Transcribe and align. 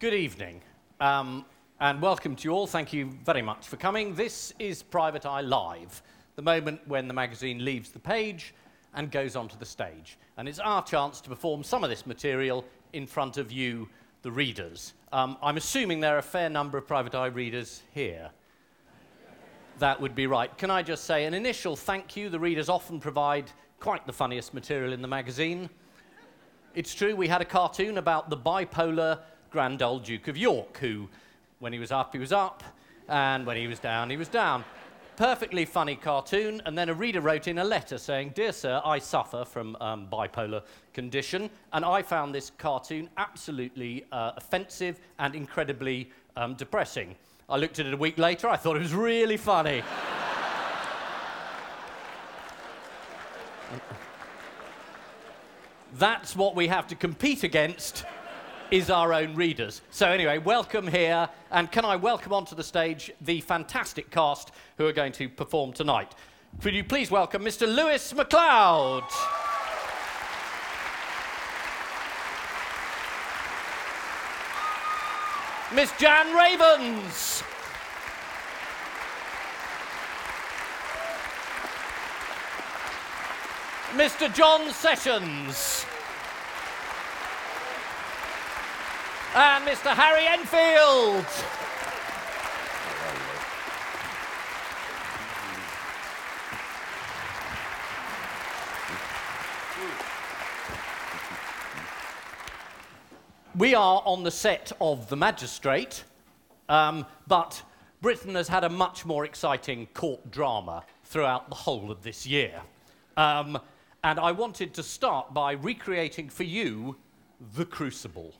Good 0.00 0.14
evening, 0.14 0.60
um, 1.00 1.44
and 1.80 2.00
welcome 2.00 2.36
to 2.36 2.44
you 2.44 2.52
all. 2.52 2.68
Thank 2.68 2.92
you 2.92 3.10
very 3.24 3.42
much 3.42 3.66
for 3.66 3.76
coming. 3.76 4.14
This 4.14 4.54
is 4.60 4.80
Private 4.80 5.26
Eye 5.26 5.40
Live, 5.40 6.04
the 6.36 6.42
moment 6.42 6.80
when 6.86 7.08
the 7.08 7.14
magazine 7.14 7.64
leaves 7.64 7.90
the 7.90 7.98
page 7.98 8.54
and 8.94 9.10
goes 9.10 9.34
onto 9.34 9.58
the 9.58 9.66
stage. 9.66 10.16
And 10.36 10.48
it's 10.48 10.60
our 10.60 10.84
chance 10.84 11.20
to 11.22 11.28
perform 11.28 11.64
some 11.64 11.82
of 11.82 11.90
this 11.90 12.06
material 12.06 12.64
in 12.92 13.08
front 13.08 13.38
of 13.38 13.50
you, 13.50 13.88
the 14.22 14.30
readers. 14.30 14.94
Um, 15.10 15.36
I'm 15.42 15.56
assuming 15.56 15.98
there 15.98 16.14
are 16.14 16.18
a 16.18 16.22
fair 16.22 16.48
number 16.48 16.78
of 16.78 16.86
Private 16.86 17.16
Eye 17.16 17.26
readers 17.26 17.82
here. 17.92 18.30
That 19.80 20.00
would 20.00 20.14
be 20.14 20.28
right. 20.28 20.56
Can 20.58 20.70
I 20.70 20.84
just 20.84 21.06
say 21.06 21.24
an 21.24 21.34
initial 21.34 21.74
thank 21.74 22.16
you? 22.16 22.28
The 22.28 22.38
readers 22.38 22.68
often 22.68 23.00
provide 23.00 23.50
quite 23.80 24.06
the 24.06 24.12
funniest 24.12 24.54
material 24.54 24.92
in 24.92 25.02
the 25.02 25.08
magazine. 25.08 25.68
It's 26.76 26.94
true, 26.94 27.16
we 27.16 27.26
had 27.26 27.40
a 27.40 27.44
cartoon 27.44 27.98
about 27.98 28.30
the 28.30 28.36
bipolar 28.36 29.22
Grand 29.50 29.82
Old 29.82 30.04
Duke 30.04 30.28
of 30.28 30.36
York, 30.36 30.76
who, 30.78 31.08
when 31.58 31.72
he 31.72 31.78
was 31.78 31.90
up, 31.90 32.12
he 32.12 32.18
was 32.18 32.32
up, 32.32 32.62
and 33.08 33.46
when 33.46 33.56
he 33.56 33.66
was 33.66 33.78
down, 33.78 34.10
he 34.10 34.18
was 34.18 34.28
down. 34.28 34.62
Perfectly 35.16 35.64
funny 35.64 35.96
cartoon, 35.96 36.60
and 36.66 36.76
then 36.76 36.90
a 36.90 36.94
reader 36.94 37.20
wrote 37.20 37.48
in 37.48 37.58
a 37.58 37.64
letter 37.64 37.98
saying, 37.98 38.32
Dear 38.34 38.52
Sir, 38.52 38.80
I 38.84 38.98
suffer 38.98 39.44
from 39.44 39.76
um, 39.80 40.06
bipolar 40.12 40.62
condition, 40.92 41.48
and 41.72 41.84
I 41.84 42.02
found 42.02 42.34
this 42.34 42.52
cartoon 42.58 43.08
absolutely 43.16 44.04
uh, 44.12 44.32
offensive 44.36 45.00
and 45.18 45.34
incredibly 45.34 46.10
um, 46.36 46.54
depressing. 46.54 47.16
I 47.48 47.56
looked 47.56 47.78
at 47.78 47.86
it 47.86 47.94
a 47.94 47.96
week 47.96 48.18
later, 48.18 48.48
I 48.48 48.56
thought 48.56 48.76
it 48.76 48.82
was 48.82 48.94
really 48.94 49.38
funny. 49.38 49.82
That's 55.94 56.36
what 56.36 56.54
we 56.54 56.68
have 56.68 56.86
to 56.88 56.94
compete 56.94 57.44
against 57.44 58.04
is 58.70 58.90
our 58.90 59.12
own 59.12 59.34
readers. 59.34 59.80
So 59.90 60.08
anyway, 60.08 60.38
welcome 60.38 60.86
here, 60.86 61.28
and 61.50 61.70
can 61.72 61.84
I 61.84 61.96
welcome 61.96 62.32
onto 62.32 62.54
the 62.54 62.62
stage 62.62 63.10
the 63.20 63.40
fantastic 63.40 64.10
cast 64.10 64.50
who 64.76 64.86
are 64.86 64.92
going 64.92 65.12
to 65.12 65.28
perform 65.28 65.72
tonight. 65.72 66.14
Could 66.60 66.74
you 66.74 66.84
please 66.84 67.10
welcome 67.10 67.42
Mr. 67.42 67.66
Lewis 67.66 68.14
MacLeod? 68.14 69.04
Miss 75.74 75.92
Jan 75.98 76.34
Ravens. 76.34 77.42
Mr. 83.94 84.32
John 84.34 84.70
Sessions. 84.70 85.86
And 89.34 89.66
Mr. 89.66 89.94
Harry 89.94 90.26
Enfield. 90.26 91.26
We 103.56 103.74
are 103.74 104.02
on 104.04 104.22
the 104.22 104.30
set 104.30 104.72
of 104.80 105.08
The 105.08 105.16
Magistrate, 105.16 106.04
um, 106.68 107.04
but 107.26 107.62
Britain 108.00 108.34
has 108.34 108.48
had 108.48 108.64
a 108.64 108.68
much 108.68 109.04
more 109.04 109.24
exciting 109.24 109.88
court 109.94 110.30
drama 110.30 110.84
throughout 111.04 111.50
the 111.50 111.54
whole 111.54 111.90
of 111.90 112.02
this 112.02 112.26
year. 112.26 112.62
Um, 113.16 113.58
and 114.04 114.18
I 114.18 114.32
wanted 114.32 114.72
to 114.74 114.82
start 114.82 115.34
by 115.34 115.52
recreating 115.52 116.30
for 116.30 116.44
you 116.44 116.96
The 117.56 117.66
Crucible. 117.66 118.32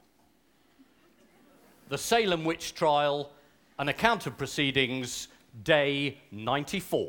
The 1.89 1.97
Salem 1.97 2.45
Witch 2.45 2.75
Trial, 2.75 3.31
an 3.79 3.89
account 3.89 4.27
of 4.27 4.37
proceedings, 4.37 5.29
day 5.65 6.19
94. 6.31 7.09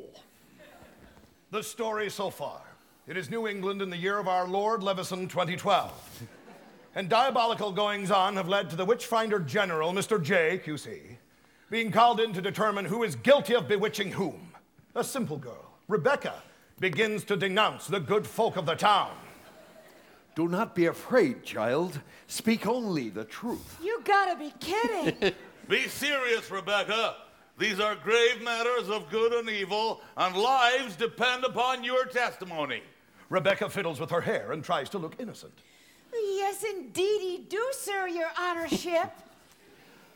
The 1.52 1.62
story 1.62 2.10
so 2.10 2.30
far. 2.30 2.62
It 3.06 3.18
is 3.18 3.30
New 3.30 3.46
England 3.46 3.82
in 3.82 3.90
the 3.90 3.98
year 3.98 4.20
of 4.20 4.30
our 4.30 4.48
Lord 4.48 4.82
Leveson 4.82 5.28
2012. 5.28 6.24
and 6.96 7.10
diabolical 7.10 7.74
goings 7.74 8.10
on 8.10 8.38
have 8.38 8.48
led 8.48 8.70
to 8.70 8.78
the 8.78 8.86
Witchfinder 8.86 9.40
General, 9.40 9.92
Mr. 9.92 10.24
J, 10.24 10.62
QC, 10.66 11.18
being 11.70 11.92
called 11.92 12.22
in 12.22 12.32
to 12.32 12.42
determine 12.42 12.86
who 12.86 13.04
is 13.04 13.18
guilty 13.18 13.56
of 13.56 13.68
bewitching 13.68 14.14
whom. 14.14 14.54
A 14.96 15.04
simple 15.04 15.38
girl, 15.38 15.74
Rebecca, 15.90 16.36
begins 16.80 17.26
to 17.26 17.36
denounce 17.36 17.88
the 17.88 18.00
good 18.00 18.26
folk 18.26 18.56
of 18.56 18.66
the 18.66 18.76
town. 18.76 19.12
Do 20.36 20.48
not 20.48 20.76
be 20.76 20.86
afraid, 20.86 21.44
child. 21.44 22.00
Speak 22.28 22.66
only 22.68 23.10
the 23.10 23.26
truth. 23.26 23.78
You 23.84 24.02
gotta 24.06 24.38
be 24.38 24.54
kidding. 24.60 25.34
Be 25.68 25.88
serious, 25.88 26.50
Rebecca. 26.50 27.16
These 27.60 27.80
are 27.80 27.94
grave 27.96 28.42
matters 28.42 28.90
of 28.90 29.08
good 29.12 29.34
and 29.34 29.48
evil, 29.48 30.02
and 30.18 30.36
lives 30.36 30.96
depend 30.96 31.44
upon 31.44 31.84
your 31.84 32.06
testimony. 32.06 32.82
Rebecca 33.30 33.70
fiddles 33.70 34.00
with 34.00 34.10
her 34.10 34.22
hair 34.22 34.52
and 34.52 34.64
tries 34.64 34.90
to 34.90 34.98
look 34.98 35.16
innocent. 35.20 35.54
yes, 36.12 36.64
indeedy 36.64 37.46
do, 37.48 37.64
sir, 37.74 38.08
your 38.08 38.30
honorship. 38.40 39.12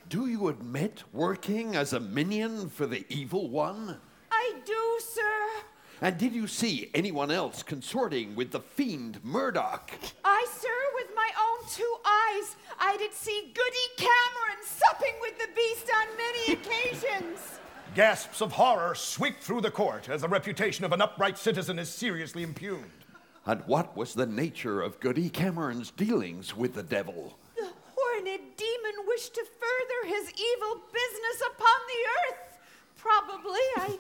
Do 0.10 0.26
you 0.26 0.48
admit 0.48 1.04
working 1.14 1.76
as 1.76 1.94
a 1.94 2.00
minion 2.00 2.70
for 2.70 2.88
the 2.88 3.06
evil 3.10 3.48
one? 3.50 4.00
I 4.32 4.54
do, 4.66 5.00
sir. 5.00 5.64
And 6.04 6.18
did 6.18 6.34
you 6.34 6.48
see 6.48 6.92
anyone 6.94 7.32
else 7.32 7.64
consorting 7.64 8.36
with 8.36 8.52
the 8.52 8.60
fiend 8.60 9.24
Murdoch? 9.24 9.90
I, 10.26 10.46
sir, 10.54 10.68
with 10.96 11.08
my 11.16 11.30
own 11.40 11.70
two 11.70 11.96
eyes, 12.06 12.58
I 12.78 12.98
did 12.98 13.14
see 13.14 13.54
Goody 13.56 13.88
Cameron 13.96 14.62
supping 14.66 15.14
with 15.22 15.40
the 15.40 15.48
beast 15.56 15.90
on 15.96 16.08
many 16.18 16.54
occasions. 16.60 17.60
Gasps 17.96 18.42
of 18.42 18.52
horror 18.52 18.96
sweep 18.96 19.40
through 19.40 19.62
the 19.62 19.72
court 19.72 20.10
as 20.10 20.24
the 20.24 20.28
reputation 20.28 20.84
of 20.84 20.92
an 20.92 21.02
upright 21.02 21.38
citizen 21.38 21.80
is 21.80 21.88
seriously 21.88 22.44
impugned. 22.44 23.06
And 23.46 23.62
what 23.66 23.96
was 23.96 24.14
the 24.14 24.26
nature 24.26 24.82
of 24.82 25.00
Goody 25.00 25.30
Cameron's 25.30 25.92
dealings 25.92 26.54
with 26.54 26.74
the 26.74 26.84
devil? 26.84 27.38
The 27.56 27.70
horned 27.96 28.26
demon 28.26 29.06
wished 29.08 29.36
to 29.36 29.46
further 29.46 30.14
his 30.14 30.34
evil 30.34 30.82
business 30.92 31.44
upon 31.50 31.80
the 31.88 32.34
earth. 32.34 32.60
Probably, 32.98 33.62
I, 33.78 33.98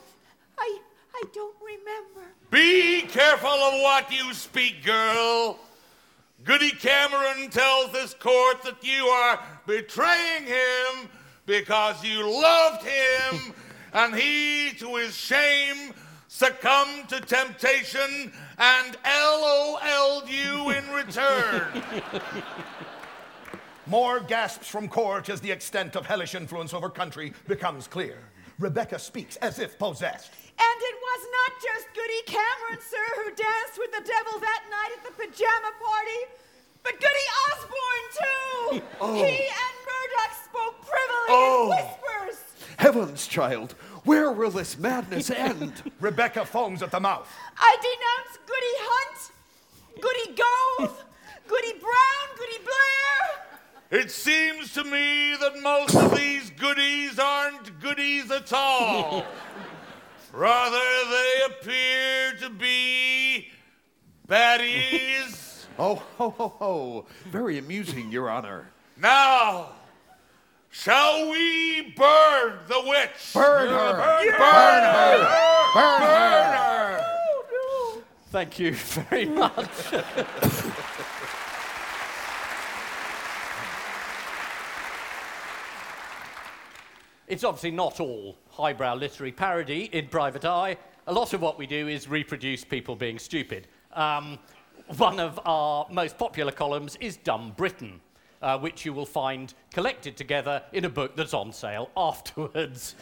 I, 0.57 0.79
I 1.15 1.23
don't 1.33 1.55
remember. 1.61 2.29
Be 2.49 3.01
careful 3.01 3.49
of 3.49 3.81
what 3.81 4.11
you 4.11 4.33
speak, 4.33 4.83
girl. 4.83 5.59
Goody 6.43 6.71
Cameron 6.71 7.49
tells 7.49 7.91
this 7.91 8.13
court 8.13 8.63
that 8.63 8.83
you 8.83 9.05
are 9.05 9.39
betraying 9.65 10.45
him 10.45 11.09
because 11.45 12.03
you 12.03 12.29
loved 12.29 12.83
him, 12.83 13.53
and 13.93 14.15
he, 14.15 14.71
to 14.79 14.95
his 14.95 15.15
shame, 15.15 15.93
succumbed 16.27 17.07
to 17.09 17.21
temptation 17.21 18.31
and 18.57 18.97
LOL'd 19.05 20.29
you 20.29 20.71
in 20.71 20.89
return. 20.91 21.83
More 23.85 24.19
gasps 24.19 24.67
from 24.67 24.87
court 24.87 25.29
as 25.29 25.41
the 25.41 25.51
extent 25.51 25.95
of 25.95 26.05
hellish 26.05 26.35
influence 26.35 26.73
over 26.73 26.89
country 26.89 27.33
becomes 27.47 27.87
clear. 27.87 28.17
Rebecca 28.59 28.97
speaks 28.97 29.35
as 29.37 29.59
if 29.59 29.77
possessed. 29.77 30.31
And 30.59 30.81
it 30.81 30.92
was 31.13 31.23
not 31.29 31.51
just 31.61 31.85
Goody 31.93 32.21
Cameron, 32.25 32.81
sir, 32.81 33.05
who 33.21 33.29
danced 33.35 33.77
with 33.77 33.91
the 33.91 34.01
devil 34.01 34.39
that 34.39 34.63
night 34.69 34.97
at 34.97 35.03
the 35.05 35.13
pajama 35.13 35.71
party, 35.77 36.21
but 36.83 36.93
Goody 36.99 37.27
Osborne, 37.47 38.07
too. 38.17 38.81
Oh. 39.01 39.13
He 39.15 39.21
and 39.45 39.75
Murdoch 39.85 40.33
spoke 40.45 40.81
privily 40.81 41.29
Oh. 41.29 41.63
in 41.63 41.69
whispers. 41.77 42.39
Heavens, 42.77 43.27
child, 43.27 43.73
where 44.03 44.31
will 44.31 44.49
this 44.49 44.77
madness 44.77 45.29
end? 45.49 45.91
Rebecca 45.99 46.45
foams 46.45 46.81
at 46.81 46.91
the 46.91 46.99
mouth. 46.99 47.27
I 47.57 47.77
denounce 47.81 48.37
Goody 48.45 48.75
Hunt, 48.79 49.31
Goody 50.01 50.41
Gove, 50.41 51.05
Goody 51.47 51.73
Brown, 51.79 52.37
Goody 52.37 52.63
Blair. 52.63 54.01
it 54.01 54.09
seems 54.11 54.73
to 54.73 54.83
me 54.83 55.35
that 55.39 55.61
most 55.61 55.95
of 55.95 56.15
these 56.15 56.49
goodies 56.51 57.19
aren't 57.19 57.79
goodies 57.79 58.31
at 58.31 58.51
all. 58.53 59.23
Rather, 60.33 60.79
they 61.11 61.41
appear 61.45 62.33
to 62.41 62.49
be 62.49 63.49
baddies. 64.27 65.39
Oh, 65.79 65.95
ho, 66.19 66.29
ho, 66.29 66.47
ho. 66.59 67.05
Very 67.31 67.57
amusing, 67.57 68.11
Your 68.11 68.29
Honor. 68.29 68.67
Now, 68.95 69.69
shall 70.69 71.31
we 71.31 71.93
burn 71.97 72.59
the 72.67 72.79
witch? 72.85 73.33
Burn 73.33 73.69
her! 73.69 73.93
Burn 73.93 74.29
her! 74.29 74.37
Burn 74.37 74.83
her! 74.83 75.73
Burn 75.73 76.01
her! 76.03 77.03
Thank 78.29 78.59
you 78.59 78.75
very 78.75 79.25
much. 79.25 79.93
it's 87.33 87.43
obviously 87.43 87.71
not 87.71 87.99
all 87.99 88.37
highbrow 88.51 88.93
literary 88.93 89.31
parody 89.31 89.89
in 89.91 90.07
Private 90.07 90.45
Eye. 90.45 90.77
A 91.07 91.13
lot 91.13 91.33
of 91.33 91.41
what 91.41 91.57
we 91.57 91.65
do 91.65 91.87
is 91.87 92.07
reproduce 92.07 92.63
people 92.63 92.95
being 92.95 93.17
stupid. 93.17 93.67
Um, 93.93 94.37
one 94.97 95.19
of 95.19 95.39
our 95.43 95.87
most 95.89 96.19
popular 96.19 96.51
columns 96.51 96.95
is 97.01 97.17
Dumb 97.17 97.51
Britain. 97.57 97.99
uh, 98.43 98.59
which 98.59 98.85
you 98.85 98.93
will 98.93 99.05
find 99.05 99.55
collected 99.73 100.15
together 100.15 100.61
in 100.73 100.85
a 100.85 100.89
book 100.89 101.15
that's 101.15 101.33
on 101.33 101.51
sale 101.51 101.89
afterwards. 101.97 102.93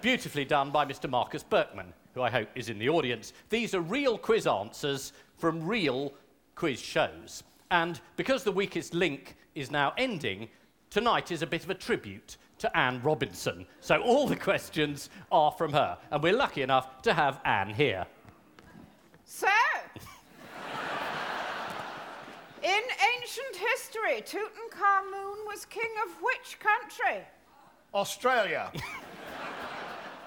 Beautifully 0.00 0.46
done 0.46 0.70
by 0.70 0.86
Mr. 0.86 1.10
Marcus 1.10 1.42
Berkmann, 1.42 1.92
who 2.14 2.22
I 2.22 2.30
hope 2.30 2.48
is 2.54 2.70
in 2.70 2.78
the 2.78 2.88
audience. 2.88 3.34
These 3.50 3.74
are 3.74 3.80
real 3.80 4.16
quiz 4.16 4.46
answers 4.46 5.12
from 5.36 5.66
real 5.66 6.14
quiz 6.54 6.80
shows. 6.80 7.42
And 7.70 8.00
because 8.16 8.44
the 8.44 8.52
weakest 8.52 8.94
link 8.94 9.36
is 9.54 9.70
now 9.70 9.92
ending, 9.98 10.48
tonight 10.88 11.30
is 11.30 11.42
a 11.42 11.46
bit 11.46 11.64
of 11.64 11.70
a 11.70 11.74
tribute 11.74 12.38
to 12.64 12.76
Anne 12.76 13.00
Robinson. 13.02 13.66
So 13.80 14.00
all 14.00 14.26
the 14.26 14.36
questions 14.36 15.10
are 15.30 15.52
from 15.52 15.72
her. 15.74 15.98
And 16.10 16.22
we're 16.22 16.36
lucky 16.36 16.62
enough 16.62 17.02
to 17.02 17.12
have 17.12 17.38
Anne 17.44 17.68
here. 17.68 18.06
So, 19.26 19.46
in 22.62 22.70
ancient 22.72 23.56
history, 23.56 24.22
Tutankhamun 24.22 25.44
was 25.46 25.66
king 25.66 25.90
of 26.06 26.16
which 26.22 26.58
country? 26.58 27.22
Australia. 27.94 28.72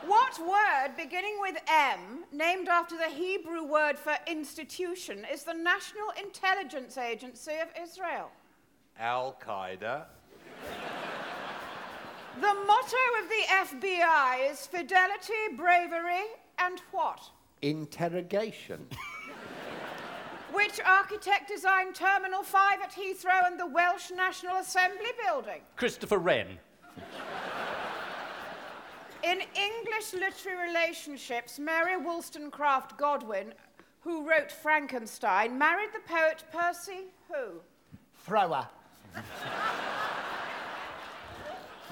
What 0.06 0.40
word 0.40 0.96
beginning 0.96 1.38
with 1.42 1.58
M, 1.68 2.24
named 2.32 2.70
after 2.70 2.96
the 2.96 3.10
Hebrew 3.10 3.66
word 3.66 3.98
for 4.00 4.16
institution, 4.26 5.26
is 5.30 5.44
the 5.44 5.54
National 5.54 6.12
Intelligence 6.18 6.98
Agency 6.98 7.56
of 7.62 7.68
Israel? 7.78 8.32
Al 8.98 9.36
Qaeda. 9.46 10.06
The 12.40 12.54
motto 12.68 12.98
of 13.24 13.30
the 13.30 13.78
FBI 13.80 14.52
is 14.52 14.68
fidelity, 14.68 15.34
bravery, 15.56 16.26
and 16.60 16.80
what? 16.92 17.20
Interrogation. 17.64 18.86
Which 20.54 20.80
architect 20.86 21.48
designed 21.48 21.96
Terminal 21.96 22.44
5 22.44 22.82
at 22.84 22.92
Heathrow 22.92 23.48
and 23.48 23.60
the 23.60 23.66
Welsh 23.66 24.12
National 24.16 24.58
Assembly 24.58 25.10
building? 25.26 25.62
Christopher 25.78 26.20
Wren. 26.20 26.60
In 29.24 29.40
English 29.40 30.14
literary 30.14 30.68
relationships, 30.68 31.58
Mary 31.58 31.98
Wollstonecraft 31.98 33.00
Godwin, 33.00 33.52
who 34.02 34.30
wrote 34.30 34.52
Frankenstein, 34.52 35.58
married 35.58 35.90
the 35.92 36.08
poet 36.08 36.44
Percy 36.54 37.08
who? 37.30 37.62
Thrower. 38.26 38.68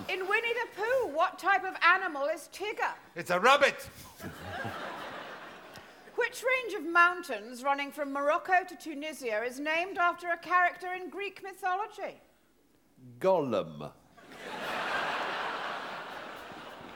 In 0.09 0.19
Winnie 0.27 0.53
the 0.53 0.67
Pooh, 0.75 1.07
what 1.15 1.39
type 1.39 1.63
of 1.63 1.73
animal 1.81 2.25
is 2.25 2.49
Tigger? 2.51 2.93
It's 3.15 3.31
a 3.31 3.39
rabbit. 3.39 3.89
Which 6.15 6.43
range 6.43 6.73
of 6.73 6.85
mountains 6.89 7.63
running 7.63 7.91
from 7.91 8.11
Morocco 8.13 8.53
to 8.67 8.75
Tunisia 8.75 9.43
is 9.43 9.59
named 9.59 9.97
after 9.97 10.29
a 10.29 10.37
character 10.37 10.93
in 10.93 11.09
Greek 11.09 11.41
mythology? 11.43 12.21
Gollum. 13.19 13.91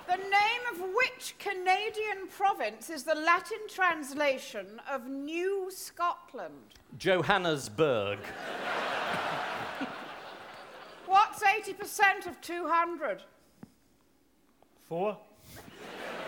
The 0.08 0.18
name 0.18 0.62
of 0.72 0.80
which 0.96 1.36
Canadian 1.38 2.28
province 2.36 2.90
is 2.90 3.04
the 3.04 3.14
Latin 3.14 3.60
translation 3.70 4.82
of 4.90 5.06
New 5.08 5.70
Scotland? 5.70 6.74
Johannesburg. 6.98 8.18
What's 11.30 11.44
80% 11.44 12.26
of 12.26 12.42
200? 12.42 13.22
Four. 14.88 15.16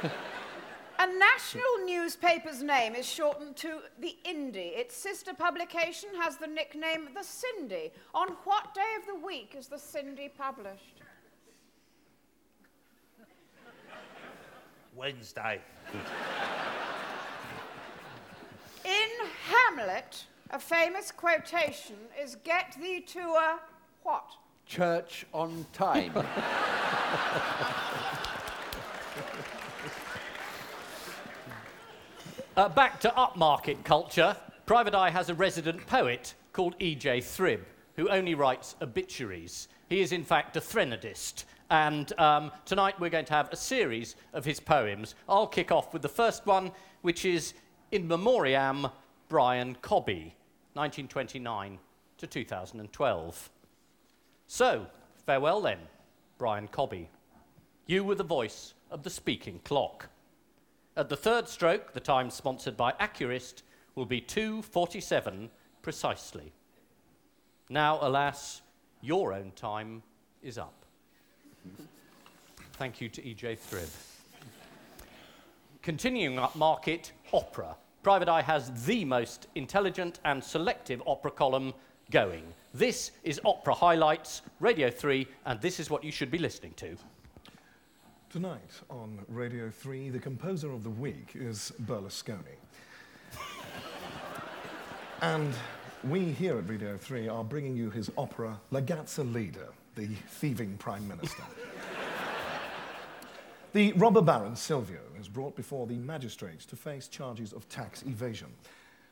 A 0.99 1.07
national 1.07 1.85
newspaper's 1.85 2.61
name 2.61 2.93
is 2.93 3.07
shortened 3.07 3.55
to 3.57 3.79
the 3.99 4.15
Indie. 4.23 4.77
Its 4.77 4.95
sister 4.95 5.33
publication 5.33 6.09
has 6.19 6.37
the 6.37 6.45
nickname 6.45 7.09
The 7.15 7.23
Cindy. 7.23 7.91
On 8.13 8.27
what 8.43 8.75
day 8.75 8.81
of 8.99 9.07
the 9.07 9.25
week 9.25 9.55
is 9.57 9.67
The 9.67 9.79
Cindy 9.79 10.29
published? 10.29 11.01
Wednesday. 14.95 15.61
In 18.85 19.27
Hamlet, 19.49 20.25
a 20.51 20.59
famous 20.59 21.11
quotation 21.11 21.95
is 22.21 22.35
Get 22.43 22.77
thee 22.79 23.01
to 23.01 23.19
a 23.19 23.59
what? 24.03 24.25
Church 24.71 25.25
on 25.33 25.65
time. 25.73 26.13
Uh, 32.57 32.67
back 32.67 32.99
to 32.99 33.07
upmarket 33.11 33.81
culture. 33.85 34.35
Private 34.65 34.93
Eye 34.93 35.09
has 35.09 35.29
a 35.29 35.33
resident 35.33 35.87
poet 35.87 36.33
called 36.51 36.75
E.J. 36.79 37.21
Thrib, 37.21 37.65
who 37.95 38.09
only 38.09 38.35
writes 38.35 38.75
obituaries. 38.81 39.69
He 39.87 40.01
is, 40.01 40.11
in 40.11 40.25
fact, 40.25 40.57
a 40.57 40.59
threnodist. 40.59 41.45
And 41.69 42.11
um, 42.19 42.51
tonight 42.65 42.99
we're 42.99 43.09
going 43.09 43.25
to 43.25 43.33
have 43.33 43.49
a 43.53 43.55
series 43.55 44.17
of 44.33 44.43
his 44.43 44.59
poems. 44.59 45.15
I'll 45.29 45.47
kick 45.47 45.71
off 45.71 45.93
with 45.93 46.01
the 46.01 46.09
first 46.09 46.45
one, 46.45 46.71
which 47.03 47.23
is 47.23 47.53
In 47.91 48.05
Memoriam 48.05 48.87
Brian 49.29 49.75
Cobby, 49.81 50.35
1929 50.73 51.79
to 52.17 52.27
2012. 52.27 53.49
So, 54.53 54.85
farewell 55.25 55.61
then, 55.61 55.77
Brian 56.37 56.67
Cobby. 56.67 57.07
You 57.85 58.03
were 58.03 58.15
the 58.15 58.25
voice 58.25 58.73
of 58.91 59.01
the 59.01 59.09
speaking 59.09 59.61
clock. 59.63 60.09
At 60.97 61.07
the 61.07 61.15
third 61.15 61.47
stroke, 61.47 61.93
the 61.93 62.01
time 62.01 62.29
sponsored 62.29 62.75
by 62.75 62.91
Accurist 62.99 63.63
will 63.95 64.05
be 64.05 64.19
2.47 64.19 65.47
precisely. 65.81 66.51
Now, 67.69 67.97
alas, 68.01 68.61
your 68.99 69.31
own 69.31 69.53
time 69.55 70.03
is 70.43 70.57
up. 70.57 70.83
Thank 72.73 72.99
you 72.99 73.07
to 73.07 73.25
E.J. 73.25 73.55
Thrib. 73.55 73.89
Continuing 75.81 76.37
up 76.37 76.57
market, 76.57 77.13
opera. 77.31 77.77
Private 78.03 78.27
Eye 78.27 78.41
has 78.41 78.85
the 78.85 79.05
most 79.05 79.47
intelligent 79.55 80.19
and 80.25 80.43
selective 80.43 81.01
opera 81.07 81.31
column 81.31 81.73
going. 82.11 82.43
This 82.73 83.11
is 83.25 83.41
Opera 83.43 83.73
Highlights, 83.73 84.43
Radio 84.61 84.89
3, 84.89 85.27
and 85.45 85.59
this 85.59 85.77
is 85.77 85.89
what 85.89 86.05
you 86.05 86.11
should 86.11 86.31
be 86.31 86.37
listening 86.37 86.71
to. 86.77 86.95
Tonight 88.29 88.71
on 88.89 89.19
Radio 89.27 89.69
3, 89.69 90.09
the 90.09 90.19
composer 90.19 90.71
of 90.71 90.85
the 90.85 90.89
week 90.89 91.33
is 91.35 91.73
Berlusconi. 91.83 92.55
and 95.21 95.53
we 96.05 96.31
here 96.31 96.57
at 96.57 96.69
Radio 96.69 96.95
3 96.95 97.27
are 97.27 97.43
bringing 97.43 97.75
you 97.75 97.89
his 97.89 98.09
opera 98.17 98.57
La 98.71 98.79
Gazza 98.79 99.25
Leader, 99.25 99.67
the 99.95 100.07
thieving 100.29 100.77
prime 100.77 101.05
minister. 101.09 101.43
the 103.73 103.91
robber 103.93 104.21
baron 104.21 104.55
Silvio 104.55 105.01
is 105.19 105.27
brought 105.27 105.57
before 105.57 105.87
the 105.87 105.97
magistrates 105.97 106.65
to 106.67 106.77
face 106.77 107.09
charges 107.09 107.51
of 107.51 107.67
tax 107.67 108.03
evasion. 108.03 108.47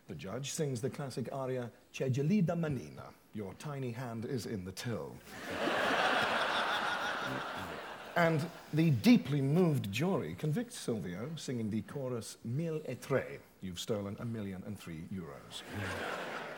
The 0.08 0.16
judge 0.16 0.52
sings 0.52 0.80
the 0.80 0.90
classic 0.90 1.28
aria 1.34 1.70
Che 1.92 2.10
gelida 2.10 2.58
manina, 2.58 3.04
your 3.34 3.54
tiny 3.60 3.92
hand 3.92 4.26
is 4.26 4.46
in 4.46 4.66
the 4.66 4.72
till. 4.72 5.16
And 8.16 8.46
the 8.74 8.90
deeply 8.90 9.42
moved 9.42 9.92
jury 9.92 10.36
convicts 10.38 10.78
Silvio, 10.78 11.30
singing 11.36 11.70
the 11.70 11.82
chorus 11.84 12.38
Mille 12.44 12.82
et 12.86 13.02
tre, 13.02 13.40
you've 13.62 13.80
stolen 13.80 14.18
a 14.20 14.26
million 14.26 14.62
and 14.66 14.78
three 14.78 15.04
euros. 15.14 15.62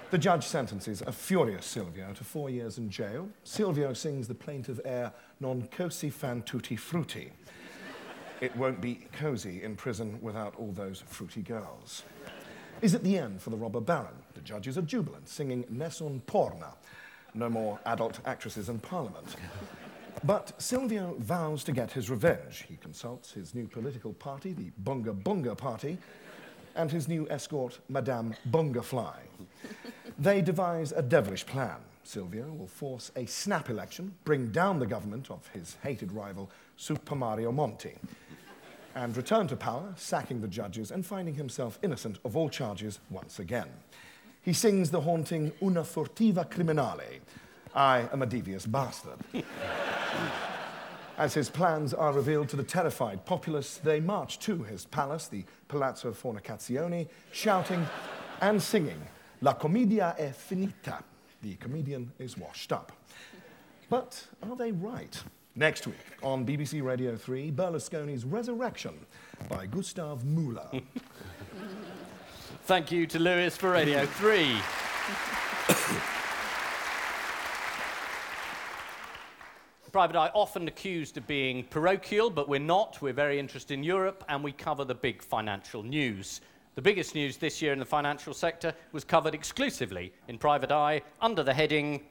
the 0.09 0.17
judge 0.17 0.43
sentences 0.43 1.01
a 1.03 1.11
furious 1.11 1.65
Silvio 1.65 2.13
to 2.13 2.23
four 2.23 2.49
years 2.49 2.77
in 2.77 2.89
jail. 2.89 3.29
Silvio 3.43 3.93
sings 3.93 4.27
the 4.27 4.33
plaintive 4.33 4.81
air 4.85 5.13
Non 5.39 5.67
cosi 5.71 6.09
fan 6.09 6.41
tutti 6.41 6.75
frutti. 6.75 7.31
It 8.41 8.55
won't 8.55 8.81
be 8.81 9.07
cozy 9.11 9.61
in 9.61 9.75
prison 9.75 10.17
without 10.21 10.55
all 10.57 10.71
those 10.71 11.03
fruity 11.05 11.43
girls. 11.43 12.03
Is 12.81 12.95
it 12.95 13.03
the 13.03 13.17
end 13.17 13.39
for 13.39 13.51
the 13.51 13.57
robber 13.57 13.79
baron? 13.79 14.15
The 14.33 14.41
judges 14.41 14.75
are 14.75 14.81
jubilant, 14.81 15.29
singing 15.29 15.65
Nessun 15.69 16.21
porna. 16.25 16.73
No 17.35 17.47
more 17.47 17.79
adult 17.85 18.19
actresses 18.25 18.69
in 18.69 18.79
parliament. 18.79 19.35
But 20.23 20.59
Silvio 20.59 21.15
vows 21.19 21.63
to 21.65 21.71
get 21.71 21.91
his 21.91 22.09
revenge. 22.09 22.65
He 22.67 22.77
consults 22.77 23.33
his 23.33 23.53
new 23.53 23.67
political 23.67 24.13
party, 24.13 24.53
the 24.53 24.71
Bunga 24.83 25.13
Bunga 25.13 25.55
Party, 25.55 25.99
and 26.75 26.91
his 26.91 27.07
new 27.07 27.27
escort, 27.29 27.77
Madame 27.87 28.33
Bunga 28.49 28.83
Fly. 28.83 29.19
They 30.17 30.41
devise 30.41 30.91
a 30.91 31.03
devilish 31.03 31.45
plan. 31.45 31.77
Silvio 32.03 32.51
will 32.51 32.67
force 32.67 33.11
a 33.15 33.27
snap 33.27 33.69
election, 33.69 34.15
bring 34.25 34.47
down 34.47 34.79
the 34.79 34.87
government 34.87 35.29
of 35.29 35.47
his 35.49 35.77
hated 35.83 36.11
rival, 36.11 36.49
Super 36.77 37.15
Mario 37.15 37.51
Monti, 37.51 37.95
and 38.95 39.15
return 39.15 39.47
to 39.47 39.55
power, 39.55 39.93
sacking 39.95 40.41
the 40.41 40.47
judges 40.47 40.91
and 40.91 41.05
finding 41.05 41.35
himself 41.35 41.79
innocent 41.83 42.19
of 42.25 42.35
all 42.35 42.49
charges 42.49 42.99
once 43.09 43.39
again. 43.39 43.67
He 44.41 44.53
sings 44.53 44.89
the 44.89 45.01
haunting 45.01 45.51
Una 45.61 45.81
furtiva 45.81 46.49
criminale. 46.49 47.19
I 47.73 48.07
am 48.11 48.21
a 48.21 48.25
devious 48.25 48.65
bastard. 48.65 49.19
As 51.17 51.33
his 51.33 51.49
plans 51.49 51.93
are 51.93 52.13
revealed 52.13 52.49
to 52.49 52.55
the 52.55 52.63
terrified 52.63 53.25
populace, 53.25 53.77
they 53.77 53.99
march 53.99 54.39
to 54.39 54.63
his 54.63 54.85
palace, 54.85 55.27
the 55.27 55.43
Palazzo 55.67 56.11
Fornicazione, 56.11 57.07
shouting 57.31 57.85
and 58.41 58.61
singing, 58.61 58.99
La 59.41 59.53
commedia 59.53 60.15
è 60.17 60.31
finita. 60.31 61.03
The 61.41 61.55
comedian 61.55 62.11
is 62.19 62.37
washed 62.37 62.71
up. 62.71 62.91
But 63.89 64.27
are 64.43 64.55
they 64.55 64.71
right? 64.71 65.23
Next 65.55 65.85
week 65.85 65.97
on 66.23 66.45
BBC 66.45 66.81
Radio 66.81 67.17
3, 67.17 67.51
Berlusconi's 67.51 68.23
Resurrection 68.23 68.93
by 69.49 69.65
Gustav 69.65 70.23
Mahler. 70.23 70.69
Thank 72.63 72.89
you 72.89 73.05
to 73.07 73.19
Lewis 73.19 73.57
for 73.57 73.71
Radio 73.71 74.05
3. 74.05 74.55
Private 79.91 80.15
Eye 80.15 80.31
often 80.33 80.69
accused 80.69 81.17
of 81.17 81.27
being 81.27 81.65
parochial, 81.65 82.29
but 82.29 82.47
we're 82.47 82.61
not. 82.61 83.01
We're 83.01 83.11
very 83.11 83.37
interested 83.37 83.73
in 83.73 83.83
Europe 83.83 84.23
and 84.29 84.41
we 84.41 84.53
cover 84.53 84.85
the 84.85 84.95
big 84.95 85.21
financial 85.21 85.83
news. 85.83 86.39
The 86.75 86.81
biggest 86.81 87.13
news 87.13 87.35
this 87.35 87.61
year 87.61 87.73
in 87.73 87.79
the 87.79 87.85
financial 87.85 88.33
sector 88.33 88.73
was 88.93 89.03
covered 89.03 89.35
exclusively 89.35 90.13
in 90.29 90.37
Private 90.37 90.71
Eye 90.71 91.01
under 91.19 91.43
the 91.43 91.53
heading 91.53 92.03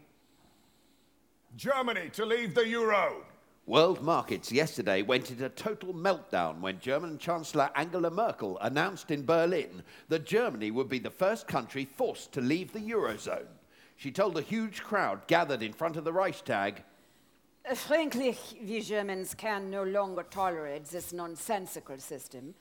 Germany 1.56 2.10
to 2.10 2.26
leave 2.26 2.54
the 2.54 2.68
euro. 2.68 3.24
World 3.70 4.02
markets 4.02 4.50
yesterday 4.50 5.00
went 5.02 5.30
into 5.30 5.48
total 5.48 5.94
meltdown 5.94 6.58
when 6.58 6.80
German 6.80 7.18
Chancellor 7.18 7.70
Angela 7.76 8.10
Merkel 8.10 8.58
announced 8.62 9.12
in 9.12 9.24
Berlin 9.24 9.84
that 10.08 10.26
Germany 10.26 10.72
would 10.72 10.88
be 10.88 10.98
the 10.98 11.08
first 11.08 11.46
country 11.46 11.84
forced 11.84 12.32
to 12.32 12.40
leave 12.40 12.72
the 12.72 12.80
Eurozone. 12.80 13.46
She 13.94 14.10
told 14.10 14.36
a 14.36 14.42
huge 14.42 14.82
crowd 14.82 15.24
gathered 15.28 15.62
in 15.62 15.72
front 15.72 15.96
of 15.96 16.02
the 16.02 16.12
Reichstag 16.12 16.82
Frankly, 17.76 18.36
we 18.60 18.80
Germans 18.80 19.36
can 19.36 19.70
no 19.70 19.84
longer 19.84 20.24
tolerate 20.24 20.86
this 20.86 21.12
nonsensical 21.12 21.98
system. 21.98 22.54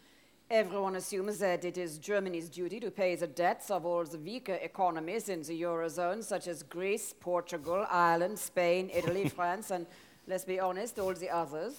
Everyone 0.51 0.95
assumes 0.95 1.39
that 1.39 1.65
it 1.65 1.79
is 1.79 1.97
Germany's 1.97 2.49
duty 2.49 2.79
to 2.81 2.91
pay 2.91 3.15
the 3.15 3.25
debts 3.25 3.71
of 3.71 3.83
all 3.83 4.03
the 4.03 4.19
weaker 4.19 4.59
economies 4.61 5.27
in 5.27 5.41
the 5.41 5.59
Eurozone, 5.59 6.23
such 6.23 6.47
as 6.47 6.61
Greece, 6.61 7.15
Portugal, 7.19 7.87
Ireland, 7.89 8.37
Spain, 8.37 8.91
Italy, 8.93 9.27
France, 9.35 9.71
and, 9.71 9.87
let's 10.29 10.45
be 10.45 10.59
honest, 10.59 10.99
all 10.99 11.13
the 11.13 11.29
others. 11.29 11.73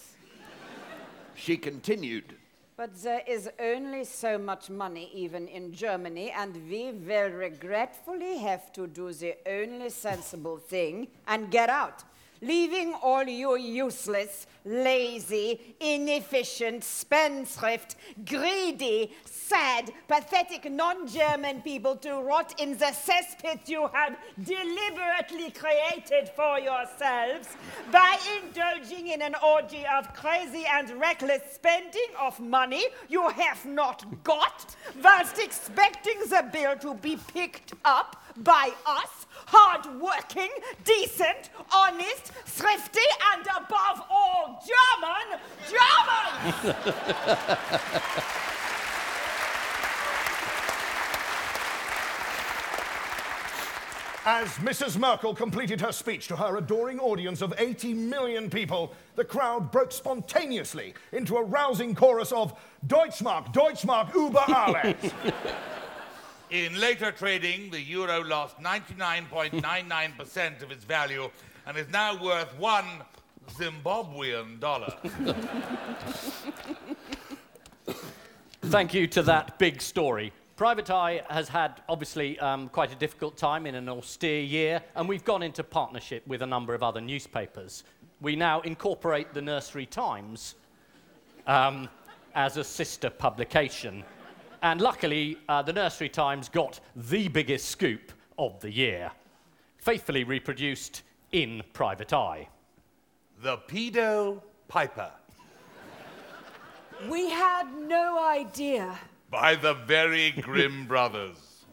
She 1.34 1.56
continued, 1.56 2.34
But 2.76 3.00
there 3.02 3.22
is 3.26 3.48
only 3.60 4.04
so 4.04 4.36
much 4.36 4.68
money, 4.68 5.10
even 5.14 5.46
in 5.46 5.72
Germany, 5.72 6.32
and 6.36 6.54
we 6.68 6.90
will 6.90 7.30
regretfully 7.30 8.38
have 8.38 8.72
to 8.72 8.86
do 8.88 9.12
the 9.12 9.36
only 9.46 9.90
sensible 9.90 10.58
thing 10.58 11.08
and 11.28 11.50
get 11.50 11.70
out. 11.70 12.02
Leaving 12.42 12.94
all 13.02 13.24
you 13.24 13.56
useless, 13.58 14.46
lazy, 14.64 15.74
inefficient, 15.80 16.82
spendthrift, 16.82 17.96
greedy, 18.24 19.12
sad, 19.24 19.92
pathetic 20.08 20.70
non 20.70 21.06
German 21.06 21.60
people 21.62 21.96
to 21.96 22.22
rot 22.22 22.58
in 22.60 22.78
the 22.78 22.86
cesspit 22.86 23.68
you 23.68 23.88
had 23.92 24.16
deliberately 24.42 25.50
created 25.50 26.30
for 26.34 26.58
yourselves 26.58 27.48
by 27.92 28.16
indulging 28.42 29.08
in 29.08 29.20
an 29.22 29.34
orgy 29.44 29.84
of 29.98 30.12
crazy 30.14 30.64
and 30.72 30.90
reckless 31.00 31.42
spending 31.52 32.10
of 32.20 32.38
money 32.40 32.84
you 33.08 33.28
have 33.28 33.64
not 33.66 34.04
got, 34.24 34.74
whilst 35.02 35.38
expecting 35.38 36.18
the 36.28 36.48
bill 36.52 36.76
to 36.76 36.94
be 36.94 37.18
picked 37.34 37.74
up 37.84 38.22
by 38.42 38.72
us, 38.86 39.26
hard-working, 39.46 40.50
decent, 40.84 41.50
honest, 41.74 42.32
thrifty, 42.46 43.00
and 43.32 43.46
above 43.46 44.02
all, 44.10 44.62
German, 44.66 45.40
German! 45.68 46.74
As 54.26 54.48
Mrs. 54.58 54.98
Merkel 54.98 55.34
completed 55.34 55.80
her 55.80 55.92
speech 55.92 56.28
to 56.28 56.36
her 56.36 56.58
adoring 56.58 57.00
audience 57.00 57.40
of 57.40 57.54
80 57.56 57.94
million 57.94 58.50
people, 58.50 58.94
the 59.16 59.24
crowd 59.24 59.72
broke 59.72 59.92
spontaneously 59.92 60.92
into 61.12 61.36
a 61.36 61.42
rousing 61.42 61.94
chorus 61.94 62.30
of 62.30 62.52
Deutschmark, 62.86 63.52
Deutschmark, 63.54 64.12
über 64.14 64.40
alles. 64.46 65.12
In 66.50 66.80
later 66.80 67.12
trading, 67.12 67.70
the 67.70 67.80
euro 67.80 68.24
lost 68.24 68.58
99.99% 68.58 70.62
of 70.62 70.72
its 70.72 70.84
value 70.84 71.30
and 71.64 71.78
is 71.78 71.88
now 71.90 72.20
worth 72.20 72.52
one 72.58 72.86
Zimbabwean 73.50 74.58
dollar. 74.58 74.92
Thank 78.62 78.94
you 78.94 79.06
to 79.06 79.22
that 79.22 79.60
big 79.60 79.80
story. 79.80 80.32
Private 80.56 80.90
Eye 80.90 81.22
has 81.30 81.48
had, 81.48 81.82
obviously, 81.88 82.36
um, 82.40 82.68
quite 82.68 82.92
a 82.92 82.96
difficult 82.96 83.36
time 83.36 83.64
in 83.64 83.76
an 83.76 83.88
austere 83.88 84.42
year, 84.42 84.82
and 84.96 85.08
we've 85.08 85.24
gone 85.24 85.44
into 85.44 85.62
partnership 85.62 86.26
with 86.26 86.42
a 86.42 86.46
number 86.46 86.74
of 86.74 86.82
other 86.82 87.00
newspapers. 87.00 87.84
We 88.20 88.34
now 88.34 88.60
incorporate 88.62 89.34
the 89.34 89.40
Nursery 89.40 89.86
Times 89.86 90.56
um, 91.46 91.88
as 92.34 92.56
a 92.56 92.64
sister 92.64 93.08
publication. 93.08 94.02
And 94.62 94.80
luckily, 94.80 95.38
uh, 95.48 95.62
the 95.62 95.72
Nursery 95.72 96.08
Times 96.08 96.48
got 96.48 96.80
the 96.94 97.28
biggest 97.28 97.66
scoop 97.70 98.12
of 98.38 98.60
the 98.60 98.70
year, 98.70 99.10
faithfully 99.78 100.24
reproduced 100.24 101.02
in 101.32 101.62
Private 101.72 102.12
Eye. 102.12 102.48
The 103.42 103.56
Pedo 103.68 104.42
Piper 104.68 105.10
We 107.08 107.30
had 107.30 107.72
no 107.74 108.22
idea. 108.22 108.98
by 109.30 109.54
the 109.54 109.72
very 109.74 110.32
Grim 110.32 110.86
brothers. 110.88 111.64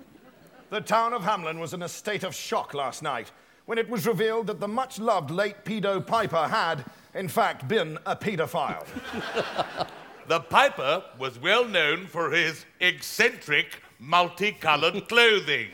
The 0.69 0.79
town 0.81 1.13
of 1.13 1.23
Hamelin 1.23 1.59
was 1.59 1.73
in 1.73 1.81
a 1.81 1.89
state 1.89 2.23
of 2.23 2.33
shock 2.35 2.73
last 2.73 3.03
night 3.03 3.31
when 3.65 3.77
it 3.77 3.89
was 3.89 4.07
revealed 4.07 4.47
that 4.47 4.59
the 4.61 4.67
much 4.67 4.97
loved 4.99 5.29
late 5.31 5.65
pedo 5.65 6.05
Piper 6.05 6.47
had, 6.47 6.85
in 7.13 7.27
fact, 7.27 7.67
been 7.67 7.97
a 8.05 8.15
pedophile. 8.15 8.85
The 10.27 10.41
Piper 10.41 11.03
was 11.17 11.39
well 11.39 11.65
known 11.65 12.05
for 12.05 12.31
his 12.31 12.65
eccentric, 12.81 13.81
multicolored 13.97 15.07
clothing 15.09 15.69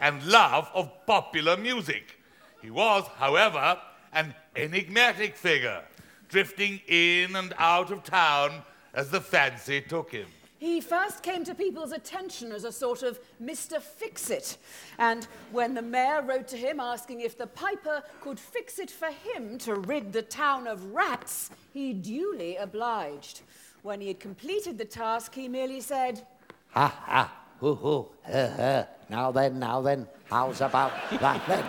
and 0.00 0.24
love 0.24 0.70
of 0.72 0.90
popular 1.06 1.58
music. 1.58 2.18
He 2.62 2.70
was, 2.70 3.04
however, 3.18 3.78
an 4.14 4.34
enigmatic 4.56 5.36
figure, 5.36 5.82
drifting 6.30 6.80
in 6.88 7.36
and 7.36 7.52
out 7.58 7.90
of 7.90 8.02
town 8.02 8.62
as 8.94 9.10
the 9.10 9.20
fancy 9.20 9.82
took 9.82 10.10
him. 10.10 10.26
He 10.58 10.80
first 10.80 11.22
came 11.22 11.44
to 11.44 11.54
people's 11.54 11.92
attention 11.92 12.52
as 12.52 12.64
a 12.64 12.72
sort 12.72 13.02
of 13.02 13.20
Mr. 13.42 13.78
Fix 13.78 14.30
It. 14.30 14.56
And 14.98 15.28
when 15.52 15.74
the 15.74 15.82
mayor 15.82 16.22
wrote 16.22 16.48
to 16.48 16.56
him 16.56 16.80
asking 16.80 17.20
if 17.20 17.36
the 17.36 17.46
piper 17.46 18.02
could 18.22 18.40
fix 18.40 18.78
it 18.78 18.90
for 18.90 19.10
him 19.10 19.58
to 19.58 19.74
rid 19.74 20.14
the 20.14 20.22
town 20.22 20.66
of 20.66 20.94
rats, 20.94 21.50
he 21.74 21.92
duly 21.92 22.56
obliged. 22.56 23.42
When 23.86 24.00
he 24.00 24.08
had 24.08 24.18
completed 24.18 24.78
the 24.78 24.84
task, 24.84 25.32
he 25.32 25.46
merely 25.46 25.80
said, 25.80 26.26
Ha 26.70 26.88
ha, 26.88 27.32
hoo 27.60 27.76
hoo, 27.76 28.08
ha 28.24 28.48
ha. 28.56 28.86
Now 29.08 29.30
then, 29.30 29.60
now 29.60 29.80
then, 29.80 30.08
how's 30.24 30.60
about 30.60 30.90
that 31.20 31.40
then? 31.46 31.64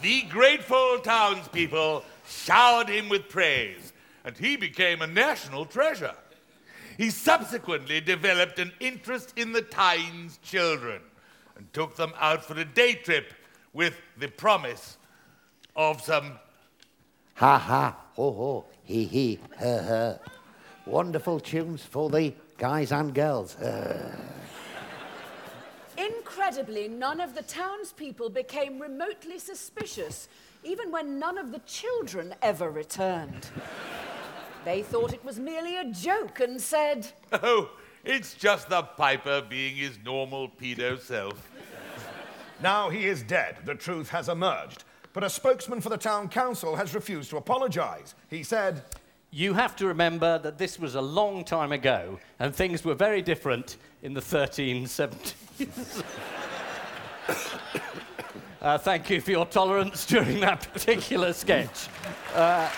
The 0.00 0.22
grateful 0.22 1.00
townspeople 1.00 2.04
showered 2.26 2.88
him 2.88 3.10
with 3.10 3.28
praise, 3.28 3.92
and 4.24 4.34
he 4.34 4.56
became 4.56 5.02
a 5.02 5.06
national 5.06 5.66
treasure. 5.66 6.14
He 6.96 7.10
subsequently 7.10 8.00
developed 8.00 8.58
an 8.58 8.72
interest 8.80 9.34
in 9.36 9.52
the 9.52 9.60
Tynes 9.60 10.38
children 10.42 11.02
and 11.54 11.70
took 11.74 11.96
them 11.96 12.14
out 12.18 12.42
for 12.42 12.58
a 12.58 12.64
day 12.64 12.94
trip 12.94 13.34
with 13.74 14.00
the 14.16 14.28
promise 14.28 14.96
of 15.76 16.00
some 16.00 16.38
Ha 17.34 17.56
ha, 17.56 17.96
hoo 18.18 18.32
hoo, 18.32 18.64
he 18.84 19.04
he, 19.04 19.38
ha 19.58 19.82
ha. 19.82 20.18
Wonderful 20.86 21.38
tunes 21.38 21.82
for 21.84 22.10
the 22.10 22.34
guys 22.56 22.90
and 22.90 23.14
girls. 23.14 23.56
Incredibly, 25.96 26.88
none 26.88 27.20
of 27.20 27.34
the 27.34 27.42
townspeople 27.42 28.30
became 28.30 28.80
remotely 28.80 29.38
suspicious, 29.38 30.28
even 30.64 30.90
when 30.90 31.18
none 31.18 31.38
of 31.38 31.52
the 31.52 31.60
children 31.60 32.34
ever 32.42 32.70
returned. 32.70 33.48
They 34.64 34.82
thought 34.82 35.12
it 35.12 35.24
was 35.24 35.38
merely 35.38 35.76
a 35.76 35.84
joke 35.84 36.40
and 36.40 36.60
said, 36.60 37.06
Oh, 37.32 37.70
it's 38.04 38.34
just 38.34 38.68
the 38.68 38.82
Piper 38.82 39.42
being 39.48 39.76
his 39.76 39.98
normal 40.04 40.48
pedo 40.48 41.00
self. 41.00 41.48
now 42.60 42.90
he 42.90 43.06
is 43.06 43.22
dead. 43.22 43.58
The 43.64 43.74
truth 43.74 44.08
has 44.10 44.28
emerged. 44.28 44.84
But 45.18 45.26
a 45.26 45.30
spokesman 45.30 45.80
for 45.80 45.88
the 45.88 45.96
town 45.96 46.28
council 46.28 46.76
has 46.76 46.94
refused 46.94 47.30
to 47.30 47.38
apologize. 47.38 48.14
He 48.30 48.44
said, 48.44 48.84
You 49.32 49.52
have 49.52 49.74
to 49.74 49.86
remember 49.88 50.38
that 50.38 50.58
this 50.58 50.78
was 50.78 50.94
a 50.94 51.00
long 51.00 51.42
time 51.42 51.72
ago, 51.72 52.20
and 52.38 52.54
things 52.54 52.84
were 52.84 52.94
very 52.94 53.20
different 53.20 53.78
in 54.04 54.14
the 54.14 54.20
1370s. 54.20 56.04
uh, 58.62 58.78
thank 58.78 59.10
you 59.10 59.20
for 59.20 59.32
your 59.32 59.44
tolerance 59.46 60.06
during 60.06 60.38
that 60.38 60.72
particular 60.72 61.32
sketch. 61.32 61.88
Uh, 62.32 62.70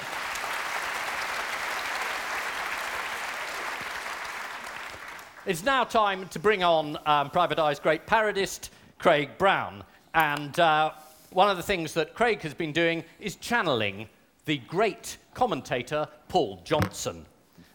it's 5.45 5.63
now 5.63 5.85
time 5.85 6.27
to 6.29 6.39
bring 6.39 6.65
on 6.65 6.97
um, 7.05 7.29
Private 7.29 7.59
Eye's 7.59 7.79
great 7.79 8.07
parodist, 8.07 8.71
Craig 8.99 9.29
Brown. 9.37 9.85
And 10.15 10.59
uh, 10.59 10.93
one 11.31 11.49
of 11.49 11.57
the 11.57 11.63
things 11.63 11.95
that 11.95 12.15
Craig 12.15 12.43
has 12.43 12.55
been 12.55 12.73
doing 12.73 13.05
is 13.19 13.37
channeling 13.37 14.09
the 14.45 14.59
great 14.59 15.19
commentator 15.35 16.09
Paul 16.29 16.61
Johnson. 16.65 17.25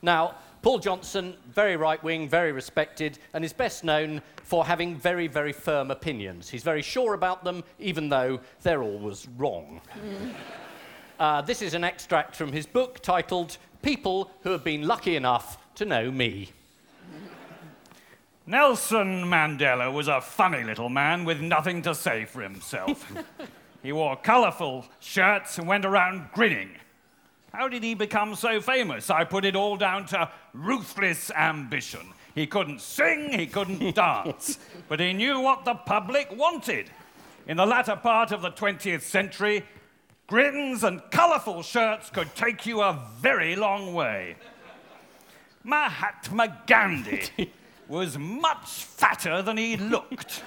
Now, 0.02 0.36
Paul 0.62 0.80
Johnson, 0.80 1.36
very 1.54 1.78
right 1.78 2.04
wing, 2.04 2.28
very 2.28 2.52
respected, 2.52 3.20
and 3.34 3.46
is 3.46 3.54
best 3.54 3.84
known 3.84 4.22
for 4.44 4.66
having 4.66 4.96
very, 4.96 5.28
very 5.28 5.54
firm 5.54 5.92
opinions. 5.92 6.50
He's 6.50 6.64
very 6.64 6.82
sure 6.82 7.14
about 7.14 7.44
them, 7.44 7.64
even 7.80 8.10
though 8.10 8.40
they're 8.62 8.84
always 8.84 9.28
wrong. 9.38 9.82
Uh, 11.18 11.42
this 11.42 11.62
is 11.62 11.74
an 11.74 11.86
extract 11.86 12.36
from 12.36 12.52
his 12.52 12.66
book 12.66 13.00
titled 13.00 13.58
People 13.82 14.30
Who 14.42 14.50
Have 14.50 14.66
Been 14.66 14.86
Lucky 14.86 15.16
Enough 15.16 15.58
to 15.76 15.86
Know 15.86 16.12
Me. 16.12 16.50
Nelson 18.48 19.24
Mandela 19.24 19.92
was 19.92 20.08
a 20.08 20.22
funny 20.22 20.64
little 20.64 20.90
man 20.90 21.26
with 21.26 21.42
nothing 21.42 21.82
to 21.82 21.96
say 21.96 22.26
for 22.26 22.44
himself. 22.44 23.12
he 23.84 23.92
wore 23.92 24.16
colourful 24.16 24.86
shirts 25.00 25.58
and 25.58 25.68
went 25.68 25.84
around 25.84 26.30
grinning. 26.32 26.70
How 27.52 27.68
did 27.68 27.82
he 27.82 27.96
become 27.96 28.36
so 28.36 28.62
famous? 28.62 29.10
I 29.10 29.24
put 29.24 29.46
it 29.46 29.56
all 29.56 29.78
down 29.78 30.06
to 30.08 30.30
ruthless 30.54 31.32
ambition. 31.32 32.14
He 32.36 32.46
couldn't 32.46 32.82
sing, 32.82 33.34
he 33.34 33.48
couldn't 33.48 33.96
dance, 33.96 34.60
but 34.90 35.00
he 35.00 35.14
knew 35.14 35.40
what 35.40 35.66
the 35.66 35.74
public 35.74 36.32
wanted. 36.38 36.92
In 37.48 37.58
the 37.58 37.66
latter 37.66 37.96
part 37.96 38.32
of 38.32 38.44
the 38.44 38.52
20th 38.52 39.02
century, 39.02 39.66
grins 40.28 40.84
and 40.84 41.02
colourful 41.10 41.64
shirts 41.64 42.12
could 42.12 42.36
take 42.36 42.68
you 42.68 42.82
a 42.82 43.08
very 43.20 43.56
long 43.56 43.96
way. 43.96 44.36
Mahatma 45.64 46.62
Gandhi 46.68 47.52
was 47.88 48.18
much 48.18 48.84
fatter 48.84 49.42
than 49.42 49.58
he 49.58 49.78
looked. 49.78 50.44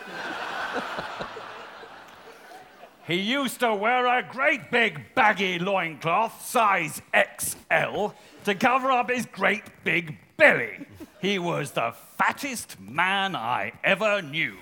he 3.06 3.14
used 3.14 3.60
to 3.60 3.74
wear 3.74 4.06
a 4.06 4.22
great 4.22 4.70
big 4.70 5.14
baggy 5.14 5.58
loincloth, 5.58 6.44
size 6.46 7.00
XL, 7.14 8.08
to 8.44 8.54
cover 8.54 8.90
up 8.90 9.10
his 9.10 9.26
great 9.26 9.64
big 9.84 10.16
belly. 10.36 10.86
He 11.20 11.38
was 11.38 11.72
the 11.72 11.94
fattest 12.16 12.80
man 12.80 13.34
I 13.34 13.72
ever 13.82 14.22
knew. 14.22 14.56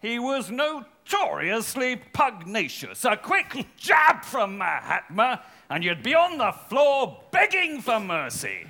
He 0.00 0.18
was 0.18 0.50
notoriously 0.50 1.96
pugnacious. 2.12 3.04
A 3.04 3.16
quick 3.16 3.66
jab 3.76 4.24
from 4.24 4.58
Mahatma, 4.58 5.42
and 5.70 5.82
you'd 5.82 6.02
be 6.02 6.14
on 6.14 6.38
the 6.38 6.52
floor 6.52 7.20
begging 7.30 7.80
for 7.80 7.98
mercy. 7.98 8.66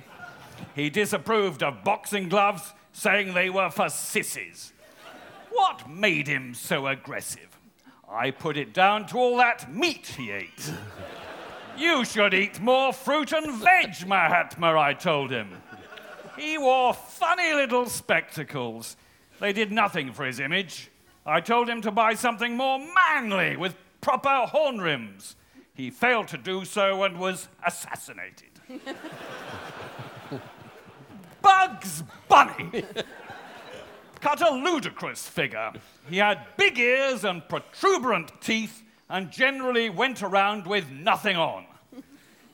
He 0.75 0.89
disapproved 0.89 1.61
of 1.61 1.83
boxing 1.83 2.29
gloves, 2.29 2.73
saying 2.99 3.33
they 3.33 3.49
were 3.49 3.69
for 3.69 3.87
sissies. 3.89 4.73
What 5.51 5.89
made 5.89 6.27
him 6.27 6.53
so 6.53 6.87
aggressive? 6.87 7.57
I 8.11 8.31
put 8.31 8.57
it 8.57 8.73
down 8.73 9.07
to 9.07 9.17
all 9.17 9.37
that 9.37 9.73
meat 9.73 10.07
he 10.17 10.31
ate. 10.31 10.73
you 11.77 12.03
should 12.03 12.33
eat 12.33 12.59
more 12.59 12.91
fruit 12.91 13.31
and 13.31 13.55
veg, 13.55 14.05
Mahatma, 14.05 14.77
I 14.77 14.93
told 14.93 15.31
him. 15.31 15.49
He 16.37 16.57
wore 16.57 16.93
funny 16.93 17.53
little 17.53 17.85
spectacles. 17.85 18.97
They 19.39 19.53
did 19.53 19.71
nothing 19.71 20.11
for 20.11 20.25
his 20.25 20.39
image. 20.39 20.89
I 21.25 21.39
told 21.39 21.69
him 21.69 21.81
to 21.83 21.91
buy 21.91 22.15
something 22.15 22.57
more 22.57 22.79
manly 22.79 23.55
with 23.55 23.75
proper 24.01 24.45
horn 24.47 24.79
rims. 24.79 25.35
He 25.73 25.89
failed 25.89 26.27
to 26.29 26.37
do 26.37 26.65
so 26.65 27.03
and 27.03 27.17
was 27.17 27.47
assassinated. 27.65 28.49
Bugs 31.41 32.03
Bunny 32.27 32.83
cut 34.21 34.41
a 34.41 34.53
ludicrous 34.53 35.27
figure. 35.27 35.71
He 36.09 36.17
had 36.17 36.45
big 36.57 36.77
ears 36.77 37.23
and 37.23 37.47
protuberant 37.47 38.41
teeth 38.41 38.83
and 39.09 39.31
generally 39.31 39.89
went 39.89 40.21
around 40.21 40.67
with 40.67 40.89
nothing 40.91 41.35
on. 41.35 41.65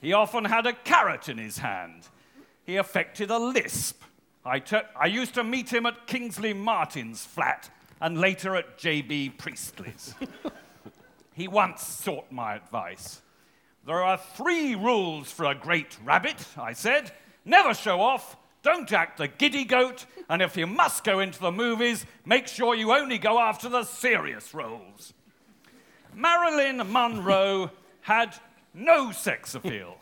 He 0.01 0.13
often 0.13 0.45
had 0.45 0.65
a 0.67 0.73
carrot 0.73 1.29
in 1.29 1.37
his 1.37 1.57
hand. 1.57 2.07
He 2.65 2.77
affected 2.77 3.31
a 3.31 3.39
lisp. 3.39 4.01
I, 4.45 4.59
ter- 4.59 4.87
I 4.95 5.07
used 5.07 5.33
to 5.33 5.43
meet 5.43 5.73
him 5.73 5.85
at 5.85 6.05
Kingsley 6.05 6.53
Martin's 6.53 7.25
flat 7.25 7.69
and 7.99 8.19
later 8.19 8.55
at 8.55 8.77
J.B. 8.77 9.31
Priestley's. 9.31 10.13
he 11.33 11.47
once 11.47 11.83
sought 11.83 12.31
my 12.31 12.55
advice. 12.55 13.21
There 13.85 14.03
are 14.03 14.17
three 14.17 14.75
rules 14.75 15.31
for 15.31 15.45
a 15.45 15.55
great 15.55 15.97
rabbit, 16.03 16.45
I 16.57 16.73
said. 16.73 17.11
Never 17.43 17.73
show 17.73 18.01
off, 18.01 18.35
don't 18.65 18.91
act 18.91 19.19
the 19.19 19.27
giddy 19.27 19.63
goat, 19.63 20.07
and 20.27 20.41
if 20.41 20.57
you 20.57 20.65
must 20.65 21.03
go 21.03 21.19
into 21.19 21.39
the 21.39 21.51
movies, 21.51 22.03
make 22.25 22.47
sure 22.47 22.73
you 22.73 22.91
only 22.91 23.19
go 23.19 23.39
after 23.39 23.69
the 23.69 23.83
serious 23.83 24.55
roles. 24.55 25.13
Marilyn 26.15 26.77
Monroe 26.91 27.69
had 28.01 28.35
no 28.73 29.11
sex 29.11 29.53
appeal. 29.53 29.97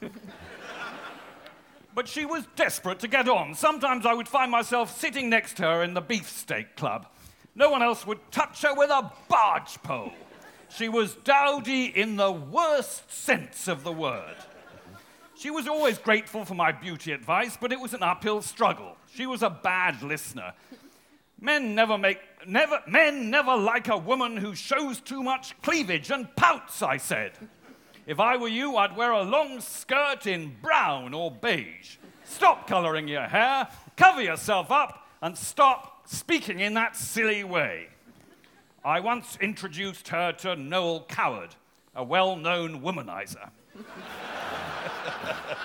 but 1.94 2.08
she 2.08 2.26
was 2.26 2.46
desperate 2.56 3.00
to 3.00 3.10
get 3.10 3.28
on. 3.28 3.54
Sometimes 3.54 4.06
I 4.06 4.14
would 4.14 4.30
find 4.30 4.50
myself 4.50 4.98
sitting 4.98 5.30
next 5.30 5.58
to 5.58 5.64
her 5.64 5.84
in 5.84 5.94
the 5.94 6.02
beefsteak 6.02 6.78
club. 6.78 7.08
No 7.56 7.70
one 7.70 7.84
else 7.84 8.08
would 8.08 8.32
touch 8.32 8.62
her 8.62 8.74
with 8.74 8.90
a 8.90 9.12
barge 9.28 9.76
pole. 9.84 10.14
She 10.70 10.88
was 10.88 11.16
dowdy 11.16 11.86
in 11.86 12.16
the 12.16 12.32
worst 12.32 13.12
sense 13.12 13.68
of 13.68 13.84
the 13.84 13.92
word. 13.92 14.38
She 15.44 15.50
was 15.50 15.68
always 15.68 15.98
grateful 15.98 16.46
for 16.46 16.56
my 16.56 16.72
beauty 16.72 17.12
advice, 17.12 17.58
but 17.60 17.74
it 17.74 17.80
was 17.82 17.94
an 17.94 18.02
uphill 18.02 18.42
struggle. 18.42 18.96
She 19.14 19.26
was 19.26 19.44
a 19.44 19.50
bad 19.50 20.02
listener. 20.02 20.54
Men 21.38 21.76
never 21.76 21.98
make 21.98 22.20
never 22.48 22.80
men 22.88 23.30
never 23.30 23.54
like 23.54 23.90
a 23.90 23.98
woman 23.98 24.38
who 24.38 24.56
shows 24.56 25.02
too 25.02 25.22
much 25.22 25.62
cleavage 25.62 26.12
and 26.12 26.34
pouts, 26.38 26.82
I 26.82 26.96
said. 26.96 27.34
If 28.08 28.22
I 28.22 28.38
were 28.38 28.48
you, 28.48 28.78
I'd 28.78 28.96
wear 28.96 29.12
a 29.12 29.24
long 29.24 29.60
skirt 29.60 30.28
in 30.28 30.56
brown 30.62 31.14
or 31.14 31.30
beige. 31.30 31.98
Stop 32.24 32.66
coloring 32.66 33.10
your 33.10 33.28
hair, 33.28 33.68
cover 33.98 34.22
yourself 34.22 34.72
up, 34.72 35.10
and 35.22 35.38
stop 35.38 36.08
speaking 36.08 36.62
in 36.62 36.74
that 36.76 36.96
silly 36.96 37.44
way. 37.44 37.90
I 38.86 39.02
once 39.02 39.38
introduced 39.42 40.08
her 40.08 40.32
to 40.32 40.56
Noel 40.56 41.02
Coward, 41.10 41.56
a 41.94 42.02
well 42.02 42.38
known 42.38 42.82
womanizer. 42.82 43.50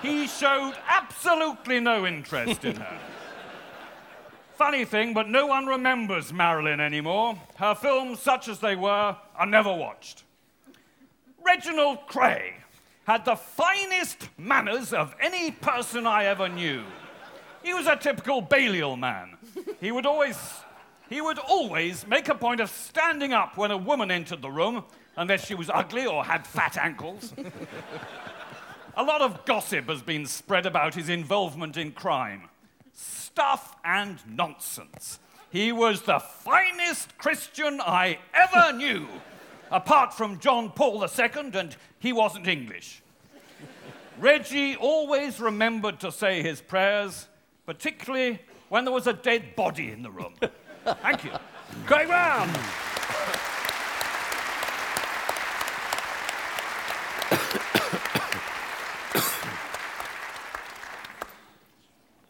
He 0.01 0.27
showed 0.27 0.73
absolutely 0.87 1.79
no 1.79 2.05
interest 2.05 2.65
in 2.65 2.77
her. 2.77 2.97
Funny 4.55 4.83
thing, 4.83 5.13
but 5.13 5.29
no 5.29 5.45
one 5.45 5.67
remembers 5.67 6.33
Marilyn 6.33 6.79
anymore. 6.79 7.39
Her 7.55 7.73
films, 7.75 8.19
such 8.19 8.47
as 8.47 8.59
they 8.59 8.75
were, 8.75 9.15
are 9.35 9.45
never 9.45 9.73
watched. 9.73 10.23
Reginald 11.45 11.99
Kray 12.09 12.53
had 13.05 13.25
the 13.25 13.35
finest 13.35 14.29
manners 14.37 14.93
of 14.93 15.15
any 15.21 15.51
person 15.51 16.05
I 16.05 16.25
ever 16.25 16.49
knew. 16.49 16.83
He 17.63 17.73
was 17.73 17.87
a 17.87 17.95
typical 17.95 18.41
Balliol 18.41 18.97
man. 18.97 19.37
He 19.79 19.91
would 19.91 20.05
always 20.05 20.37
he 21.09 21.21
would 21.21 21.39
always 21.39 22.05
make 22.05 22.29
a 22.29 22.35
point 22.35 22.61
of 22.61 22.69
standing 22.69 23.33
up 23.33 23.57
when 23.57 23.71
a 23.71 23.77
woman 23.77 24.11
entered 24.11 24.43
the 24.43 24.51
room, 24.51 24.83
unless 25.17 25.45
she 25.45 25.55
was 25.55 25.69
ugly 25.73 26.05
or 26.05 26.23
had 26.23 26.45
fat 26.45 26.77
ankles. 26.77 27.33
A 28.99 29.03
lot 29.03 29.21
of 29.21 29.45
gossip 29.45 29.87
has 29.87 30.01
been 30.01 30.25
spread 30.25 30.65
about 30.65 30.93
his 30.93 31.07
involvement 31.07 31.77
in 31.77 31.89
crime. 31.93 32.49
Stuff 32.91 33.77
and 33.85 34.19
nonsense. 34.27 35.19
He 35.49 35.71
was 35.71 36.01
the 36.01 36.19
finest 36.19 37.17
Christian 37.17 37.79
I 37.79 38.19
ever 38.33 38.77
knew, 38.77 39.07
apart 39.71 40.13
from 40.13 40.37
John 40.39 40.71
Paul 40.71 41.01
II, 41.01 41.51
and 41.53 41.77
he 41.99 42.11
wasn't 42.11 42.45
English. 42.45 43.01
Reggie 44.19 44.75
always 44.75 45.39
remembered 45.39 46.01
to 46.01 46.11
say 46.11 46.43
his 46.43 46.59
prayers, 46.59 47.29
particularly 47.65 48.41
when 48.67 48.83
there 48.83 48.93
was 48.93 49.07
a 49.07 49.13
dead 49.13 49.55
body 49.55 49.91
in 49.93 50.03
the 50.03 50.11
room. 50.11 50.33
Thank 50.83 51.23
you. 51.23 51.31
Craig 51.85 52.07
Brown. 52.07 52.49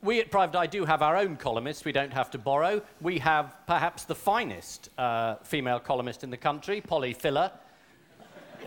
We 0.01 0.21
at 0.21 0.31
Private 0.31 0.57
Eye 0.57 0.67
do 0.67 0.85
have 0.85 1.01
our 1.01 1.17
own 1.17 1.35
columnist, 1.35 1.83
we 1.83 1.91
don't 1.91 2.13
have 2.13 2.31
to 2.31 2.37
borrow. 2.37 2.81
We 3.01 3.19
have 3.19 3.57
perhaps 3.67 4.05
the 4.05 4.15
finest 4.15 4.89
uh, 4.97 5.35
female 5.43 5.79
columnist 5.79 6.23
in 6.23 6.29
the 6.29 6.37
country, 6.37 6.79
Polly 6.79 7.11
Filler, 7.11 7.51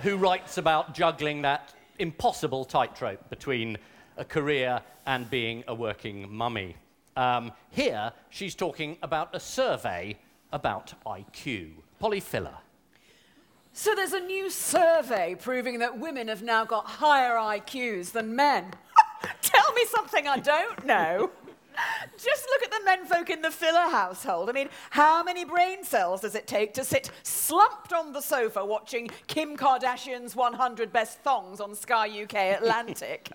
who 0.03 0.19
writes 0.19 0.59
about 0.59 0.95
juggling 0.95 1.41
that 1.43 1.73
impossible 1.99 2.67
tightrope 2.67 3.31
between 3.31 3.79
a 4.19 4.27
career 4.27 4.83
and 5.07 5.31
being 5.31 5.65
a 5.69 5.75
working 5.75 6.31
mummy. 6.31 6.77
Um, 7.17 7.53
here, 7.71 8.13
she's 8.29 8.55
talking 8.55 8.99
about 9.03 9.35
a 9.35 9.41
survey 9.41 10.19
about 10.53 10.93
IQ. 11.07 11.71
Polly 11.99 12.21
Filler. 12.21 12.59
So 13.73 13.95
there's 13.95 14.13
a 14.13 14.21
new 14.21 14.51
survey 14.51 15.35
proving 15.35 15.79
that 15.79 15.99
women 15.99 16.29
have 16.29 16.43
now 16.43 16.67
got 16.67 16.85
higher 16.85 17.37
IQs 17.37 18.13
than 18.13 18.37
men. 18.37 18.75
Tell 19.43 19.73
me 19.75 19.85
something 19.87 20.27
I 20.29 20.39
don't 20.39 20.85
know. 20.87 21.31
Just 22.17 22.47
look 22.51 22.63
at 22.63 22.71
the 22.71 22.85
menfolk 22.85 23.31
in 23.31 23.43
the 23.43 23.51
Filler 23.51 23.91
household? 23.91 24.49
I 24.49 24.53
mean, 24.53 24.69
how 24.91 25.23
many 25.23 25.45
brain 25.45 25.85
cells 25.85 26.21
does 26.21 26.35
it 26.35 26.47
take 26.47 26.75
to 26.75 26.85
sit 26.85 27.11
slumped 27.23 27.93
on 27.93 28.13
the 28.13 28.21
sofa 28.21 28.65
watching 28.65 29.09
Kim 29.27 29.57
Kardashian's 29.57 30.37
100 30.37 30.93
Best 30.93 31.21
Thongs 31.21 31.61
on 31.61 31.75
Sky 31.75 32.23
UK 32.23 32.35
Atlantic? 32.59 33.31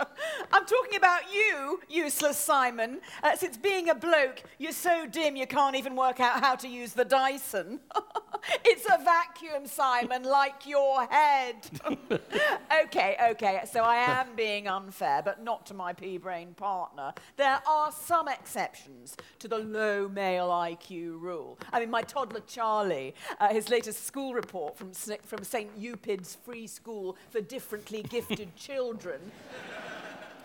I'm 0.52 0.66
talking 0.66 0.98
about 0.98 1.22
you, 1.34 1.82
useless 1.90 2.38
Simon. 2.38 3.00
Uh, 3.24 3.36
since 3.36 3.58
being 3.58 3.90
a 3.90 3.96
bloke, 3.96 4.44
you're 4.58 4.72
so 4.72 5.06
dim 5.06 5.36
you 5.36 5.48
can't 5.48 5.76
even 5.76 5.96
work 5.96 6.20
out 6.20 6.40
how 6.42 6.56
to 6.56 6.68
use 6.68 6.94
the 6.94 7.06
Dyson. 7.06 7.80
it's 8.66 8.86
a 8.86 9.04
vacuum, 9.04 9.66
Simon, 9.66 10.24
like 10.24 10.66
your 10.66 11.06
head. 11.08 11.56
okay, 12.84 13.18
okay, 13.32 13.62
so 13.72 13.82
I 13.82 13.96
am 13.96 14.28
being 14.36 14.68
unfair, 14.68 15.22
but 15.24 15.44
not 15.44 15.66
to 15.68 15.74
my 15.74 15.94
pea 15.94 16.18
brain 16.18 16.54
partner. 16.54 17.14
There 17.36 17.60
are 17.68 17.92
some 17.92 18.27
exceptions 18.28 19.16
to 19.40 19.48
the 19.48 19.58
low 19.58 20.08
male 20.08 20.50
IQ 20.50 21.20
rule. 21.22 21.58
I 21.72 21.80
mean, 21.80 21.90
my 21.90 22.02
toddler 22.02 22.42
Charlie, 22.48 23.16
uh, 23.40 23.50
his 23.50 23.70
latest 23.70 24.06
school 24.06 24.34
report 24.34 24.78
from, 24.78 24.92
from 24.94 25.44
St. 25.44 25.70
Eupid's 25.78 26.38
Free 26.44 26.68
School 26.68 27.18
for 27.30 27.42
Differently 27.42 28.04
Gifted 28.04 28.56
Children, 28.56 29.20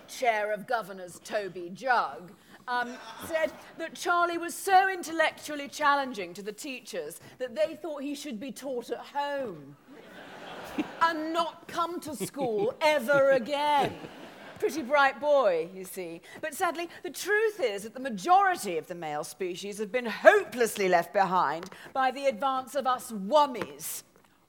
chair 0.08 0.52
of 0.52 0.66
governors 0.66 1.20
Toby 1.24 1.70
Jug, 1.74 2.32
um, 2.68 2.94
said 3.26 3.52
that 3.78 3.94
Charlie 3.94 4.38
was 4.38 4.54
so 4.54 4.88
intellectually 4.88 5.68
challenging 5.68 6.32
to 6.34 6.42
the 6.42 6.52
teachers 6.52 7.20
that 7.38 7.54
they 7.54 7.76
thought 7.80 8.02
he 8.02 8.14
should 8.14 8.38
be 8.38 8.52
taught 8.52 8.90
at 8.90 8.98
home 8.98 9.76
and 11.02 11.32
not 11.32 11.66
come 11.66 12.00
to 12.00 12.14
school 12.14 12.74
ever 12.80 13.32
again. 13.32 13.94
Pretty 14.62 14.82
bright 14.82 15.20
boy, 15.20 15.70
you 15.74 15.84
see. 15.84 16.20
But 16.40 16.54
sadly, 16.54 16.88
the 17.02 17.10
truth 17.10 17.58
is 17.58 17.82
that 17.82 17.94
the 17.94 18.00
majority 18.00 18.78
of 18.78 18.86
the 18.86 18.94
male 18.94 19.24
species 19.24 19.78
have 19.78 19.90
been 19.90 20.06
hopelessly 20.06 20.88
left 20.88 21.12
behind 21.12 21.68
by 21.92 22.12
the 22.12 22.26
advance 22.26 22.76
of 22.76 22.86
us 22.86 23.10
wummies, 23.10 24.04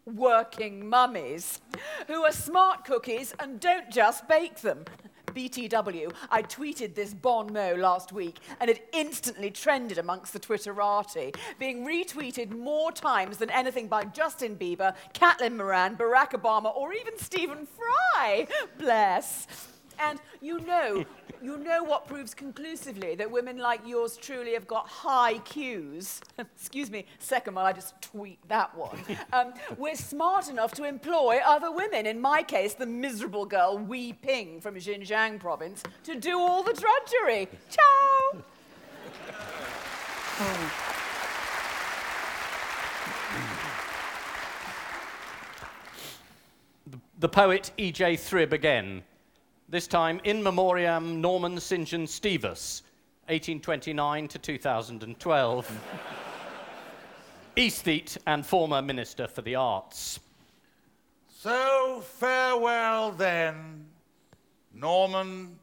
working 0.06 0.88
mummies, 0.88 1.62
who 2.06 2.24
are 2.24 2.32
smart 2.32 2.86
cookies 2.86 3.34
and 3.40 3.60
don't 3.60 3.90
just 3.90 4.28
bake 4.28 4.62
them. 4.62 4.86
BTW, 5.34 6.14
I 6.30 6.44
tweeted 6.44 6.94
this 6.94 7.16
bon 7.16 7.52
mot 7.52 7.80
last 7.80 8.14
week 8.14 8.38
and 8.62 8.70
it 8.70 8.88
instantly 8.94 9.50
trended 9.50 9.98
amongst 9.98 10.32
the 10.32 10.40
Twitterati, 10.40 11.36
being 11.58 11.88
retweeted 11.88 12.52
more 12.52 12.92
times 12.92 13.38
than 13.38 13.50
anything 13.50 13.88
by 13.88 14.04
Justin 14.04 14.58
Bieber, 14.58 14.94
Caitlin 15.16 15.56
Moran, 15.56 15.98
Barack 15.98 16.34
Obama, 16.34 16.72
or 16.76 16.94
even 16.94 17.18
Stephen 17.18 17.66
Fry. 17.66 18.46
Bless. 18.78 19.48
And 20.00 20.20
you 20.42 20.60
know, 20.60 21.06
you 21.42 21.58
know 21.58 21.84
what 21.84 22.08
proves 22.08 22.34
conclusively 22.34 23.16
that 23.16 23.30
women 23.30 23.58
like 23.58 23.82
yours 23.86 24.18
truly 24.18 24.54
have 24.54 24.68
got 24.68 24.88
high 24.88 25.36
Qs. 25.40 26.22
Excuse 26.40 26.90
me, 26.90 27.06
second 27.20 27.56
while 27.56 27.66
I 27.66 27.74
just 27.74 28.02
tweet 28.02 28.40
that 28.48 28.76
one. 28.78 28.98
Um, 29.32 29.54
we're 29.78 29.96
smart 29.96 30.50
enough 30.50 30.74
to 30.74 30.84
employ 30.84 31.40
other 31.44 31.72
women, 31.72 32.06
in 32.06 32.22
my 32.22 32.44
case, 32.44 32.76
the 32.76 32.86
miserable 32.86 33.46
girl 33.46 33.80
Wei 33.80 34.14
Ping 34.14 34.62
from 34.62 34.76
Xinjiang 34.76 35.40
province, 35.40 35.82
to 36.04 36.16
do 36.16 36.40
all 36.40 36.62
the 36.62 36.74
drudgery. 36.74 37.48
Ciao! 37.70 38.44
The 47.20 47.30
poet 47.30 47.72
E.J. 47.78 48.18
Thrib 48.18 48.52
again, 48.52 49.04
this 49.74 49.88
time 49.88 50.22
in 50.24 50.44
memoriam 50.44 51.20
Norman 51.20 51.60
St. 51.60 51.88
John 51.88 52.06
Stevas, 52.06 52.84
1829 53.26 54.28
to 54.28 54.38
2012. 54.38 55.80
Aesthete 57.58 58.18
and 58.28 58.46
former 58.46 58.84
Minister 58.84 59.26
for 59.28 59.42
the 59.42 59.56
Arts. 59.56 60.20
So 61.28 62.04
farewell 62.06 63.14
then, 63.14 63.88
Norman 64.76 65.58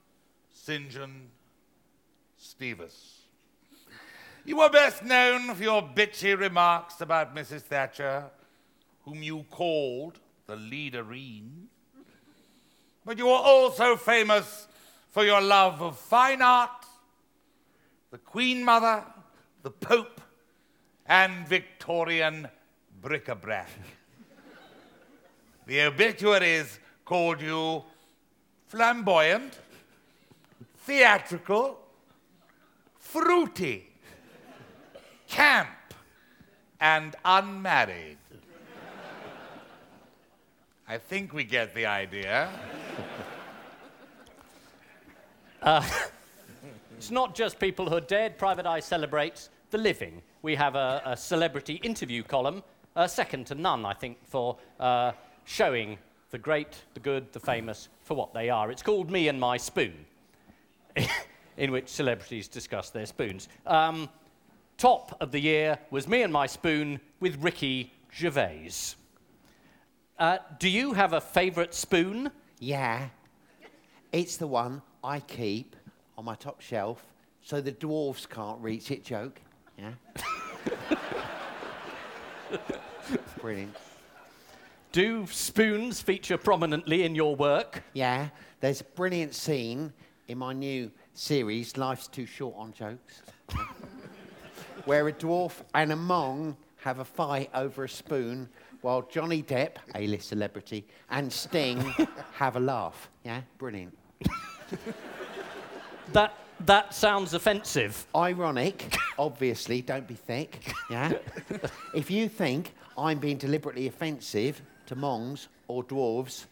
St. 0.53 0.91
John 0.91 1.29
Stevas. 2.37 3.19
You 4.45 4.61
are 4.61 4.71
best 4.71 5.05
known 5.05 5.55
for 5.55 5.63
your 5.63 5.83
bitchy 5.83 6.37
remarks 6.37 7.01
about 7.01 7.33
Mrs. 7.37 7.61
Thatcher, 7.61 8.25
whom 9.05 9.23
you 9.23 9.45
called 9.51 10.19
the 10.49 10.57
leaderine. 10.57 11.70
But 13.11 13.19
you 13.19 13.29
are 13.31 13.43
also 13.43 13.97
famous 13.97 14.69
for 15.11 15.25
your 15.25 15.41
love 15.41 15.83
of 15.83 15.99
fine 15.99 16.41
art, 16.43 16.87
the 18.13 18.19
Queen 18.19 18.63
Mother, 18.65 19.03
the 19.65 19.71
Pope, 19.73 20.21
and 21.07 21.45
Victorian 21.49 22.47
bric-a-brac. 23.03 23.69
the 25.67 25.81
obituaries 25.81 26.79
called 27.05 27.43
you 27.43 27.83
flamboyant, 28.69 29.59
theatrical, 30.77 31.81
fruity, 32.97 33.89
camp, 35.27 35.95
and 36.81 37.17
unmarried. 37.25 38.20
I 40.91 40.99
think 40.99 41.33
we 41.33 41.45
get 41.45 41.73
the 41.73 41.87
idea. 41.87 42.49
It's 46.97 47.13
not 47.13 47.35
just 47.35 47.61
people 47.61 47.89
who 47.89 47.97
are 47.97 48.01
dead. 48.01 48.37
Private 48.37 48.67
Eye 48.67 48.81
celebrates 48.81 49.51
the 49.71 49.79
living. 49.79 50.21
We 50.43 50.57
have 50.57 50.75
a, 50.75 51.01
a 51.07 51.17
celebrity 51.17 51.75
interview 51.83 52.23
column, 52.23 52.63
uh, 52.97 53.07
second 53.07 53.47
to 53.47 53.55
none, 53.55 53.87
I 53.87 53.95
think, 53.95 54.19
for 54.27 54.59
uh, 54.81 55.13
showing 55.45 55.97
the 56.31 56.39
great, 56.39 56.83
the 56.93 57.01
good, 57.01 57.33
the 57.33 57.41
famous 57.41 57.89
for 58.03 58.15
what 58.17 58.35
they 58.35 58.51
are. 58.51 58.71
It's 58.71 58.83
called 58.83 59.11
Me 59.11 59.29
and 59.29 59.41
My 59.41 59.57
Spoon, 59.57 59.95
in 61.57 61.71
which 61.71 61.89
celebrities 61.89 62.49
discuss 62.49 62.91
their 62.91 63.07
spoons. 63.07 63.49
Um, 63.65 64.09
top 64.77 65.17
of 65.21 65.31
the 65.31 65.41
year 65.41 65.79
was 65.91 66.09
Me 66.09 66.23
and 66.23 66.33
My 66.33 66.47
Spoon 66.47 67.01
with 67.21 67.43
Ricky 67.43 67.95
Gervais. 68.13 68.97
Uh, 70.21 70.37
do 70.59 70.69
you 70.69 70.93
have 70.93 71.15
a 71.15 71.21
favourite 71.21 71.73
spoon? 71.73 72.31
Yeah. 72.59 73.09
It's 74.13 74.37
the 74.37 74.47
one 74.47 74.83
I 75.03 75.21
keep 75.21 75.75
on 76.19 76.27
my 76.27 76.35
top 76.35 76.61
shelf 76.61 77.03
so 77.41 77.63
the 77.63 77.73
dwarves 77.73 78.29
can't 78.29 78.61
reach 78.61 78.91
it 78.91 79.03
joke. 79.03 79.41
Yeah. 79.79 79.93
Brilliant. 83.41 83.75
Do 84.93 85.27
spoons 85.29 86.03
feature 86.03 86.37
prominently 86.37 87.05
in 87.05 87.15
your 87.15 87.35
work? 87.35 87.83
Yeah. 87.95 88.29
There's 88.61 88.83
a 88.83 88.85
brilliant 88.85 89.35
scene 89.35 89.91
in 90.29 90.37
my 90.37 90.53
new 90.53 90.91
series, 91.15 91.79
Life's 91.79 92.09
Too 92.09 92.27
Short 92.27 92.55
on 92.59 92.75
Jokes, 92.75 93.23
where 94.85 95.09
a 95.09 95.13
dwarf 95.15 95.63
and 95.75 95.93
a 95.93 95.97
mong 95.97 96.57
have 96.77 96.99
a 96.99 97.07
fight 97.07 97.49
over 97.55 97.85
a 97.85 97.89
spoon 97.89 98.51
while 98.83 99.03
Johnny 99.03 99.43
Depp, 99.43 99.77
A-list 99.95 100.29
celebrity, 100.29 100.87
and 101.11 101.33
Sting 101.33 101.79
have 102.33 102.57
a 102.57 102.61
laugh. 102.61 103.09
Yeah, 103.25 103.43
brilliant. 103.59 103.97
That, 106.13 106.35
that 106.67 106.93
sounds 106.93 107.35
offensive. 107.35 108.05
Ironic, 108.17 108.97
obviously, 109.17 109.81
don't 109.81 110.09
be 110.09 110.15
thick. 110.15 110.73
Yeah? 110.91 111.13
if 111.95 112.11
you 112.11 112.29
think 112.29 112.75
I'm 112.99 113.19
being 113.19 113.37
deliberately 113.37 113.87
offensive 113.87 114.61
to 114.87 114.97
mongs 114.97 115.49
or 115.69 115.85
dwarves, 115.85 116.47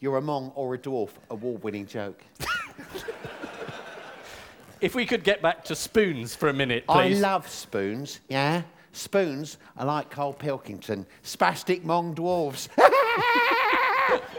you're 0.00 0.16
a 0.16 0.22
mong 0.22 0.52
or 0.54 0.74
a 0.74 0.78
dwarf, 0.78 1.10
award 1.28 1.62
winning 1.62 1.86
joke. 1.86 2.24
If 4.80 4.96
we 4.96 5.06
could 5.06 5.22
get 5.22 5.40
back 5.40 5.62
to 5.66 5.76
spoons 5.76 6.34
for 6.34 6.48
a 6.48 6.52
minute, 6.52 6.86
please. 6.88 7.18
I 7.18 7.20
love 7.20 7.48
spoons, 7.48 8.18
yeah? 8.28 8.62
Spoons 8.92 9.58
are 9.76 9.86
like 9.86 10.10
Karl 10.10 10.32
Pilkington, 10.32 11.06
spastic 11.24 11.82
mong 11.82 12.14
dwarves. 12.14 12.68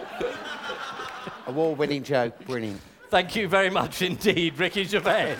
award 1.47 1.77
winning 1.77 2.03
joke, 2.03 2.45
brilliant. 2.45 2.79
Thank 3.09 3.35
you 3.35 3.47
very 3.47 3.69
much 3.69 4.01
indeed, 4.01 4.57
Ricky 4.57 4.83
Gervais. 4.83 5.35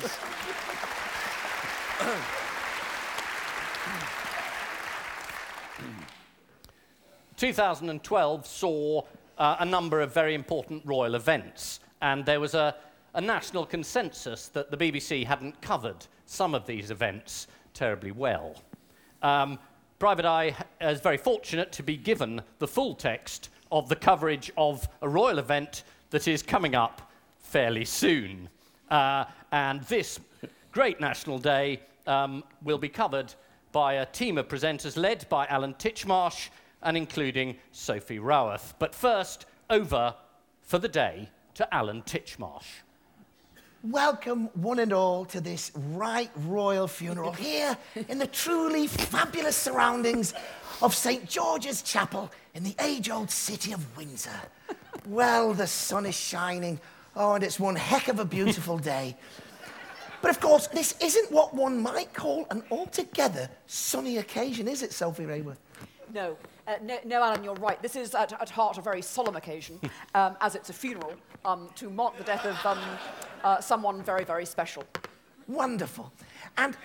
Two 7.38 7.52
thousand 7.52 7.90
and 7.90 8.02
twelve 8.04 8.48
saw 8.48 9.02
uh, 9.38 9.58
a 9.60 9.66
number 9.66 10.02
of 10.02 10.14
very 10.14 10.34
important 10.34 10.86
royal 10.86 11.16
events, 11.16 11.80
and 12.02 12.26
there 12.26 12.40
was 12.40 12.54
a, 12.54 12.76
a 13.16 13.22
national 13.22 13.66
consensus 13.66 14.48
that 14.50 14.72
the 14.72 14.78
BBC 14.78 15.26
hadn't 15.26 15.62
covered 15.62 16.06
some 16.26 16.56
of 16.56 16.66
these 16.66 16.92
events 16.92 17.48
terribly 17.74 18.12
well. 18.12 18.56
Um, 19.24 19.58
Private 20.00 20.26
Eye 20.26 20.54
is 20.82 21.00
very 21.00 21.18
fortunate 21.18 21.72
to 21.72 21.84
be 21.84 21.96
given 21.96 22.42
the 22.60 22.68
full 22.68 22.94
text 22.94 23.50
of 23.72 23.88
the 23.88 23.96
coverage 23.96 24.52
of 24.58 24.88
a 25.02 25.08
royal 25.08 25.40
event 25.40 25.84
that 26.10 26.28
is 26.28 26.44
coming 26.44 26.76
up 26.76 27.10
fairly 27.40 27.86
soon. 27.86 28.50
Uh, 28.92 29.24
and 29.54 29.82
this 29.84 30.20
great 30.74 31.00
national 31.00 31.40
day 31.40 31.80
um, 32.06 32.44
will 32.64 32.78
be 32.78 32.90
covered 32.90 33.34
by 33.72 33.94
a 33.94 34.06
team 34.06 34.38
of 34.38 34.50
presenters 34.50 34.98
led 34.98 35.28
by 35.30 35.48
Alan 35.48 35.74
Titchmarsh 35.76 36.50
and 36.82 36.98
including 36.98 37.56
Sophie 37.72 38.20
Raworth. 38.20 38.74
But 38.78 38.94
first, 38.94 39.46
over 39.70 40.14
for 40.62 40.80
the 40.80 40.90
day 40.90 41.30
to 41.56 41.74
Alan 41.74 42.02
Titchmarsh. 42.02 42.83
Welcome, 43.84 44.46
one 44.54 44.80
and 44.80 44.94
all, 44.94 45.26
to 45.26 45.42
this 45.42 45.74
right 45.76 46.32
royal 46.46 46.88
funeral 46.88 47.34
here 47.34 47.78
in 48.08 48.18
the 48.18 48.28
truly 48.28 48.88
fabulous 48.88 49.58
surroundings 49.58 50.34
of 50.82 50.96
St. 50.96 51.28
George's 51.28 51.82
Chapel 51.82 52.32
in 52.54 52.64
the 52.64 52.74
age 52.80 53.10
old 53.10 53.30
city 53.30 53.74
of 53.74 53.98
Windsor. 53.98 54.40
Well, 55.06 55.54
the 55.54 55.68
sun 55.68 56.06
is 56.06 56.16
shining. 56.16 56.80
Oh, 57.18 57.34
and 57.34 57.44
it's 57.44 57.60
one 57.60 57.76
heck 57.76 58.08
of 58.08 58.20
a 58.20 58.26
beautiful 58.26 58.78
day. 58.96 59.18
But 60.22 60.32
of 60.32 60.40
course, 60.40 60.68
this 60.68 60.96
isn't 61.02 61.30
what 61.30 61.54
one 61.54 61.82
might 61.82 62.14
call 62.14 62.48
an 62.52 62.64
altogether 62.72 63.50
sunny 63.68 64.20
occasion, 64.20 64.70
is 64.70 64.82
it, 64.82 64.94
Sophie 64.94 65.26
Raworth? 65.26 65.58
No, 66.14 66.38
Uh, 66.66 66.76
no, 66.82 66.98
no, 67.04 67.22
Alan, 67.22 67.44
you're 67.44 67.56
right. 67.56 67.82
This 67.82 67.96
is 67.96 68.16
at, 68.16 68.32
at 68.34 68.50
heart 68.50 68.78
a 68.78 68.82
very 68.82 69.02
solemn 69.02 69.36
occasion, 69.36 69.80
um, 70.16 70.38
as 70.40 70.56
it's 70.56 70.70
a 70.70 70.74
funeral, 70.74 71.14
um, 71.44 71.70
to 71.76 71.90
mark 71.90 72.18
the 72.18 72.24
death 72.24 72.46
of 72.46 72.66
um, 72.66 72.80
uh, 73.44 73.60
someone 73.60 74.02
very, 74.02 74.24
very 74.24 74.46
special. 74.46 74.84
Wonderful. 75.48 76.12
And 76.58 76.78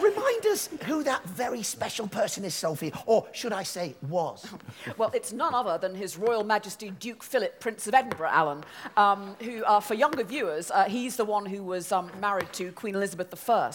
remind 0.00 0.46
us 0.46 0.68
who 0.84 1.02
that 1.04 1.24
very 1.24 1.62
special 1.62 2.08
person 2.08 2.44
is, 2.44 2.54
Sophie, 2.54 2.92
or 3.06 3.26
should 3.32 3.52
I 3.52 3.62
say, 3.62 3.94
was. 4.08 4.46
Well, 4.98 5.10
it's 5.14 5.32
none 5.32 5.54
other 5.54 5.78
than 5.78 5.94
His 5.94 6.16
Royal 6.16 6.44
Majesty 6.44 6.90
Duke 6.90 7.22
Philip, 7.22 7.58
Prince 7.58 7.86
of 7.86 7.94
Edinburgh, 7.94 8.28
Alan, 8.30 8.64
um, 8.96 9.34
who, 9.40 9.64
uh, 9.64 9.80
for 9.80 9.94
younger 9.94 10.22
viewers, 10.22 10.70
uh, 10.70 10.84
he's 10.84 11.16
the 11.16 11.24
one 11.24 11.46
who 11.46 11.62
was 11.62 11.90
um, 11.90 12.10
married 12.20 12.52
to 12.54 12.70
Queen 12.72 12.94
Elizabeth 12.94 13.50
I. 13.50 13.72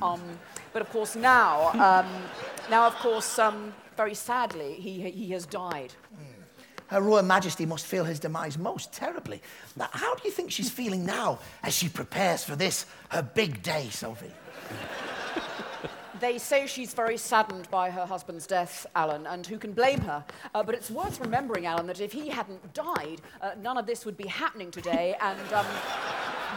Um, 0.00 0.20
but 0.72 0.82
of 0.82 0.90
course, 0.90 1.16
now, 1.16 1.68
um, 1.72 2.10
now 2.70 2.86
of 2.86 2.94
course, 2.96 3.38
um, 3.38 3.72
very 3.96 4.14
sadly, 4.14 4.74
he, 4.74 5.10
he 5.10 5.30
has 5.30 5.46
died. 5.46 5.92
Her 6.92 7.00
Royal 7.00 7.22
Majesty 7.22 7.64
must 7.64 7.86
feel 7.86 8.04
his 8.04 8.20
demise 8.20 8.58
most 8.58 8.92
terribly. 8.92 9.40
Now, 9.76 9.88
how 9.92 10.14
do 10.14 10.22
you 10.24 10.30
think 10.30 10.50
she's 10.50 10.68
feeling 10.68 11.06
now 11.06 11.38
as 11.62 11.74
she 11.74 11.88
prepares 11.88 12.44
for 12.44 12.54
this, 12.54 12.84
her 13.08 13.22
big 13.22 13.62
day, 13.62 13.88
Sophie? 13.90 14.30
They 16.20 16.38
say 16.38 16.68
she's 16.68 16.94
very 16.94 17.16
saddened 17.16 17.68
by 17.68 17.90
her 17.90 18.06
husband's 18.06 18.46
death, 18.46 18.86
Alan, 18.94 19.26
and 19.26 19.44
who 19.44 19.58
can 19.58 19.72
blame 19.72 20.00
her? 20.02 20.24
Uh, 20.54 20.62
but 20.62 20.76
it's 20.76 20.88
worth 20.88 21.18
remembering, 21.18 21.66
Alan, 21.66 21.88
that 21.88 22.00
if 22.00 22.12
he 22.12 22.28
hadn't 22.28 22.74
died, 22.74 23.20
uh, 23.40 23.52
none 23.60 23.76
of 23.76 23.86
this 23.86 24.06
would 24.06 24.16
be 24.16 24.28
happening 24.28 24.70
today, 24.70 25.16
and 25.20 25.52
um, 25.52 25.66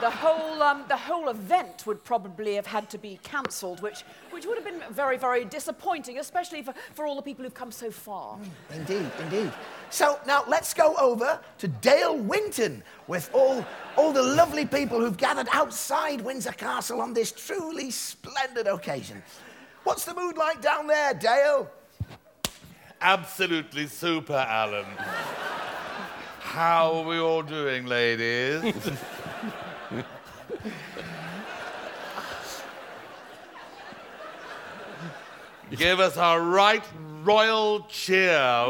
the, 0.01 0.09
whole, 0.09 0.61
um, 0.61 0.83
the 0.87 0.97
whole 0.97 1.29
event 1.29 1.85
would 1.85 2.03
probably 2.03 2.55
have 2.55 2.65
had 2.65 2.89
to 2.89 2.97
be 2.97 3.19
cancelled, 3.23 3.81
which, 3.81 4.03
which 4.31 4.45
would 4.45 4.57
have 4.57 4.65
been 4.65 4.81
very, 4.91 5.17
very 5.17 5.45
disappointing, 5.45 6.19
especially 6.19 6.61
for, 6.61 6.73
for 6.93 7.05
all 7.05 7.15
the 7.15 7.21
people 7.21 7.43
who've 7.43 7.53
come 7.53 7.71
so 7.71 7.91
far. 7.91 8.37
Indeed, 8.73 9.09
indeed. 9.21 9.51
So 9.89 10.19
now 10.25 10.43
let's 10.47 10.73
go 10.73 10.95
over 10.95 11.39
to 11.59 11.67
Dale 11.67 12.17
Winton 12.17 12.83
with 13.07 13.29
all, 13.33 13.65
all 13.97 14.11
the 14.11 14.23
lovely 14.23 14.65
people 14.65 14.99
who've 14.99 15.17
gathered 15.17 15.47
outside 15.51 16.21
Windsor 16.21 16.51
Castle 16.51 17.01
on 17.01 17.13
this 17.13 17.31
truly 17.31 17.91
splendid 17.91 18.67
occasion. 18.67 19.21
What's 19.83 20.05
the 20.05 20.13
mood 20.13 20.37
like 20.37 20.61
down 20.61 20.87
there, 20.87 21.13
Dale? 21.13 21.69
Absolutely 23.01 23.87
super, 23.87 24.33
Alan. 24.33 24.85
How 26.39 26.93
are 26.93 27.07
we 27.07 27.19
all 27.19 27.41
doing, 27.41 27.85
ladies? 27.85 28.73
Give 35.71 35.99
us 35.99 36.15
a 36.17 36.39
right 36.39 36.83
royal 37.23 37.81
cheer. 37.89 38.29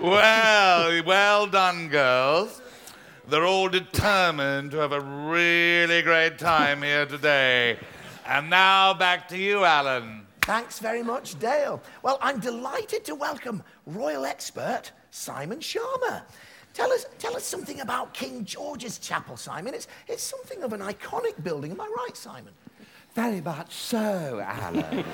well, 0.00 1.02
well 1.04 1.46
done, 1.48 1.88
girls. 1.88 2.62
They're 3.28 3.44
all 3.44 3.68
determined 3.68 4.70
to 4.70 4.78
have 4.78 4.92
a 4.92 5.00
really 5.00 6.02
great 6.02 6.38
time 6.38 6.82
here 6.82 7.06
today. 7.06 7.76
And 8.24 8.48
now 8.48 8.94
back 8.94 9.28
to 9.28 9.38
you, 9.38 9.64
Alan. 9.64 10.26
Thanks 10.42 10.78
very 10.78 11.02
much, 11.02 11.38
Dale. 11.40 11.82
Well, 12.02 12.18
I'm 12.20 12.38
delighted 12.38 13.04
to 13.06 13.14
welcome 13.16 13.62
royal 13.86 14.24
expert 14.24 14.92
Simon 15.10 15.58
Schama. 15.58 16.22
Tell 16.72 16.90
us, 16.92 17.06
tell 17.18 17.36
us 17.36 17.44
something 17.44 17.80
about 17.80 18.14
King 18.14 18.44
George's 18.44 18.98
Chapel, 18.98 19.36
Simon. 19.36 19.74
It's, 19.74 19.88
it's 20.08 20.22
something 20.22 20.62
of 20.62 20.72
an 20.72 20.80
iconic 20.80 21.42
building. 21.42 21.72
Am 21.72 21.80
I 21.80 21.86
right, 21.96 22.16
Simon? 22.16 22.52
Very 23.14 23.40
much 23.42 23.74
so, 23.74 24.42
Alan. 24.42 25.04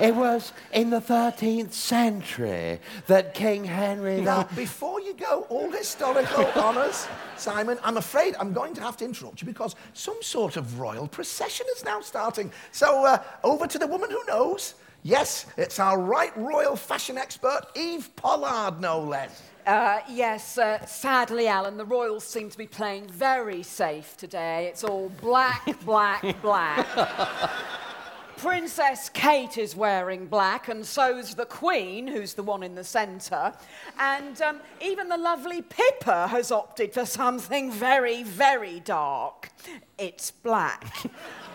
it 0.00 0.14
was 0.14 0.52
in 0.72 0.88
the 0.88 1.00
13th 1.00 1.72
century 1.72 2.80
that 3.06 3.34
King 3.34 3.64
Henry 3.64 4.22
Now, 4.22 4.44
the... 4.44 4.54
before 4.54 5.00
you 5.00 5.12
go 5.12 5.46
all 5.50 5.70
historical 5.70 6.46
honours, 6.56 7.06
Simon, 7.36 7.78
I'm 7.84 7.98
afraid 7.98 8.34
I'm 8.40 8.54
going 8.54 8.72
to 8.74 8.80
have 8.80 8.96
to 8.98 9.04
interrupt 9.04 9.42
you 9.42 9.46
because 9.46 9.76
some 9.92 10.22
sort 10.22 10.56
of 10.56 10.80
royal 10.80 11.06
procession 11.06 11.66
is 11.76 11.84
now 11.84 12.00
starting. 12.00 12.50
So, 12.72 13.04
uh, 13.04 13.22
over 13.44 13.66
to 13.66 13.78
the 13.78 13.86
woman 13.86 14.10
who 14.10 14.24
knows. 14.26 14.74
Yes, 15.02 15.46
it's 15.56 15.78
our 15.78 16.00
right 16.00 16.36
royal 16.36 16.76
fashion 16.76 17.16
expert, 17.16 17.62
Eve 17.76 18.10
Pollard, 18.16 18.80
no 18.80 19.00
less. 19.00 19.42
Uh, 19.66 20.00
yes, 20.08 20.58
uh, 20.58 20.84
sadly, 20.86 21.46
Alan, 21.46 21.76
the 21.76 21.84
Royals 21.84 22.24
seem 22.24 22.48
to 22.50 22.58
be 22.58 22.66
playing 22.66 23.06
very 23.06 23.62
safe 23.62 24.16
today. 24.16 24.66
It's 24.66 24.82
all 24.82 25.10
black, 25.20 25.78
black, 25.84 26.40
black. 26.42 26.86
Princess 28.38 29.08
Kate 29.08 29.58
is 29.58 29.76
wearing 29.76 30.26
black, 30.26 30.68
and 30.68 30.86
so's 30.86 31.34
the 31.34 31.44
Queen, 31.44 32.06
who's 32.06 32.34
the 32.34 32.42
one 32.42 32.62
in 32.62 32.74
the 32.76 32.84
centre. 32.84 33.52
And 33.98 34.40
um, 34.40 34.60
even 34.80 35.08
the 35.08 35.18
lovely 35.18 35.60
Pippa 35.60 36.28
has 36.28 36.50
opted 36.50 36.94
for 36.94 37.04
something 37.04 37.70
very, 37.70 38.22
very 38.22 38.80
dark. 38.80 39.50
It's 39.98 40.30
black. 40.30 41.04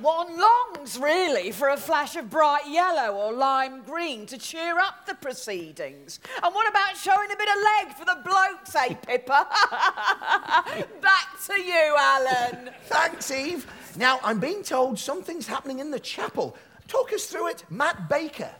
One 0.00 0.28
longs, 0.38 0.96
really, 0.96 1.50
for 1.50 1.70
a 1.70 1.76
flash 1.76 2.14
of 2.14 2.30
bright 2.30 2.68
yellow 2.68 3.16
or 3.16 3.32
lime 3.32 3.82
green 3.82 4.26
to 4.26 4.38
cheer 4.38 4.78
up 4.78 5.06
the 5.06 5.14
proceedings. 5.14 6.20
And 6.40 6.54
what 6.54 6.68
about 6.68 6.96
showing 6.96 7.32
a 7.32 7.36
bit 7.36 7.48
of 7.48 7.56
leg 7.64 7.96
for 7.96 8.04
the 8.04 8.20
blokes, 8.24 8.76
eh, 8.76 8.94
Pippa? 8.94 9.48
Back 11.02 11.40
to 11.46 11.60
you, 11.60 11.96
Alan. 11.98 12.70
Thanks, 12.84 13.30
Eve. 13.32 13.66
Now, 13.96 14.20
I'm 14.22 14.38
being 14.38 14.62
told 14.62 15.00
something's 15.00 15.48
happening 15.48 15.80
in 15.80 15.90
the 15.90 15.98
chapel. 15.98 16.56
Talk 16.86 17.12
us 17.12 17.26
through 17.26 17.48
it, 17.48 17.64
Matt 17.68 18.08
Baker. 18.08 18.50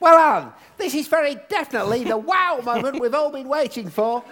Well, 0.00 0.16
Alan, 0.16 0.52
this 0.78 0.94
is 0.94 1.06
very 1.06 1.36
definitely 1.50 2.04
the 2.04 2.16
wow 2.16 2.60
moment 2.64 2.98
we've 2.98 3.14
all 3.14 3.30
been 3.30 3.48
waiting 3.48 3.90
for. 3.90 4.24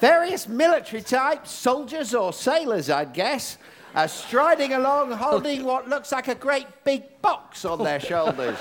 Various 0.00 0.46
military 0.46 1.00
types, 1.00 1.50
soldiers 1.50 2.14
or 2.14 2.34
sailors, 2.34 2.90
I'd 2.90 3.14
guess, 3.14 3.56
are 3.96 4.08
striding 4.08 4.74
along 4.74 5.10
holding 5.12 5.64
what 5.64 5.88
looks 5.88 6.12
like 6.12 6.28
a 6.28 6.34
great 6.34 6.66
big 6.84 7.20
box 7.22 7.64
on 7.64 7.82
their 7.82 7.98
shoulders. 8.10 8.58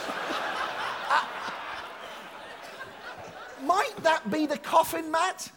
Might 3.61 3.95
that 3.97 4.29
be 4.31 4.45
the 4.45 4.57
coffin, 4.57 5.11
Matt? 5.11 5.51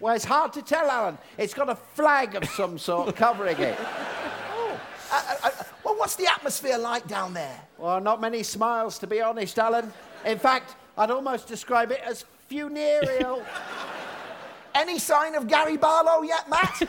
Well, 0.00 0.14
it's 0.14 0.24
hard 0.24 0.52
to 0.54 0.62
tell, 0.62 0.90
Alan. 0.90 1.16
It's 1.38 1.54
got 1.54 1.70
a 1.70 1.74
flag 1.74 2.34
of 2.34 2.44
some 2.46 2.78
sort 2.78 3.16
covering 3.16 3.58
it. 3.58 3.78
Uh, 3.80 5.12
uh, 5.12 5.36
uh, 5.44 5.50
well, 5.84 5.94
what's 5.96 6.16
the 6.16 6.26
atmosphere 6.26 6.76
like 6.76 7.06
down 7.06 7.32
there? 7.32 7.60
Well, 7.78 8.00
not 8.00 8.20
many 8.20 8.42
smiles, 8.42 8.98
to 8.98 9.06
be 9.06 9.20
honest, 9.22 9.58
Alan. 9.58 9.92
In 10.26 10.38
fact, 10.38 10.74
I'd 10.98 11.10
almost 11.10 11.46
describe 11.46 11.92
it 11.92 12.00
as 12.04 12.24
funereal. 12.48 13.44
Any 14.74 14.98
sign 14.98 15.36
of 15.36 15.46
Gary 15.46 15.76
Barlow 15.76 16.22
yet, 16.22 16.50
Matt? 16.50 16.82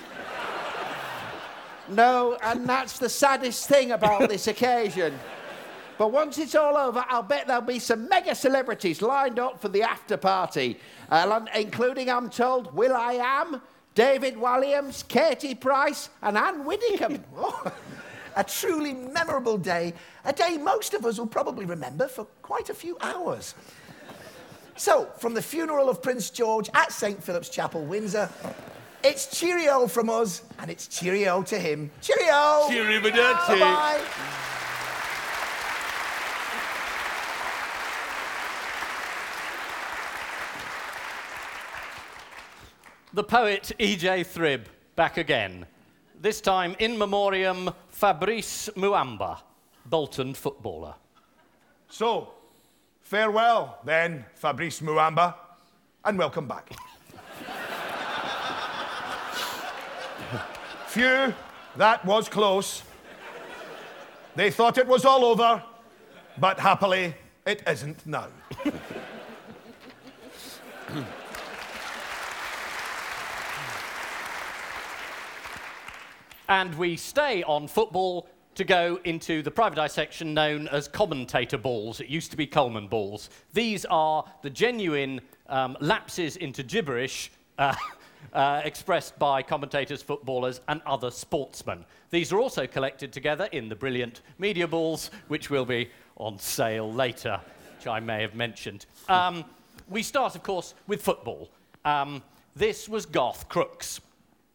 No, 1.90 2.38
and 2.42 2.68
that's 2.68 3.00
the 3.00 3.10
saddest 3.10 3.68
thing 3.68 3.92
about 3.92 4.30
this 4.30 4.48
occasion. 4.48 5.18
But 5.98 6.12
once 6.12 6.38
it's 6.38 6.56
all 6.56 6.76
over, 6.76 7.06
I'll 7.08 7.24
bet 7.24 7.48
there'll 7.48 7.62
be 7.62 7.80
some 7.80 8.10
mega 8.10 8.36
celebrities 8.36 9.02
lined 9.02 9.40
up 9.40 9.62
for 9.62 9.70
the 9.70 9.84
after 9.84 10.18
party, 10.18 10.80
uh, 11.10 11.46
including, 11.56 12.10
I'm 12.10 12.30
told, 12.30 12.74
will.i.am, 12.76 13.62
David 13.94 14.36
Walliams, 14.36 15.08
Katie 15.08 15.56
Price, 15.56 16.10
and 16.22 16.38
Ann 16.38 16.66
Widdecombe. 16.66 17.24
Oh, 17.38 17.72
a 18.36 18.44
truly 18.44 18.94
memorable 18.94 19.58
day, 19.58 19.94
a 20.26 20.34
day 20.34 20.58
most 20.58 20.94
of 20.94 21.06
us 21.06 21.18
will 21.18 21.28
probably 21.28 21.66
remember 21.66 22.08
for 22.08 22.26
quite 22.42 22.70
a 22.70 22.74
few 22.74 22.98
hours. 23.02 23.56
So, 24.76 25.10
from 25.20 25.34
the 25.34 25.42
funeral 25.42 25.90
of 25.90 26.02
Prince 26.02 26.30
George 26.30 26.70
at 26.74 26.92
St. 26.92 27.24
Philip's 27.24 27.48
Chapel, 27.48 27.86
Windsor, 27.86 28.30
it's 29.06 29.28
cheerio 29.28 29.88
from 29.88 30.10
us, 30.10 30.42
and 30.60 30.72
it's 30.72 30.88
cheerio 30.88 31.44
to 31.44 31.60
him. 31.60 31.92
Cheerio! 32.02 32.68
Cheerio, 32.68 33.02
Bye-bye. 33.02 34.02
The 43.14 43.24
poet 43.24 43.72
E.J. 43.80 44.24
Thrib, 44.24 44.68
back 44.96 45.18
again. 45.18 45.66
this 46.20 46.42
time 46.42 46.76
in 46.80 46.98
memoriam 46.98 47.70
Fabrice 47.90 48.70
Muamba, 48.76 49.40
Bolton 49.86 50.34
footballer. 50.34 50.96
So, 51.88 52.32
farewell 53.02 53.78
then, 53.86 54.26
Fabrice 54.34 54.82
Muamba, 54.82 55.36
and 56.04 56.18
welcome 56.18 56.48
back. 56.48 56.72
Phew, 60.96 61.34
that 61.76 62.06
was 62.06 62.30
close. 62.30 62.82
They 64.38 64.50
thought 64.50 64.78
it 64.78 64.88
was 64.88 65.04
all 65.04 65.26
over, 65.26 65.62
but 66.38 66.58
happily, 66.58 67.14
it 67.46 67.62
isn't 67.68 68.08
now. 68.08 68.28
And 76.48 76.74
we 76.76 76.96
stay 76.96 77.44
on 77.44 77.68
football 77.68 78.30
to 78.54 78.64
go 78.64 79.00
into 79.04 79.42
the 79.42 79.52
private 79.52 79.80
eye 79.80 79.88
section 79.88 80.34
known 80.34 80.70
as 80.70 80.88
commentator 80.88 81.58
balls. 81.58 82.00
It 82.00 82.08
used 82.08 82.32
to 82.32 82.38
be 82.38 82.48
Coleman 82.48 82.88
balls. 82.88 83.32
These 83.52 83.84
are 83.90 84.24
the 84.44 84.50
genuine 84.52 85.20
um, 85.50 85.76
lapses 85.82 86.38
into 86.38 86.64
gibberish 86.64 87.32
uh, 87.58 87.76
uh, 88.36 88.62
expressed 88.66 89.18
by 89.18 89.42
commentators, 89.42 90.02
footballers, 90.02 90.60
and 90.68 90.82
other 90.86 91.10
sportsmen. 91.10 91.86
These 92.12 92.34
are 92.34 92.40
also 92.40 92.68
collected 92.68 93.14
together 93.14 93.48
in 93.54 93.70
the 93.70 93.76
brilliant 93.76 94.22
media 94.38 94.68
balls, 94.68 95.10
which 95.30 95.50
will 95.50 95.66
be 95.66 95.90
on 96.18 96.38
sale 96.38 96.92
later, 96.92 97.40
which 97.78 97.88
I 97.88 98.00
may 98.02 98.22
have 98.22 98.36
mentioned. 98.36 98.86
Um, 99.08 99.46
we 99.90 100.04
start, 100.04 100.36
of 100.36 100.44
course, 100.44 100.74
with 100.86 101.02
football. 101.02 101.50
Um, 101.86 102.22
this 102.56 102.90
was 102.90 103.06
Garth 103.06 103.48
Crooks. 103.48 104.02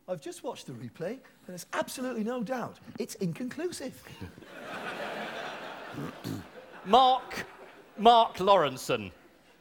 I've 0.06 0.20
just 0.20 0.44
watched 0.44 0.66
the 0.66 0.72
replay, 0.72 1.12
and 1.12 1.20
there's 1.46 1.66
absolutely 1.72 2.24
no 2.24 2.42
doubt 2.42 2.78
it's 2.98 3.14
inconclusive. 3.16 4.02
Mark, 6.84 7.46
Mark 7.96 8.36
Lawrenson. 8.36 9.10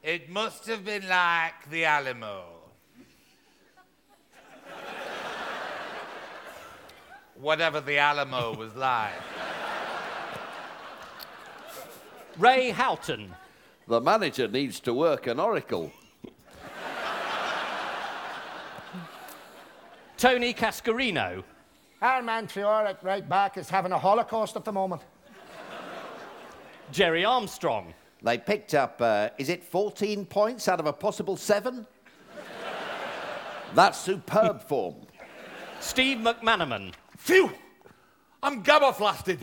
It 0.03 0.29
must 0.29 0.67
have 0.67 0.84
been 0.84 1.08
like 1.08 1.69
the 1.69 1.86
Alamo. 1.86 2.58
Whatever 7.39 7.80
the 7.80 7.97
Alamo 7.97 8.54
was 8.56 8.75
like. 8.75 9.12
Ray 12.38 12.71
Houghton. 12.71 13.34
The 13.88 14.02
manager 14.02 14.47
needs 14.47 14.80
to 14.82 14.93
work 14.93 15.28
an 15.28 15.39
oracle. 15.39 15.91
Tony 20.17 20.54
Cascarino. 20.54 21.43
Our 22.02 22.21
man 22.21 22.47
Trior 22.47 22.89
at 22.89 23.04
right 23.04 23.28
back 23.28 23.58
is 23.58 23.69
having 23.69 23.93
a 23.93 23.97
holocaust 23.97 24.58
at 24.58 24.65
the 24.65 24.73
moment. 24.73 25.02
Gerry 26.91 27.23
Armstrong. 27.23 27.93
They 28.21 28.38
picked 28.38 28.73
up, 28.73 29.02
uh, 29.02 29.30
is 29.38 29.47
it 29.47 29.63
14 29.63 30.25
points 30.25 30.67
out 30.67 30.82
of 30.82 30.88
a 30.88 30.93
possible 30.93 31.38
seven? 31.38 31.88
That's 33.73 33.97
superb 33.97 34.62
form. 34.62 34.95
Steve 35.80 36.17
McManaman. 36.17 36.91
Phew! 37.29 37.51
I'm 38.41 38.63
gabberflasted. 38.63 39.37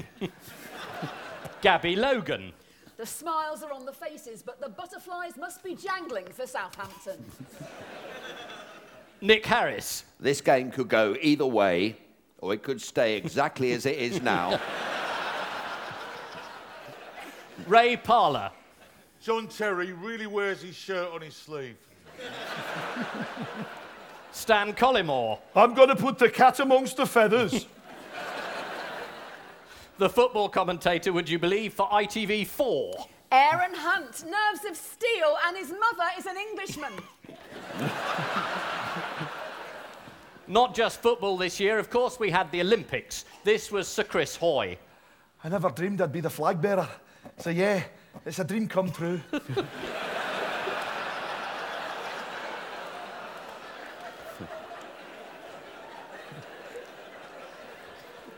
Gabby 1.60 1.94
Logan. 1.94 2.52
The 2.96 3.06
smiles 3.06 3.62
are 3.62 3.72
on 3.72 3.86
the 3.86 3.92
faces, 3.92 4.42
but 4.42 4.60
the 4.60 4.68
butterflies 4.68 5.36
must 5.36 5.62
be 5.62 5.76
jangling 5.76 6.26
for 6.32 6.48
Southampton. 6.48 7.24
Nick 9.20 9.46
Harris. 9.46 10.02
This 10.18 10.40
game 10.40 10.72
could 10.72 10.88
go 10.88 11.16
either 11.20 11.46
way, 11.46 11.96
or 12.40 12.52
it 12.52 12.64
could 12.64 12.80
stay 12.80 13.16
exactly 13.16 13.70
as 13.70 13.86
it 13.86 13.98
is 13.98 14.20
now. 14.20 14.58
Ray 17.68 17.96
Parlour. 17.96 18.50
John 19.22 19.46
Terry 19.46 19.92
really 19.92 20.26
wears 20.26 20.60
his 20.60 20.74
shirt 20.74 21.12
on 21.12 21.20
his 21.20 21.36
sleeve. 21.36 21.76
Stan 24.32 24.72
Collymore. 24.72 25.38
I'm 25.54 25.72
going 25.72 25.88
to 25.88 25.96
put 25.96 26.18
the 26.18 26.28
cat 26.28 26.58
amongst 26.58 26.96
the 26.96 27.06
feathers. 27.06 27.66
The 29.98 30.10
football 30.10 30.50
commentator, 30.50 31.10
would 31.14 31.26
you 31.26 31.38
believe, 31.38 31.72
for 31.72 31.88
ITV4. 31.88 33.06
Aaron 33.32 33.74
Hunt, 33.74 34.24
nerves 34.24 34.64
of 34.68 34.76
steel, 34.76 35.36
and 35.46 35.56
his 35.56 35.70
mother 35.70 36.04
is 36.18 36.26
an 36.26 36.36
Englishman. 36.36 36.92
Not 40.46 40.74
just 40.74 41.00
football 41.00 41.38
this 41.38 41.58
year, 41.58 41.78
of 41.78 41.88
course, 41.88 42.20
we 42.20 42.30
had 42.30 42.52
the 42.52 42.60
Olympics. 42.60 43.24
This 43.42 43.72
was 43.72 43.88
Sir 43.88 44.04
Chris 44.04 44.36
Hoy. 44.36 44.76
I 45.42 45.48
never 45.48 45.70
dreamed 45.70 46.02
I'd 46.02 46.12
be 46.12 46.20
the 46.20 46.28
flag 46.28 46.60
bearer. 46.60 46.88
So, 47.38 47.48
yeah, 47.48 47.82
it's 48.26 48.38
a 48.38 48.44
dream 48.44 48.68
come 48.68 48.92
true. 48.92 49.20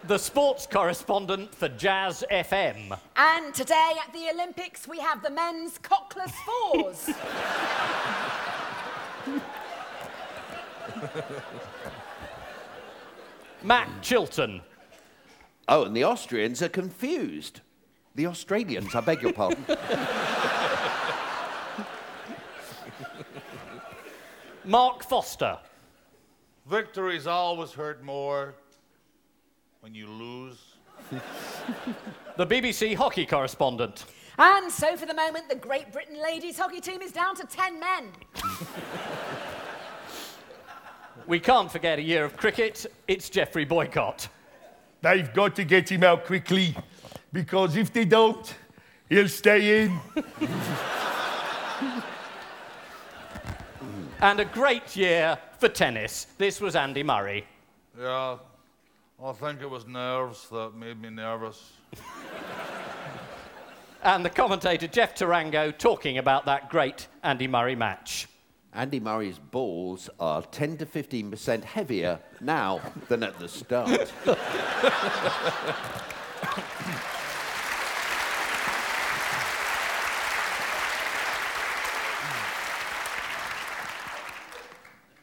The 0.08 0.18
sports 0.18 0.66
correspondent 0.66 1.54
for 1.54 1.68
Jazz 1.68 2.24
FM. 2.30 2.98
And 3.14 3.54
today 3.54 3.92
at 4.02 4.10
the 4.14 4.30
Olympics, 4.32 4.88
we 4.88 4.98
have 5.00 5.22
the 5.22 5.28
men's 5.28 5.78
cockless 5.78 6.32
fours. 6.46 7.10
Matt 13.62 13.90
Chilton. 14.00 14.62
Oh, 15.68 15.84
and 15.84 15.94
the 15.94 16.04
Austrians 16.04 16.62
are 16.62 16.70
confused. 16.70 17.60
The 18.14 18.28
Australians, 18.28 18.94
I 18.94 19.02
beg 19.02 19.20
your 19.20 19.34
pardon. 19.34 19.62
Mark 24.64 25.04
Foster. 25.04 25.58
Victories 26.64 27.26
always 27.26 27.72
hurt 27.72 28.02
more 28.02 28.54
when 29.88 29.94
you 29.94 30.06
lose. 30.06 30.58
The 32.36 32.46
BBC 32.46 32.94
hockey 32.94 33.26
correspondent. 33.26 34.04
and 34.38 34.70
so, 34.70 34.96
for 34.96 35.06
the 35.06 35.14
moment, 35.14 35.48
the 35.48 35.56
Great 35.56 35.90
Britain 35.92 36.22
ladies 36.22 36.56
hockey 36.56 36.80
team 36.80 37.02
is 37.02 37.10
down 37.10 37.34
to 37.34 37.44
10 37.44 37.80
men. 37.80 38.12
We 41.26 41.40
can't 41.40 41.70
forget 41.70 41.98
a 41.98 42.02
year 42.02 42.24
of 42.24 42.36
cricket. 42.36 42.86
It's 43.06 43.28
Geoffrey 43.28 43.64
Boycott. 43.66 44.28
They've 45.02 45.30
got 45.34 45.56
to 45.56 45.64
get 45.64 45.90
him 45.90 46.02
out 46.04 46.24
quickly, 46.24 46.74
because 47.34 47.76
if 47.76 47.92
they 47.92 48.04
don't, 48.04 48.54
he'll 49.08 49.28
stay 49.28 49.84
in. 49.84 50.00
And 54.20 54.40
a 54.40 54.44
great 54.44 54.96
year 54.96 55.38
for 55.58 55.68
tennis. 55.68 56.26
This 56.38 56.60
was 56.60 56.74
Andy 56.74 57.04
Murray. 57.04 57.44
Yeah, 57.96 58.38
I 59.22 59.32
think 59.32 59.60
it 59.62 59.68
was 59.68 59.84
nerves 59.84 60.48
that 60.50 60.74
made 60.76 61.00
me 61.00 61.10
nervous. 61.10 61.72
And 64.00 64.24
the 64.24 64.30
commentator 64.30 64.86
Jeff 64.86 65.16
Tarango 65.16 65.76
talking 65.76 66.18
about 66.18 66.46
that 66.46 66.70
great 66.70 67.08
Andy 67.24 67.48
Murray 67.48 67.74
match. 67.74 68.28
Andy 68.72 69.00
Murray's 69.00 69.40
balls 69.40 70.08
are 70.20 70.42
10 70.42 70.76
to 70.78 70.86
15% 70.86 71.64
heavier 71.64 72.20
now 72.40 72.80
than 73.08 73.24
at 73.24 73.36
the 73.40 73.48
start. 73.48 74.12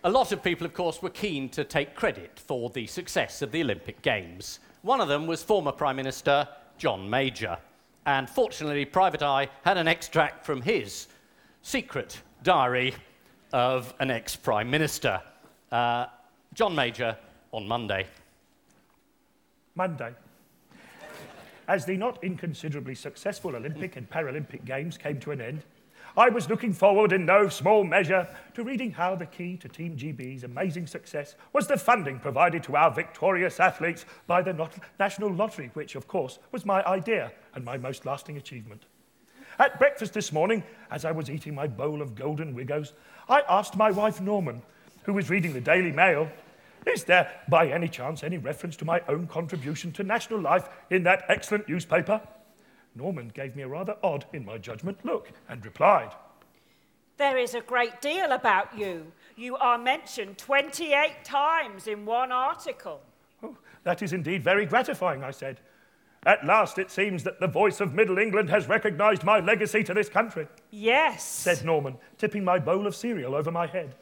A 0.06 0.12
lot 0.12 0.32
of 0.32 0.44
people, 0.44 0.68
of 0.68 0.74
course, 0.76 1.02
were 1.02 1.10
keen 1.10 1.50
to 1.50 1.64
take 1.64 1.96
credit 1.96 2.40
for 2.40 2.70
the 2.70 2.86
success 2.86 3.42
of 3.42 3.52
the 3.52 3.64
Olympic 3.64 4.04
Games. 4.04 4.60
One 4.84 5.02
of 5.02 5.08
them 5.08 5.26
was 5.26 5.42
former 5.42 5.72
Prime 5.72 5.96
Minister 5.96 6.48
John 6.78 7.10
Major. 7.10 7.58
And 8.06 8.30
fortunately, 8.30 8.86
Private 8.86 9.24
Eye 9.24 9.50
had 9.64 9.80
an 9.80 9.88
extract 9.88 10.46
from 10.46 10.62
his 10.62 11.08
secret 11.64 12.22
diary 12.44 12.94
of 13.52 13.96
an 13.98 14.12
ex 14.12 14.36
Prime 14.36 14.70
Minister. 14.70 15.20
Uh, 15.72 16.06
John 16.54 16.76
Major 16.76 17.18
on 17.52 17.68
Monday. 17.68 18.06
Monday. 19.74 20.14
As 21.68 21.84
the 21.84 21.98
not 21.98 22.24
inconsiderably 22.24 22.94
successful 22.94 23.56
Olympic 23.56 23.96
and 23.96 24.08
Paralympic 24.08 24.66
Games 24.66 25.00
came 25.00 25.20
to 25.22 25.32
an 25.32 25.42
end, 25.42 25.64
I 26.18 26.30
was 26.30 26.50
looking 26.50 26.72
forward 26.72 27.12
in 27.12 27.26
no 27.26 27.50
small 27.50 27.84
measure 27.84 28.26
to 28.54 28.64
reading 28.64 28.92
how 28.92 29.16
the 29.16 29.26
key 29.26 29.58
to 29.58 29.68
Team 29.68 29.98
GB's 29.98 30.46
amazing 30.46 30.88
success 30.88 31.36
was 31.52 31.68
the 31.68 31.76
funding 31.76 32.20
provided 32.20 32.64
to 32.64 32.78
our 32.78 32.90
victorious 32.90 33.60
athletes 33.60 34.06
by 34.26 34.42
the 34.42 34.70
National 34.98 35.30
Lottery, 35.30 35.72
which, 35.74 35.96
of 35.96 36.08
course, 36.08 36.40
was 36.54 36.66
my 36.66 36.82
idea 36.86 37.34
and 37.54 37.66
my 37.66 37.78
most 37.78 38.06
lasting 38.06 38.38
achievement. 38.38 38.86
At 39.60 39.78
breakfast 39.78 40.14
this 40.14 40.32
morning, 40.32 40.64
as 40.90 41.04
I 41.04 41.12
was 41.12 41.30
eating 41.30 41.54
my 41.54 41.68
bowl 41.68 42.02
of 42.02 42.16
golden 42.16 42.56
Wiggos, 42.56 42.94
I 43.28 43.42
asked 43.50 43.76
my 43.76 43.92
wife 43.92 44.22
Norman, 44.22 44.62
who 45.04 45.14
was 45.14 45.30
reading 45.30 45.52
the 45.52 45.60
Daily 45.60 45.92
Mail, 45.92 46.30
Is 46.86 47.04
there, 47.04 47.30
by 47.50 47.68
any 47.68 47.90
chance, 47.90 48.24
any 48.24 48.38
reference 48.38 48.78
to 48.78 48.86
my 48.86 49.02
own 49.10 49.28
contribution 49.28 49.92
to 49.94 50.04
national 50.04 50.40
life 50.40 50.70
in 50.90 51.04
that 51.04 51.26
excellent 51.28 51.68
newspaper? 51.68 52.22
Norman 52.96 53.30
gave 53.34 53.56
me 53.56 53.64
a 53.64 53.68
rather 53.68 53.96
odd, 54.04 54.26
in 54.34 54.46
my 54.46 54.58
judgment, 54.58 54.98
look 55.04 55.32
and 55.50 55.64
replied, 55.66 56.12
There 57.18 57.38
is 57.38 57.54
a 57.54 57.62
great 57.62 58.02
deal 58.02 58.32
about 58.32 58.78
you. 58.78 59.12
You 59.36 59.58
are 59.58 59.78
mentioned 59.78 60.38
28 60.38 61.24
times 61.26 61.88
in 61.88 62.06
one 62.06 62.32
article. 62.32 63.02
oh, 63.44 63.58
That 63.84 64.02
is 64.02 64.14
indeed 64.14 64.44
very 64.44 64.66
gratifying, 64.66 65.24
I 65.24 65.32
said. 65.32 65.60
At 66.26 66.46
last 66.46 66.80
it 66.80 66.90
seems 66.90 67.22
that 67.24 67.40
the 67.40 67.48
voice 67.48 67.80
of 67.82 67.94
Middle 67.94 68.18
England 68.18 68.50
has 68.50 68.68
recognised 68.68 69.24
my 69.24 69.40
legacy 69.42 69.84
to 69.84 69.94
this 69.94 70.10
country, 70.10 70.48
Yes. 70.72 71.24
said 71.24 71.64
Norman, 71.66 71.98
tipping 72.18 72.44
my 72.44 72.58
bowl 72.60 72.88
of 72.88 72.96
cereal 72.96 73.36
over 73.36 73.52
my 73.52 73.68
head. 73.68 73.94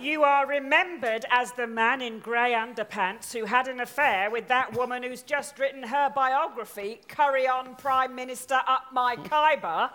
You 0.00 0.24
are 0.24 0.46
remembered 0.46 1.26
as 1.30 1.52
the 1.52 1.66
man 1.66 2.00
in 2.00 2.20
grey 2.20 2.52
underpants 2.52 3.34
who 3.34 3.44
had 3.44 3.68
an 3.68 3.80
affair 3.80 4.30
with 4.30 4.48
that 4.48 4.72
woman 4.72 5.02
who's 5.02 5.22
just 5.22 5.58
written 5.58 5.82
her 5.82 6.10
biography, 6.14 7.00
Curry 7.06 7.46
on 7.46 7.74
Prime 7.74 8.14
Minister 8.14 8.62
Up 8.66 8.84
My 8.94 9.16
Khyber, 9.16 9.90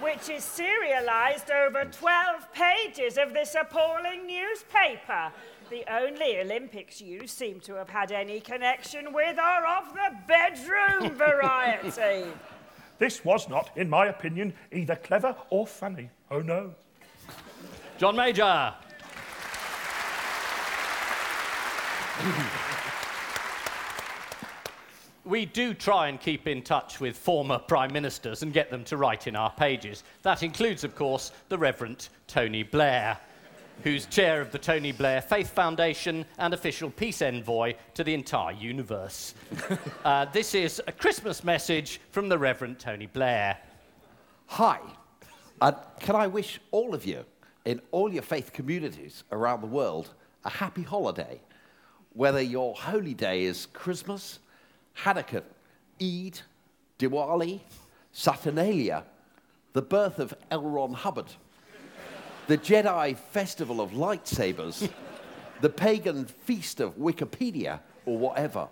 which 0.00 0.28
is 0.28 0.42
serialised 0.42 1.54
over 1.54 1.84
12 1.84 2.52
pages 2.52 3.16
of 3.16 3.32
this 3.32 3.54
appalling 3.54 4.26
newspaper. 4.26 5.30
The 5.70 5.84
only 5.88 6.40
Olympics 6.40 7.00
you 7.00 7.28
seem 7.28 7.60
to 7.60 7.74
have 7.74 7.88
had 7.88 8.10
any 8.10 8.40
connection 8.40 9.12
with 9.12 9.38
are 9.38 9.78
of 9.78 9.94
the 9.94 10.16
bedroom 10.26 11.10
variety. 11.16 12.24
This 12.98 13.24
was 13.24 13.48
not, 13.48 13.70
in 13.76 13.88
my 13.88 14.06
opinion, 14.06 14.52
either 14.72 14.96
clever 14.96 15.36
or 15.50 15.64
funny. 15.64 16.10
Oh 16.28 16.40
no. 16.40 16.74
John 18.02 18.16
Major. 18.16 18.74
we 25.24 25.46
do 25.46 25.72
try 25.72 26.08
and 26.08 26.20
keep 26.20 26.48
in 26.48 26.62
touch 26.62 26.98
with 26.98 27.16
former 27.16 27.60
prime 27.60 27.92
ministers 27.92 28.42
and 28.42 28.52
get 28.52 28.70
them 28.70 28.82
to 28.86 28.96
write 28.96 29.28
in 29.28 29.36
our 29.36 29.52
pages. 29.52 30.02
That 30.22 30.42
includes, 30.42 30.82
of 30.82 30.96
course, 30.96 31.30
the 31.48 31.56
Reverend 31.56 32.08
Tony 32.26 32.64
Blair, 32.64 33.18
who's 33.84 34.06
chair 34.06 34.40
of 34.40 34.50
the 34.50 34.58
Tony 34.58 34.90
Blair 34.90 35.22
Faith 35.22 35.50
Foundation 35.50 36.24
and 36.38 36.52
official 36.52 36.90
peace 36.90 37.22
envoy 37.22 37.74
to 37.94 38.02
the 38.02 38.14
entire 38.14 38.50
universe. 38.50 39.34
uh, 40.04 40.24
this 40.24 40.56
is 40.56 40.82
a 40.88 40.92
Christmas 40.92 41.44
message 41.44 42.00
from 42.10 42.28
the 42.28 42.36
Reverend 42.36 42.80
Tony 42.80 43.06
Blair. 43.06 43.58
Hi. 44.46 44.80
And 45.60 45.76
can 46.00 46.16
I 46.16 46.26
wish 46.26 46.58
all 46.72 46.96
of 46.96 47.06
you 47.06 47.24
in 47.64 47.80
all 47.90 48.12
your 48.12 48.22
faith 48.22 48.52
communities 48.52 49.24
around 49.32 49.60
the 49.60 49.66
world 49.66 50.14
a 50.44 50.50
happy 50.50 50.82
holiday? 50.82 51.40
Whether 52.14 52.42
your 52.42 52.74
holy 52.74 53.14
day 53.14 53.44
is 53.44 53.66
Christmas, 53.66 54.38
Hanukkah, 54.98 55.42
Eid, 56.00 56.40
Diwali, 56.98 57.60
Saturnalia, 58.12 59.04
the 59.72 59.82
birth 59.82 60.18
of 60.18 60.34
L. 60.50 60.62
Ron 60.62 60.92
Hubbard, 60.92 61.32
the 62.46 62.58
Jedi 62.58 63.16
Festival 63.16 63.80
of 63.80 63.92
Lightsabers, 63.92 64.90
the 65.60 65.70
pagan 65.70 66.26
feast 66.26 66.80
of 66.80 66.96
Wikipedia, 66.96 67.80
or 68.04 68.18
whatever. 68.18 68.68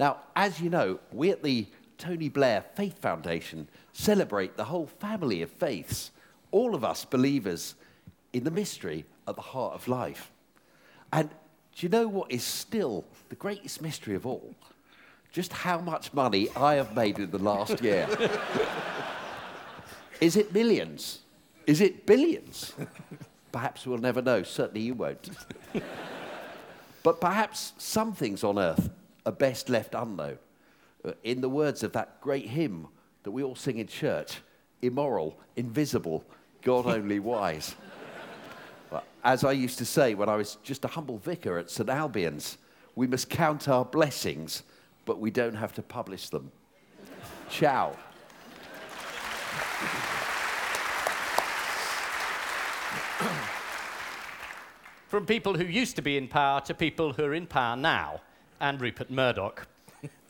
Now, 0.00 0.18
as 0.34 0.60
you 0.60 0.70
know, 0.70 0.98
we 1.12 1.30
at 1.30 1.42
the 1.42 1.66
Tony 1.98 2.28
Blair 2.28 2.64
Faith 2.74 2.98
Foundation 2.98 3.68
celebrate 3.92 4.56
the 4.56 4.64
whole 4.64 4.86
family 4.86 5.42
of 5.42 5.50
faiths, 5.50 6.10
all 6.50 6.74
of 6.74 6.84
us 6.84 7.04
believers 7.04 7.74
in 8.32 8.44
the 8.44 8.50
mystery 8.50 9.04
at 9.28 9.36
the 9.36 9.42
heart 9.42 9.74
of 9.74 9.88
life. 9.88 10.30
And 11.12 11.28
do 11.74 11.86
you 11.86 11.88
know 11.88 12.08
what 12.08 12.30
is 12.30 12.42
still 12.42 13.04
the 13.28 13.36
greatest 13.36 13.82
mystery 13.82 14.14
of 14.14 14.26
all? 14.26 14.54
Just 15.32 15.52
how 15.52 15.80
much 15.80 16.12
money 16.12 16.48
I 16.56 16.74
have 16.74 16.94
made 16.94 17.18
in 17.18 17.30
the 17.30 17.38
last 17.38 17.82
year. 17.82 18.06
is 20.20 20.36
it 20.36 20.52
millions? 20.52 21.20
Is 21.66 21.80
it 21.80 22.06
billions? 22.06 22.74
Perhaps 23.50 23.86
we'll 23.86 23.98
never 23.98 24.20
know. 24.20 24.42
Certainly 24.42 24.82
you 24.82 24.94
won't. 24.94 25.30
but 27.02 27.20
perhaps 27.20 27.72
some 27.78 28.12
things 28.12 28.44
on 28.44 28.58
earth 28.58 28.90
are 29.24 29.32
best 29.32 29.68
left 29.68 29.94
unknown. 29.94 30.38
Uh, 31.04 31.12
In 31.22 31.40
the 31.40 31.48
words 31.48 31.82
of 31.82 31.92
that 31.92 32.20
great 32.20 32.48
hymn 32.48 32.88
that 33.22 33.30
we 33.30 33.42
all 33.42 33.54
sing 33.54 33.78
in 33.78 33.86
church 33.86 34.40
immoral, 34.82 35.38
invisible, 35.56 36.24
God 36.62 36.86
only 36.86 37.20
wise. 37.20 37.74
As 39.24 39.44
I 39.44 39.52
used 39.52 39.78
to 39.78 39.84
say 39.84 40.14
when 40.14 40.28
I 40.28 40.36
was 40.36 40.56
just 40.62 40.84
a 40.84 40.88
humble 40.88 41.18
vicar 41.18 41.58
at 41.58 41.70
St 41.70 41.88
Albion's, 41.88 42.58
we 42.94 43.06
must 43.06 43.30
count 43.30 43.68
our 43.68 43.84
blessings, 43.84 44.62
but 45.04 45.18
we 45.18 45.30
don't 45.30 45.54
have 45.54 45.72
to 45.74 45.82
publish 45.82 46.28
them. 46.28 46.50
Ciao. 47.48 47.96
From 55.08 55.26
people 55.26 55.54
who 55.54 55.64
used 55.64 55.96
to 55.96 56.02
be 56.02 56.16
in 56.16 56.26
power 56.26 56.60
to 56.62 56.74
people 56.74 57.12
who 57.12 57.24
are 57.24 57.34
in 57.34 57.46
power 57.46 57.76
now, 57.76 58.22
and 58.60 58.80
Rupert 58.80 59.10
Murdoch. 59.10 59.66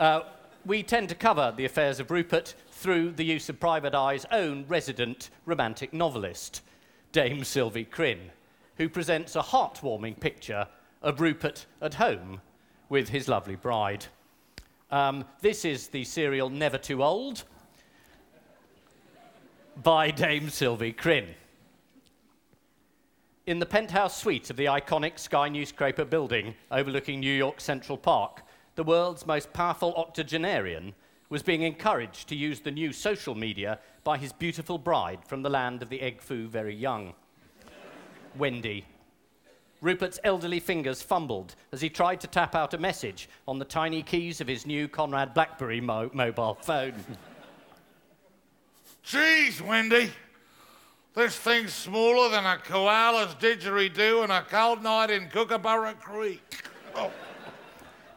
Uh, 0.01 0.23
we 0.67 0.83
tend 0.83 1.09
to 1.09 1.15
cover 1.15 1.53
the 1.57 1.65
affairs 1.65 2.01
of 2.01 2.11
Rupert 2.11 2.55
through 2.71 3.13
the 3.13 3.25
use 3.25 3.49
of 3.49 3.61
Private 3.61 3.95
Eye's 3.95 4.27
own 4.33 4.65
resident 4.67 5.31
romantic 5.47 5.93
novelist, 5.93 6.63
Dame 7.13 7.45
Sylvie 7.45 7.85
Krin, 7.85 8.31
who 8.83 8.89
presents 8.89 9.37
a 9.37 9.41
heartwarming 9.41 10.19
picture 10.19 10.67
of 11.03 11.21
Rupert 11.21 11.67
at 11.81 11.95
home 11.95 12.41
with 12.89 13.11
his 13.11 13.29
lovely 13.29 13.55
bride. 13.55 14.07
Um, 14.91 15.25
this 15.41 15.65
is 15.65 15.87
the 15.87 16.03
serial 16.03 16.51
Never 16.51 16.79
Too 16.79 17.01
Old 17.01 17.45
by 19.85 20.11
Dame 20.11 20.51
Sylvie 20.51 20.93
Krin. 20.93 21.29
In 23.47 23.61
the 23.61 23.67
penthouse 23.67 24.21
suite 24.21 24.51
of 24.51 24.57
the 24.57 24.65
iconic 24.65 25.17
Sky 25.21 25.93
building 25.93 26.53
overlooking 26.73 27.21
New 27.21 27.33
York 27.33 27.61
Central 27.61 27.97
Park, 27.97 28.43
the 28.75 28.83
world's 28.83 29.25
most 29.25 29.53
powerful 29.53 29.95
octogenarian 29.95 30.93
was 31.29 31.45
being 31.45 31.63
encouraged 31.63 32.29
to 32.31 32.35
use 32.35 32.59
the 32.59 32.73
new 32.73 32.93
social 32.93 33.37
media 33.37 33.79
by 34.03 34.19
his 34.19 34.33
beautiful 34.33 34.77
bride 34.77 35.21
from 35.25 35.43
the 35.43 35.51
land 35.51 35.85
of 35.85 35.89
the 35.89 36.01
egg 36.01 36.21
foo 36.21 36.49
very 36.49 36.75
young, 36.75 37.15
Wendy. 38.37 38.85
Rupert's 39.81 40.21
elderly 40.23 40.61
fingers 40.61 41.03
fumbled 41.03 41.57
as 41.73 41.81
he 41.81 41.91
tried 41.91 42.21
to 42.21 42.29
tap 42.29 42.55
out 42.55 42.73
a 42.73 42.79
message 42.79 43.29
on 43.49 43.59
the 43.59 43.65
tiny 43.65 44.03
keys 44.03 44.41
of 44.41 44.47
his 44.47 44.65
new 44.65 44.87
Conrad 44.87 45.35
Blackberry 45.35 45.81
mo- 45.81 46.11
mobile 46.13 46.55
phone. 46.55 46.95
Jeez, 49.05 49.61
Wendy. 49.61 50.13
This 51.15 51.37
thing's 51.37 51.75
smaller 51.75 52.31
than 52.31 52.47
a 52.47 52.57
koala's 52.57 53.35
didgeridoo 53.35 54.23
on 54.23 54.31
a 54.31 54.47
cold 54.49 54.83
night 54.83 55.11
in 55.11 55.29
Kookaburra 55.29 55.95
Creek. 55.95 56.63
Oh. 56.95 57.11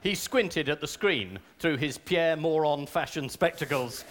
He 0.02 0.14
squinted 0.14 0.70
at 0.70 0.80
the 0.80 0.88
screen 0.88 1.40
through 1.58 1.78
his 1.78 1.98
Pierre 1.98 2.38
Moron 2.38 2.86
fashion 2.86 3.28
spectacles, 3.28 4.06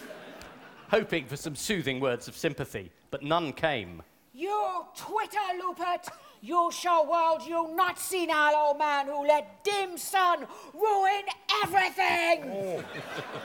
hoping 0.90 1.26
for 1.26 1.36
some 1.36 1.54
soothing 1.54 2.00
words 2.00 2.26
of 2.26 2.36
sympathy, 2.36 2.90
but 3.12 3.22
none 3.22 3.52
came. 3.52 4.02
You 4.36 4.84
Twitter, 4.96 5.38
Rupert! 5.62 6.08
You 6.42 6.68
show 6.72 7.08
world 7.08 7.42
you 7.46 7.72
not 7.76 8.00
senile 8.00 8.56
old 8.56 8.78
man 8.78 9.06
who 9.06 9.24
let 9.24 9.62
dim 9.62 9.96
sun 9.96 10.48
ruin 10.74 11.22
everything! 11.62 12.82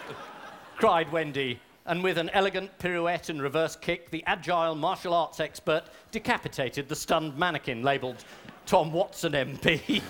cried 0.78 1.12
Wendy, 1.12 1.60
and 1.86 2.04
with 2.04 2.18
an 2.18 2.32
elegant 2.32 2.76
pirouette 2.80 3.30
and 3.30 3.40
reverse 3.40 3.76
kick, 3.76 4.10
the 4.10 4.24
agile 4.26 4.74
martial 4.74 5.14
arts 5.14 5.40
expert 5.40 5.84
decapitated 6.12 6.90
the 6.90 6.96
stunned 6.96 7.38
mannequin 7.38 7.84
labelled 7.84 8.26
Tom 8.66 8.92
Watson 8.92 9.34
MP. 9.34 10.02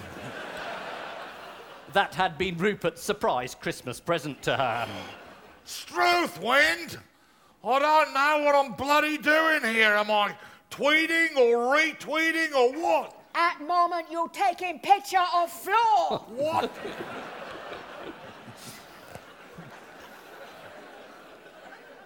that 1.92 2.16
had 2.16 2.38
been 2.38 2.58
Rupert's 2.58 3.04
surprise 3.04 3.54
Christmas 3.54 4.00
present 4.00 4.42
to 4.44 4.56
her. 4.56 4.88
Struth, 5.66 6.42
Wind! 6.42 7.00
I 7.66 7.80
don't 7.80 8.14
know 8.14 8.46
what 8.46 8.56
I'm 8.56 8.72
bloody 8.72 9.18
doing 9.18 9.62
here. 9.74 9.94
Am 9.96 10.10
I 10.10 10.34
tweeting 10.80 11.36
or 11.36 11.76
retweeting 11.76 12.56
or 12.56 12.72
what? 12.72 13.16
At 13.36 13.60
moment 13.62 14.06
you're 14.10 14.30
taking 14.30 14.80
picture 14.80 15.18
of 15.36 15.52
floor! 15.52 16.26
What? 16.30 16.72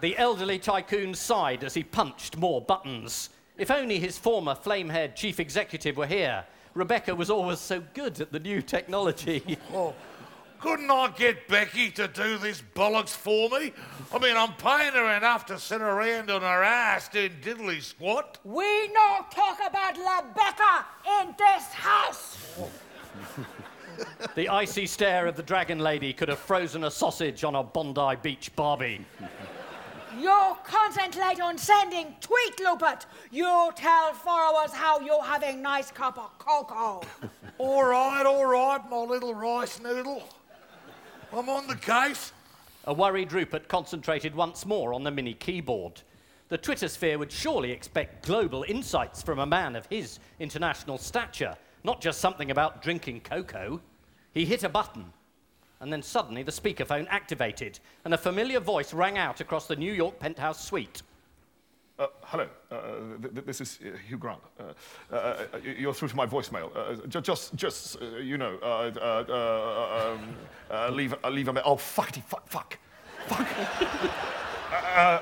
The 0.01 0.17
elderly 0.17 0.59
tycoon 0.59 1.13
sighed 1.13 1.63
as 1.63 1.74
he 1.74 1.84
punched 1.84 2.36
more 2.36 2.61
buttons. 2.61 3.30
If 3.57 3.71
only 3.71 3.99
his 3.99 4.17
former 4.17 4.53
flame 4.53 4.89
haired 4.89 5.15
chief 5.15 5.39
executive 5.39 5.95
were 5.95 6.07
here. 6.07 6.43
Rebecca 6.74 7.15
was 7.15 7.30
always 7.30 7.59
so 7.59 7.82
good 7.93 8.19
at 8.19 8.32
the 8.32 8.39
new 8.39 8.61
technology. 8.61 9.57
Oh, 9.74 9.93
Couldn't 10.64 10.89
I 10.89 11.09
get 11.09 11.49
Becky 11.49 11.91
to 11.91 12.07
do 12.07 12.38
this 12.38 12.64
bollocks 12.74 13.09
for 13.09 13.49
me? 13.49 13.74
I 14.14 14.18
mean, 14.18 14.38
I'm 14.38 14.53
paying 14.53 14.93
her 14.93 15.18
enough 15.18 15.45
to 15.47 15.59
sit 15.59 15.82
around 15.82 16.32
on 16.32 16.41
her 16.41 16.64
ass 16.64 17.09
doing 17.09 17.32
diddly 17.41 17.82
squat. 17.82 18.38
We 18.45 18.88
no 18.93 19.26
talk 19.30 19.59
about 19.68 19.97
Rebecca 19.97 20.86
in 21.22 21.36
this 21.38 21.66
house. 21.66 22.38
The 24.36 24.49
icy 24.49 24.88
stare 24.88 25.28
of 25.28 25.36
the 25.36 25.43
dragon 25.43 25.78
lady 25.78 26.14
could 26.14 26.28
have 26.30 26.39
frozen 26.39 26.86
a 26.86 26.89
sausage 26.89 27.43
on 27.43 27.53
a 27.53 27.61
Bondi 27.61 28.16
Beach 28.24 28.49
Barbie. 28.55 29.05
You 30.20 30.57
concentrate 30.64 31.39
on 31.39 31.59
sending 31.59 32.16
tweet, 32.20 32.59
Lupert. 32.59 33.05
You 33.32 33.70
tell 33.76 34.14
followers 34.14 34.72
how 34.74 34.99
you're 35.01 35.22
having 35.22 35.59
a 35.59 35.61
nice 35.61 35.91
cup 35.91 36.18
of 36.18 36.36
cocoa. 36.39 37.01
All 37.59 37.84
right, 37.84 38.26
all 38.26 38.45
right, 38.45 38.82
my 38.89 38.97
little 38.97 39.36
rice 39.36 39.80
noodle. 39.80 40.24
I'm 41.36 41.49
on 41.49 41.65
the 41.65 41.75
case. 41.75 42.31
A 42.86 42.93
worried 42.93 43.34
Rupert 43.34 43.67
concentrated 43.67 44.36
once 44.36 44.67
more 44.67 44.93
on 44.93 45.03
the 45.03 45.09
mini 45.09 45.34
keyboard. 45.34 45.99
The 46.49 46.59
Twitter 46.59 46.88
sphere 46.88 47.17
would 47.17 47.31
surely 47.31 47.71
expect 47.71 48.27
global 48.27 48.63
insights 48.67 49.23
from 49.23 49.39
a 49.39 49.45
man 49.45 49.75
of 49.75 49.88
his 49.88 50.19
international 50.39 50.99
stature, 50.99 51.55
not 51.84 52.01
just 52.01 52.21
something 52.21 52.51
about 52.51 52.84
drinking 52.84 53.21
cocoa. 53.21 53.81
He 54.31 54.45
hit 54.45 54.63
a 54.63 54.69
button, 54.69 55.11
and 55.79 55.91
then 55.91 56.03
suddenly 56.03 56.43
the 56.43 56.51
speakerphone 56.51 57.07
activated, 57.09 57.79
and 58.05 58.13
a 58.13 58.17
familiar 58.17 58.59
voice 58.59 58.93
rang 58.93 59.17
out 59.17 59.41
across 59.41 59.65
the 59.65 59.75
New 59.75 59.91
York 59.91 60.19
penthouse 60.19 60.63
suite. 60.63 61.01
Uh, 62.00 62.08
hello, 62.24 62.48
uh, 62.72 62.78
th- 63.22 63.34
th- 63.36 63.46
this 63.46 63.62
is 63.62 63.78
uh, 63.86 63.96
Hugh 64.08 64.18
Grant. 64.18 64.39
Uh, 64.60 64.64
uh, 65.12 65.16
uh, 65.16 65.58
you're 65.78 65.94
through 65.94 66.08
to 66.08 66.16
my 66.16 66.26
voicemail. 66.26 66.76
Uh, 66.76 66.96
ju- 67.08 67.22
just, 67.22 67.54
just, 67.54 68.02
uh, 68.02 68.06
you 68.18 68.36
know, 68.38 68.58
uh, 68.64 68.91
uh, 69.00 69.24
uh, 69.30 70.14
um, 70.16 70.36
uh, 70.72 70.89
leave, 70.89 71.14
uh, 71.24 71.30
leave 71.30 71.50
a 71.50 71.54
me- 71.54 71.62
Oh, 71.64 71.76
fuckity, 71.76 72.24
fuck, 72.24 72.48
fuck, 72.48 72.78
fuck. 73.28 73.48
uh, 74.96 75.20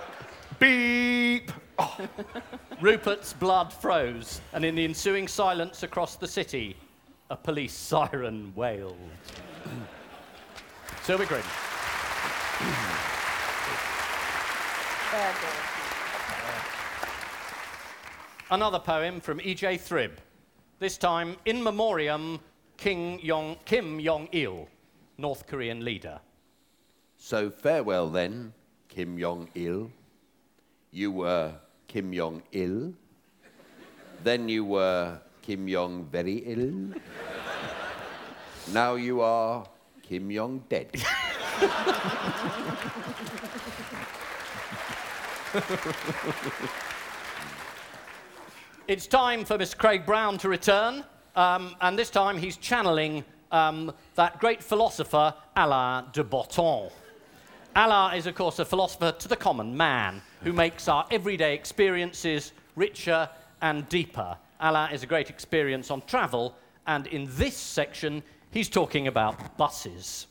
beep. 0.59 1.51
Oh, 1.77 1.97
Rupert's 2.79 3.33
blood 3.33 3.73
froze, 3.73 4.39
and 4.53 4.63
in 4.63 4.75
the 4.75 4.85
ensuing 4.85 5.27
silence 5.27 5.83
across 5.83 6.15
the 6.15 6.27
city, 6.27 6.77
a 7.29 7.35
police 7.35 7.73
siren 7.73 8.53
wailed. 8.55 8.95
Sylvie 11.03 11.25
Krin. 11.25 11.43
Another 18.51 18.79
poem 18.79 19.21
from 19.21 19.39
E.J. 19.39 19.77
Thrib, 19.77 20.19
this 20.79 20.97
time 20.97 21.37
in 21.45 21.63
memoriam 21.63 22.37
King 22.75 23.17
Yong, 23.23 23.55
Kim 23.63 23.97
Jong 24.03 24.27
il, 24.33 24.67
North 25.17 25.47
Korean 25.47 25.85
leader. 25.85 26.19
So 27.15 27.49
farewell 27.49 28.09
then, 28.09 28.51
Kim 28.89 29.17
Jong 29.17 29.47
il. 29.55 29.89
You 30.91 31.13
were 31.13 31.53
Kim 31.87 32.11
Jong 32.11 32.43
il. 32.51 32.93
Then 34.21 34.49
you 34.49 34.65
were 34.65 35.21
Kim 35.41 35.65
Jong 35.69 36.09
very 36.11 36.43
ill. 36.45 36.89
now 38.73 38.95
you 38.95 39.21
are 39.21 39.65
Kim 40.03 40.29
Jong 40.29 40.61
dead. 40.67 40.91
It's 48.91 49.07
time 49.07 49.45
for 49.45 49.57
Mr. 49.57 49.77
Craig 49.77 50.05
Brown 50.05 50.37
to 50.39 50.49
return, 50.49 51.05
um, 51.37 51.77
and 51.79 51.97
this 51.97 52.09
time 52.09 52.37
he's 52.37 52.57
channeling 52.57 53.23
um, 53.49 53.93
that 54.15 54.37
great 54.41 54.61
philosopher 54.61 55.33
Alain 55.55 56.03
de 56.11 56.25
Botton. 56.25 56.89
Alain 57.73 58.17
is, 58.17 58.25
of 58.25 58.35
course, 58.35 58.59
a 58.59 58.65
philosopher 58.65 59.13
to 59.13 59.29
the 59.29 59.35
common 59.37 59.77
man 59.77 60.21
who 60.43 60.51
makes 60.51 60.89
our 60.89 61.07
everyday 61.09 61.53
experiences 61.53 62.51
richer 62.75 63.29
and 63.61 63.87
deeper. 63.87 64.35
Alain 64.59 64.91
is 64.91 65.03
a 65.03 65.07
great 65.07 65.29
experience 65.29 65.89
on 65.89 66.01
travel, 66.01 66.53
and 66.85 67.07
in 67.07 67.29
this 67.37 67.55
section, 67.55 68.21
he's 68.49 68.67
talking 68.67 69.07
about 69.07 69.55
buses. 69.55 70.27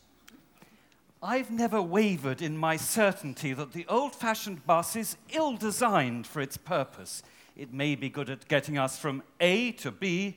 I've 1.22 1.50
never 1.50 1.80
wavered 1.80 2.42
in 2.42 2.58
my 2.58 2.76
certainty 2.76 3.54
that 3.54 3.72
the 3.72 3.86
old 3.88 4.14
fashioned 4.14 4.66
bus 4.66 4.96
is 4.96 5.16
ill 5.30 5.56
designed 5.56 6.26
for 6.26 6.42
its 6.42 6.58
purpose. 6.58 7.22
It 7.56 7.72
may 7.72 7.94
be 7.94 8.08
good 8.08 8.30
at 8.30 8.48
getting 8.48 8.78
us 8.78 8.98
from 8.98 9.22
A 9.40 9.72
to 9.72 9.90
B, 9.90 10.36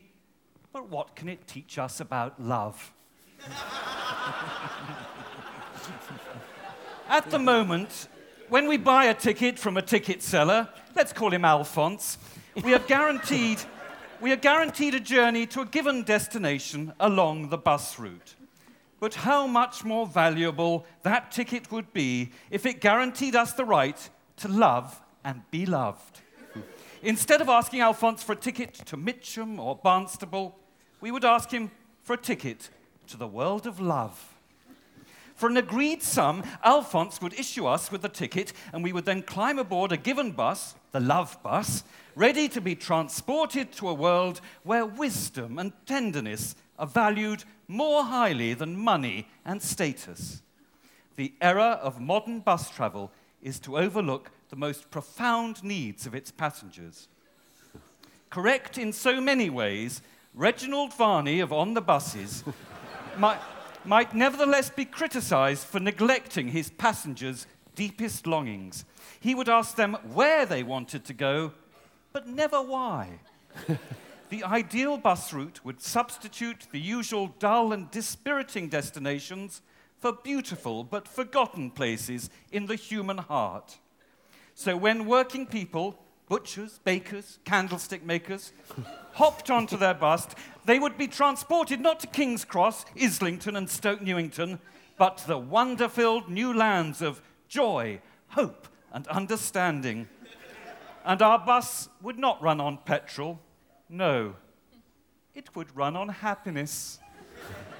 but 0.71 0.89
what 0.89 1.15
can 1.15 1.29
it 1.29 1.47
teach 1.47 1.77
us 1.77 1.99
about 1.99 2.41
love? 2.41 2.91
At 7.07 7.29
the 7.29 7.39
moment, 7.39 8.07
when 8.49 8.67
we 8.67 8.77
buy 8.77 9.05
a 9.05 9.13
ticket 9.13 9.59
from 9.59 9.77
a 9.77 9.81
ticket 9.81 10.21
seller, 10.23 10.67
let's 10.95 11.13
call 11.13 11.31
him 11.31 11.45
Alphonse, 11.45 12.17
we 12.63 12.73
are 12.73 12.79
guaranteed, 12.79 13.59
we 14.19 14.31
are 14.31 14.37
guaranteed 14.37 14.95
a 14.95 14.99
journey 14.99 15.45
to 15.47 15.61
a 15.61 15.65
given 15.65 16.03
destination 16.03 16.93
along 16.99 17.49
the 17.49 17.57
bus 17.57 17.99
route. 17.99 18.35
But 18.99 19.13
how 19.15 19.45
much 19.47 19.83
more 19.83 20.07
valuable 20.07 20.85
that 21.03 21.31
ticket 21.31 21.71
would 21.71 21.93
be 21.93 22.31
if 22.49 22.65
it 22.65 22.81
guaranteed 22.81 23.35
us 23.35 23.53
the 23.53 23.65
right 23.65 24.09
to 24.37 24.47
love 24.47 25.01
and 25.23 25.41
be 25.51 25.65
loved. 25.65 26.21
Instead 27.03 27.41
of 27.41 27.49
asking 27.49 27.81
Alphonse 27.81 28.23
for 28.23 28.31
a 28.31 28.37
ticket 28.37 28.73
to 28.73 28.95
Mitcham 28.95 29.59
or 29.59 29.77
Barnstaple, 29.77 30.53
we 31.01 31.11
would 31.11 31.25
ask 31.25 31.51
him 31.51 31.69
for 32.01 32.13
a 32.13 32.17
ticket 32.17 32.69
to 33.07 33.17
the 33.17 33.27
world 33.27 33.67
of 33.67 33.81
love. 33.81 34.33
For 35.35 35.49
an 35.49 35.57
agreed 35.57 36.01
sum, 36.01 36.43
Alphonse 36.63 37.21
would 37.21 37.33
issue 37.33 37.65
us 37.65 37.91
with 37.91 38.05
a 38.05 38.09
ticket, 38.09 38.53
and 38.71 38.81
we 38.85 38.93
would 38.93 39.03
then 39.03 39.21
climb 39.21 39.59
aboard 39.59 39.91
a 39.91 39.97
given 39.97 40.31
bus, 40.31 40.75
the 40.93 41.01
love 41.01 41.37
bus, 41.43 41.83
ready 42.15 42.47
to 42.47 42.61
be 42.61 42.73
transported 42.73 43.73
to 43.73 43.89
a 43.89 43.93
world 43.93 44.39
where 44.63 44.85
wisdom 44.85 45.59
and 45.59 45.73
tenderness 45.85 46.55
are 46.79 46.87
valued 46.87 47.43
more 47.67 48.05
highly 48.05 48.53
than 48.53 48.79
money 48.79 49.27
and 49.43 49.61
status. 49.61 50.41
The 51.17 51.33
error 51.41 51.77
of 51.81 51.99
modern 51.99 52.39
bus 52.39 52.69
travel 52.69 53.11
is 53.41 53.59
to 53.59 53.77
overlook 53.77 54.31
the 54.53 54.59
most 54.59 54.91
profound 54.91 55.63
needs 55.63 56.05
of 56.05 56.13
its 56.13 56.29
passengers. 56.29 57.07
Correct 58.29 58.77
in 58.77 58.93
so 58.93 59.19
many 59.19 59.49
ways, 59.49 60.03
Reginald 60.35 60.93
Varney 60.93 61.39
of 61.39 61.51
On 61.51 61.73
the 61.73 61.81
Buses 61.81 62.43
might, 63.17 63.39
might 63.83 64.13
nevertheless 64.13 64.69
be 64.69 64.85
criticized 64.85 65.65
for 65.65 65.79
neglecting 65.79 66.49
his 66.49 66.69
passengers' 66.69 67.47
deepest 67.73 68.27
longings. 68.27 68.85
He 69.19 69.33
would 69.33 69.49
ask 69.49 69.75
them 69.75 69.97
where 70.13 70.45
they 70.45 70.61
wanted 70.61 71.03
to 71.05 71.13
go, 71.13 71.53
but 72.11 72.27
never 72.27 72.61
why. 72.61 73.21
the 74.29 74.43
ideal 74.43 74.99
bus 74.99 75.33
route 75.33 75.65
would 75.65 75.81
substitute 75.81 76.67
the 76.71 76.79
usual 76.79 77.33
dull 77.39 77.73
and 77.73 77.89
dispiriting 77.89 78.69
destinations 78.69 79.63
for 79.97 80.13
beautiful 80.13 80.83
but 80.83 81.07
forgotten 81.07 81.71
places 81.71 82.29
in 82.51 82.67
the 82.67 82.75
human 82.75 83.17
heart. 83.17 83.79
So 84.55 84.77
when 84.77 85.05
working 85.05 85.45
people, 85.45 85.97
butchers, 86.29 86.79
bakers, 86.83 87.39
candlestick 87.43 88.05
makers, 88.05 88.53
hopped 89.13 89.49
onto 89.49 89.77
their 89.77 89.93
bus, 89.93 90.27
they 90.65 90.79
would 90.79 90.97
be 90.97 91.07
transported 91.07 91.79
not 91.79 91.99
to 92.01 92.07
King's 92.07 92.45
Cross, 92.45 92.85
Islington, 92.99 93.55
and 93.55 93.69
Stoke 93.69 94.01
Newington, 94.01 94.59
but 94.97 95.17
to 95.19 95.27
the 95.27 95.37
wonder 95.37 95.89
filled 95.89 96.29
new 96.29 96.53
lands 96.53 97.01
of 97.01 97.21
joy, 97.47 97.99
hope, 98.29 98.67
and 98.91 99.07
understanding. 99.07 100.07
And 101.05 101.21
our 101.21 101.39
bus 101.39 101.89
would 102.01 102.17
not 102.17 102.41
run 102.41 102.61
on 102.61 102.77
petrol. 102.77 103.39
No, 103.89 104.35
it 105.33 105.55
would 105.55 105.75
run 105.75 105.95
on 105.95 106.09
happiness. 106.09 106.99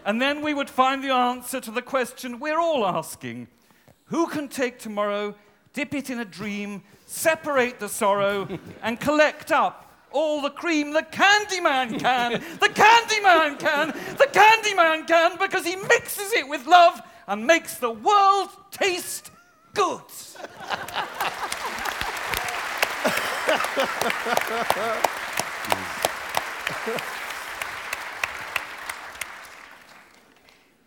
And 0.06 0.22
then 0.22 0.42
we 0.42 0.54
would 0.54 0.70
find 0.70 1.04
the 1.04 1.14
answer 1.14 1.62
to 1.62 1.72
the 1.72 1.82
question 1.82 2.40
we're 2.40 2.60
all 2.60 2.86
asking 2.86 3.48
Who 4.06 4.28
can 4.28 4.50
take 4.50 4.80
tomorrow, 4.80 5.36
dip 5.74 5.94
it 5.94 6.10
in 6.10 6.20
a 6.20 6.26
dream, 6.26 6.84
separate 7.06 7.80
the 7.80 7.90
sorrow, 7.90 8.48
and 8.84 9.00
collect 9.00 9.52
up 9.52 9.92
all 10.12 10.42
the 10.42 10.50
cream 10.50 10.94
the 10.94 11.02
Candyman 11.02 12.00
can? 12.00 12.34
The 12.60 12.70
Candyman 12.70 13.60
can! 13.60 13.88
The 14.18 14.30
Candyman 14.32 15.08
can 15.08 15.38
because 15.38 15.66
he 15.66 15.76
mixes 15.76 16.32
it 16.34 16.48
with 16.48 16.66
love 16.68 17.02
and 17.28 17.46
makes 17.46 17.76
the 17.78 17.92
world 17.92 18.50
taste 18.72 19.32
good. 19.74 20.02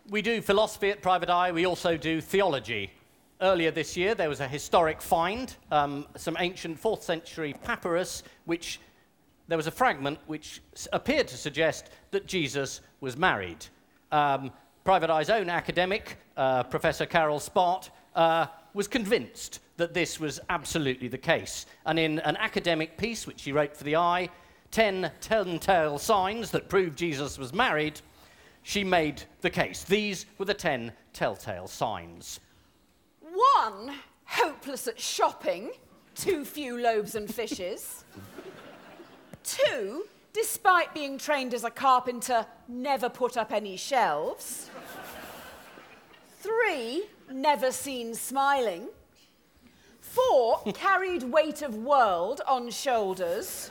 We 0.09 0.21
do 0.21 0.41
philosophy 0.41 0.89
at 0.89 1.01
Private 1.01 1.29
Eye, 1.29 1.51
we 1.51 1.65
also 1.65 1.97
do 1.97 2.21
theology. 2.21 2.91
Earlier 3.39 3.69
this 3.69 3.95
year, 3.95 4.15
there 4.15 4.29
was 4.29 4.39
a 4.39 4.47
historic 4.47 4.99
find, 4.99 5.55
um, 5.71 6.07
some 6.15 6.35
ancient 6.39 6.81
4th 6.81 7.03
century 7.03 7.53
papyrus, 7.63 8.23
which 8.45 8.79
there 9.47 9.57
was 9.57 9.67
a 9.67 9.71
fragment 9.71 10.17
which 10.25 10.59
appeared 10.91 11.27
to 11.27 11.37
suggest 11.37 11.91
that 12.09 12.25
Jesus 12.25 12.81
was 12.99 13.15
married. 13.15 13.63
Um, 14.11 14.51
Private 14.83 15.11
Eye's 15.11 15.29
own 15.29 15.49
academic, 15.49 16.17
uh, 16.35 16.63
Professor 16.63 17.05
Carol 17.05 17.39
Spart, 17.39 17.91
uh, 18.15 18.47
was 18.73 18.87
convinced 18.87 19.59
that 19.77 19.93
this 19.93 20.19
was 20.19 20.39
absolutely 20.49 21.07
the 21.07 21.17
case. 21.17 21.67
And 21.85 21.99
in 21.99 22.17
an 22.21 22.37
academic 22.37 22.97
piece 22.97 23.27
which 23.27 23.41
she 23.41 23.51
wrote 23.51 23.77
for 23.77 23.83
the 23.83 23.97
Eye, 23.97 24.29
10 24.71 25.11
telltale 25.21 25.99
signs 25.99 26.49
that 26.51 26.69
prove 26.69 26.95
Jesus 26.95 27.37
was 27.37 27.53
married, 27.53 28.01
she 28.63 28.83
made 28.83 29.21
the 29.41 29.49
case. 29.51 29.83
These 29.83 30.25
were 30.39 30.45
the 30.45 30.55
10 30.55 30.91
telltale 31.13 31.67
signs. 31.67 32.39
One, 33.55 33.93
hopeless 34.25 34.87
at 34.87 34.99
shopping, 34.99 35.71
too 36.15 36.43
few 36.43 36.79
loaves 36.79 37.13
and 37.13 37.31
fishes. 37.31 38.03
Two, 39.43 40.05
despite 40.33 40.93
being 40.93 41.19
trained 41.19 41.53
as 41.53 41.63
a 41.63 41.69
carpenter, 41.69 42.47
never 42.67 43.09
put 43.09 43.37
up 43.37 43.51
any 43.51 43.77
shelves. 43.77 44.71
Three, 46.39 47.03
never 47.31 47.71
seen 47.71 48.15
smiling. 48.15 48.87
Four, 50.01 50.63
carried 50.73 51.23
weight 51.23 51.61
of 51.61 51.75
world 51.75 52.41
on 52.47 52.71
shoulders. 52.71 53.69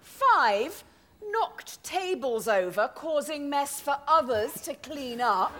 Five, 0.00 0.82
knocked 1.30 1.82
tables 1.84 2.48
over, 2.48 2.90
causing 2.94 3.48
mess 3.48 3.80
for 3.80 3.98
others 4.08 4.54
to 4.62 4.74
clean 4.74 5.20
up. 5.20 5.52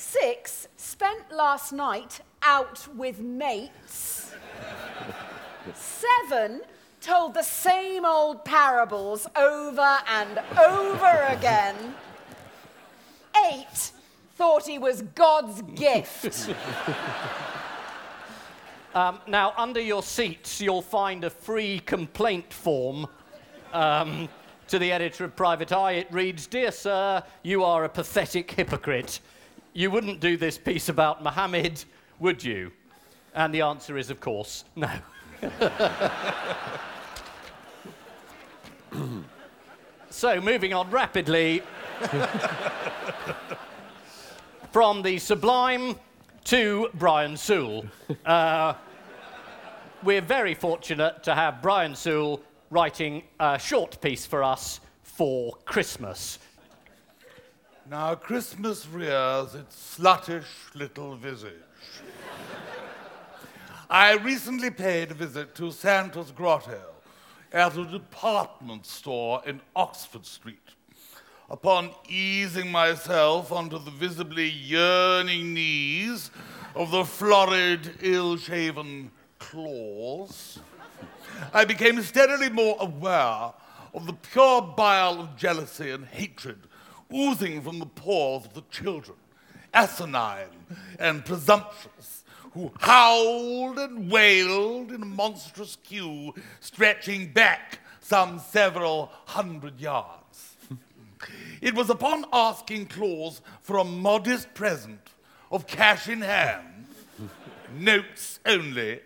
Six, 0.00 0.66
spent 0.78 1.30
last 1.30 1.74
night 1.74 2.22
out 2.42 2.88
with 2.96 3.20
mates. 3.20 4.32
Seven, 5.74 6.62
told 7.02 7.34
the 7.34 7.42
same 7.42 8.06
old 8.06 8.42
parables 8.42 9.26
over 9.36 9.98
and 10.08 10.40
over 10.58 11.26
again. 11.28 11.94
Eight, 13.52 13.92
thought 14.36 14.66
he 14.66 14.78
was 14.78 15.02
God's 15.14 15.60
gift. 15.62 16.48
Um, 18.92 19.20
now, 19.28 19.52
under 19.56 19.80
your 19.80 20.02
seats, 20.02 20.60
you'll 20.60 20.82
find 20.82 21.22
a 21.22 21.30
free 21.30 21.78
complaint 21.78 22.52
form 22.52 23.06
um, 23.72 24.28
to 24.66 24.80
the 24.80 24.90
editor 24.90 25.24
of 25.26 25.36
Private 25.36 25.70
Eye. 25.70 25.92
It 25.92 26.08
reads 26.10 26.48
Dear 26.48 26.72
Sir, 26.72 27.22
you 27.44 27.62
are 27.62 27.84
a 27.84 27.88
pathetic 27.88 28.50
hypocrite. 28.50 29.20
You 29.72 29.88
wouldn't 29.92 30.18
do 30.18 30.36
this 30.36 30.58
piece 30.58 30.88
about 30.88 31.22
Muhammad, 31.22 31.84
would 32.18 32.42
you? 32.42 32.72
And 33.34 33.54
the 33.54 33.60
answer 33.60 33.96
is, 33.96 34.10
of 34.10 34.18
course, 34.18 34.64
no. 34.74 34.90
so, 40.10 40.40
moving 40.40 40.74
on 40.74 40.90
rapidly 40.90 41.62
from 44.72 45.02
the 45.02 45.18
sublime 45.18 45.94
to 46.44 46.90
Brian 46.94 47.36
Sewell. 47.36 47.84
Uh, 48.26 48.74
we're 50.02 50.20
very 50.20 50.54
fortunate 50.54 51.22
to 51.22 51.32
have 51.32 51.62
Brian 51.62 51.94
Sewell 51.94 52.42
writing 52.70 53.22
a 53.38 53.56
short 53.56 54.00
piece 54.00 54.26
for 54.26 54.42
us 54.42 54.80
for 55.04 55.54
Christmas. 55.64 56.40
Now 57.90 58.14
Christmas 58.14 58.86
rears 58.86 59.56
its 59.56 59.96
sluttish 59.98 60.46
little 60.76 61.16
visage. 61.16 61.50
I 63.90 64.12
recently 64.12 64.70
paid 64.70 65.10
a 65.10 65.14
visit 65.14 65.56
to 65.56 65.72
Santa's 65.72 66.30
Grotto 66.30 66.80
at 67.52 67.76
a 67.76 67.84
department 67.84 68.86
store 68.86 69.42
in 69.44 69.60
Oxford 69.74 70.24
Street. 70.24 70.68
Upon 71.50 71.90
easing 72.08 72.70
myself 72.70 73.50
onto 73.50 73.80
the 73.80 73.90
visibly 73.90 74.48
yearning 74.48 75.52
knees 75.52 76.30
of 76.76 76.92
the 76.92 77.04
florid, 77.04 77.98
ill 78.02 78.36
shaven 78.36 79.10
Claus, 79.40 80.60
I 81.52 81.64
became 81.64 82.00
steadily 82.02 82.50
more 82.50 82.76
aware 82.78 83.52
of 83.92 84.06
the 84.06 84.12
pure 84.12 84.62
bile 84.62 85.20
of 85.22 85.36
jealousy 85.36 85.90
and 85.90 86.06
hatred 86.06 86.68
oozing 87.14 87.62
from 87.62 87.78
the 87.78 87.86
pores 87.86 88.46
of 88.46 88.54
the 88.54 88.64
children, 88.70 89.16
asinine 89.72 90.48
and 90.98 91.24
presumptuous, 91.24 92.24
who 92.52 92.72
howled 92.80 93.78
and 93.78 94.10
wailed 94.10 94.90
in 94.90 95.02
a 95.02 95.06
monstrous 95.06 95.76
queue 95.84 96.34
stretching 96.60 97.32
back 97.32 97.78
some 98.00 98.38
several 98.38 99.10
hundred 99.26 99.78
yards. 99.80 100.56
it 101.60 101.74
was 101.74 101.90
upon 101.90 102.24
asking 102.32 102.86
Claus 102.86 103.40
for 103.60 103.78
a 103.78 103.84
modest 103.84 104.52
present 104.54 105.10
of 105.52 105.66
cash 105.66 106.08
in 106.08 106.20
hand, 106.22 106.86
notes 107.78 108.40
only, 108.46 109.00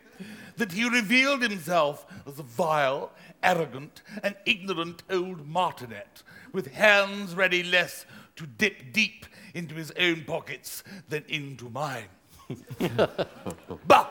that 0.57 0.73
he 0.73 0.89
revealed 0.89 1.43
himself 1.43 2.07
as 2.27 2.39
a 2.39 2.43
vile, 2.43 3.11
arrogant, 3.43 4.03
and 4.23 4.35
ignorant 4.47 5.03
old 5.11 5.47
martinet 5.47 6.23
with 6.55 6.73
hands 6.73 7.35
ready 7.35 7.63
less 7.63 8.07
to 8.37 8.47
dip 8.47 8.93
deep 8.93 9.27
into 9.53 9.75
his 9.75 9.93
own 9.99 10.25
pockets 10.25 10.83
than 11.09 11.25
into 11.29 11.69
mine. 11.69 12.09
bah! 13.87 14.09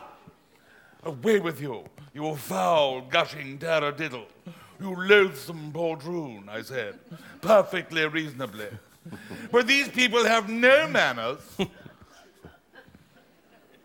Away 1.03 1.39
with 1.39 1.61
you, 1.61 1.83
you 2.13 2.35
foul, 2.35 3.01
gushing 3.01 3.57
taradiddle. 3.57 4.25
You 4.79 4.95
loathsome 4.95 5.71
poltroon, 5.73 6.47
I 6.49 6.61
said, 6.61 6.99
perfectly 7.41 8.05
reasonably. 8.05 8.67
But 9.51 9.67
these 9.67 9.89
people 9.89 10.23
have 10.25 10.49
no 10.49 10.87
manners. 10.87 11.39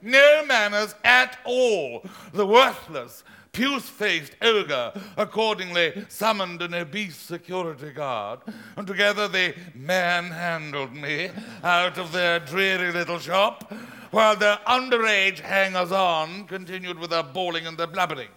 no 0.02 0.44
manners 0.46 0.94
at 1.04 1.38
all. 1.44 2.04
The 2.32 2.46
worthless, 2.46 3.24
puce-faced 3.53 4.36
ogre 4.42 4.92
accordingly 5.16 6.05
summoned 6.09 6.62
an 6.62 6.74
obese 6.74 7.16
security 7.16 7.90
guard, 7.90 8.40
and 8.76 8.86
together 8.86 9.28
they 9.28 9.55
manhandled 9.74 10.94
me 10.94 11.30
out 11.62 11.99
of 11.99 12.12
their 12.12 12.38
dreary 12.40 12.92
little 12.92 13.18
shop, 13.18 13.72
while 14.11 14.36
their 14.36 14.59
underage 14.66 15.40
hangers-on 15.40 16.44
continued 16.46 16.99
with 16.99 17.11
their 17.11 17.22
bawling 17.22 17.66
and 17.66 17.76
their 17.76 17.86
blubbering. 17.86 18.28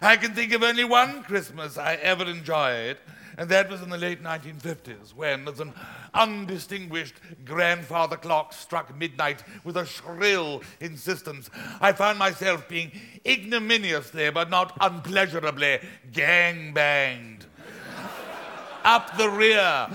I 0.00 0.16
can 0.16 0.34
think 0.34 0.52
of 0.52 0.62
only 0.62 0.84
one 0.84 1.22
Christmas 1.22 1.78
I 1.78 1.94
ever 1.94 2.24
enjoyed, 2.24 2.98
and 3.38 3.48
that 3.48 3.70
was 3.70 3.82
in 3.82 3.90
the 3.90 3.98
late 3.98 4.22
1950s, 4.22 5.14
when, 5.14 5.48
as 5.48 5.60
an 5.60 5.72
undistinguished 6.14 7.14
grandfather 7.44 8.16
clock 8.16 8.52
struck 8.52 8.96
midnight 8.96 9.42
with 9.64 9.76
a 9.76 9.86
shrill 9.86 10.62
insistence, 10.80 11.50
I 11.80 11.92
found 11.92 12.18
myself 12.18 12.68
being 12.68 12.92
ignominiously 13.26 14.30
but 14.30 14.50
not 14.50 14.76
unpleasurably 14.80 15.80
gang 16.12 16.72
banged. 16.72 17.46
Up 18.84 19.16
the 19.16 19.30
rear 19.30 19.88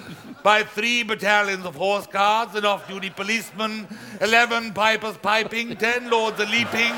by 0.44 0.64
three 0.64 1.04
battalions 1.04 1.66
of 1.66 1.76
horse 1.76 2.08
guards, 2.08 2.56
an 2.56 2.64
off 2.66 2.88
duty 2.88 3.10
policemen, 3.10 3.86
11 4.22 4.74
pipers 4.74 5.18
piping, 5.18 5.76
10 5.76 6.10
lords 6.10 6.40
a 6.40 6.46
leaping, 6.46 6.94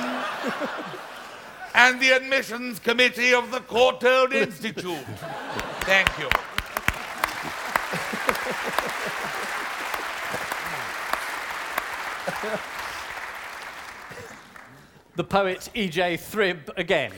and 1.74 2.00
the 2.00 2.12
admissions 2.12 2.78
committee 2.78 3.34
of 3.34 3.50
the 3.50 3.60
Courtauld 3.62 4.34
Institute. 4.34 5.06
Thank 5.82 6.10
you. 6.20 6.30
the 15.16 15.24
poet 15.24 15.70
E.J. 15.74 16.18
Thrib 16.18 16.72
again. 16.78 17.14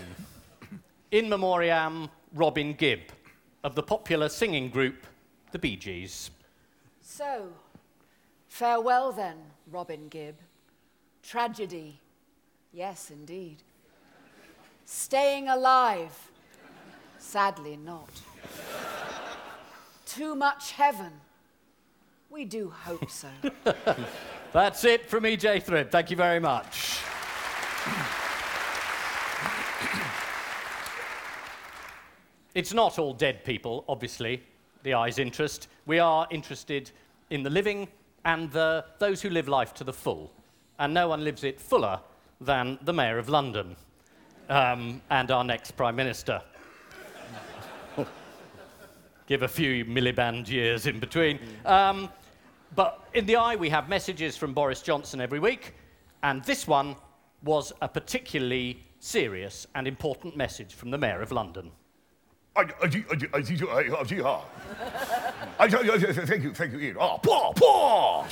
In 1.12 1.28
memoriam, 1.28 2.10
Robin 2.34 2.74
Gibb, 2.74 3.02
of 3.64 3.76
the 3.76 3.84
popular 3.84 4.30
singing 4.30 4.70
group, 4.70 5.06
the 5.52 5.60
Bee 5.60 5.76
Gees. 5.76 6.32
So, 7.02 7.50
farewell 8.48 9.12
then, 9.12 9.38
Robin 9.70 10.08
Gibb. 10.08 10.36
Tragedy, 11.24 12.00
yes, 12.72 13.12
indeed. 13.12 13.58
Staying 14.86 15.50
alive, 15.50 16.32
sadly 17.18 17.78
not. 17.78 18.10
Too 20.06 20.36
much 20.36 20.72
heaven, 20.72 21.12
we 22.30 22.46
do 22.46 22.70
hope 22.70 23.10
so. 23.10 23.30
That's 24.54 24.84
it 24.84 25.06
from 25.06 25.26
E.J. 25.26 25.62
Thrib. 25.62 25.92
Thank 25.92 26.12
you 26.12 26.18
very 26.18 26.40
much. 26.42 27.00
it's 32.54 32.74
not 32.74 33.00
all 33.00 33.14
dead 33.14 33.46
people, 33.46 33.86
obviously, 33.88 34.44
the 34.84 34.94
eye's 34.94 35.20
interest. 35.20 35.70
We 35.86 36.00
are 36.00 36.28
interested 36.32 36.92
in 37.30 37.44
the 37.44 37.50
living 37.50 37.88
and 38.26 38.52
the, 38.52 38.84
those 39.00 39.22
who 39.22 39.30
live 39.30 39.48
life 39.48 39.74
to 39.76 39.86
the 39.86 39.94
full. 39.94 40.34
And 40.80 40.94
no 40.94 41.08
one 41.08 41.24
lives 41.24 41.46
it 41.46 41.62
fuller 41.62 42.02
than 42.42 42.78
the 42.82 42.92
Mayor 42.92 43.18
of 43.18 43.30
London 43.30 43.78
um, 44.50 45.02
and 45.10 45.32
our 45.32 45.46
next 45.46 45.72
Prime 45.78 45.96
Minister. 45.96 46.42
Give 49.28 49.44
a 49.44 49.48
few 49.48 49.86
Miliband 49.86 50.50
years 50.50 50.88
in 50.88 51.00
between. 51.00 51.40
Um, 51.66 52.10
but 52.76 53.08
in 53.14 53.26
the 53.26 53.36
eye, 53.36 53.56
we 53.56 53.70
have 53.70 53.90
messages 53.90 54.38
from 54.38 54.54
Boris 54.54 54.82
Johnson 54.82 55.20
every 55.20 55.40
week, 55.40 55.74
and 56.24 56.44
this 56.44 56.68
one 56.68 56.96
was 57.44 57.74
a 57.82 57.88
particularly 57.88 58.84
serious 59.00 59.68
and 59.76 59.88
important 59.88 60.38
message 60.38 60.74
from 60.76 60.92
the 60.92 60.98
Mayor 60.98 61.22
of 61.22 61.32
London. 61.32 61.72
Thank 66.28 66.44
you, 66.44 66.54
thank 66.54 66.74
you, 66.74 66.80
Ian. 66.80 66.98
Ah, 67.00 67.18
paw, 67.18 67.54
paw! 67.54 68.26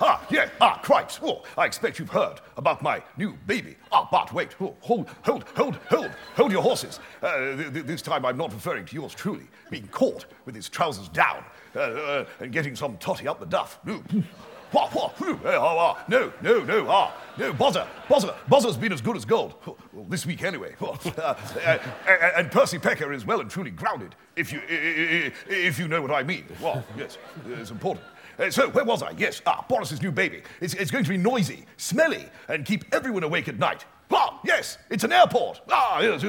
Ah, 0.00 0.26
yeah, 0.30 0.48
ah, 0.60 0.80
Christ. 0.82 1.20
Oh, 1.22 1.42
I 1.58 1.66
expect 1.66 1.98
you've 1.98 2.08
heard 2.08 2.40
about 2.56 2.80
my 2.82 3.02
new 3.18 3.36
baby. 3.46 3.76
Ah, 3.92 4.08
but 4.10 4.32
wait, 4.32 4.56
oh, 4.60 4.74
hold, 4.80 5.08
hold, 5.22 5.44
hold, 5.54 5.76
hold, 5.90 6.10
hold 6.34 6.50
your 6.52 6.62
horses. 6.62 6.98
Uh, 7.22 7.56
th- 7.56 7.72
th- 7.74 7.84
this 7.84 8.00
time 8.00 8.24
I'm 8.24 8.38
not 8.38 8.52
referring 8.52 8.86
to 8.86 8.94
yours 8.94 9.14
truly, 9.14 9.46
being 9.70 9.86
caught 9.88 10.24
with 10.46 10.54
his 10.54 10.70
trousers 10.70 11.08
down 11.08 11.44
uh, 11.74 11.78
uh, 11.80 12.24
and 12.40 12.52
getting 12.52 12.76
some 12.76 12.96
totty 12.98 13.28
up 13.28 13.40
the 13.40 13.46
duff. 13.46 13.78
No. 13.84 14.02
Ah, 14.76 14.90
ah, 14.92 16.04
No, 16.08 16.32
no, 16.42 16.64
no, 16.64 16.88
ah, 16.88 17.14
no, 17.38 17.52
Bozzer, 17.52 17.86
Bozzer, 18.08 18.34
Bozzer's 18.50 18.76
been 18.76 18.92
as 18.92 19.00
good 19.00 19.16
as 19.16 19.24
gold. 19.24 19.54
Well, 19.92 20.04
this 20.08 20.26
week 20.26 20.42
anyway. 20.42 20.74
Uh, 20.80 21.34
uh, 21.64 21.78
and 22.36 22.50
Percy 22.50 22.78
Pecker 22.78 23.12
is 23.12 23.24
well 23.24 23.40
and 23.40 23.48
truly 23.48 23.70
grounded, 23.70 24.16
if 24.34 24.52
you, 24.52 24.60
if 24.66 25.78
you 25.78 25.86
know 25.86 26.02
what 26.02 26.10
I 26.10 26.24
mean. 26.24 26.44
Well, 26.60 26.84
yes, 26.98 27.18
it's 27.48 27.70
important. 27.70 28.04
So, 28.50 28.68
where 28.70 28.84
was 28.84 29.02
I? 29.02 29.10
Yes, 29.12 29.40
ah, 29.46 29.64
Boris's 29.68 30.02
new 30.02 30.10
baby. 30.10 30.42
It's, 30.60 30.74
it's 30.74 30.90
going 30.90 31.04
to 31.04 31.10
be 31.10 31.16
noisy, 31.16 31.66
smelly, 31.76 32.26
and 32.48 32.64
keep 32.64 32.84
everyone 32.92 33.22
awake 33.22 33.46
at 33.46 33.58
night. 33.58 33.84
Ah, 34.10 34.40
yes, 34.44 34.78
it's 34.90 35.04
an 35.04 35.12
airport. 35.12 35.60
Ah, 35.70 36.00
yes, 36.00 36.22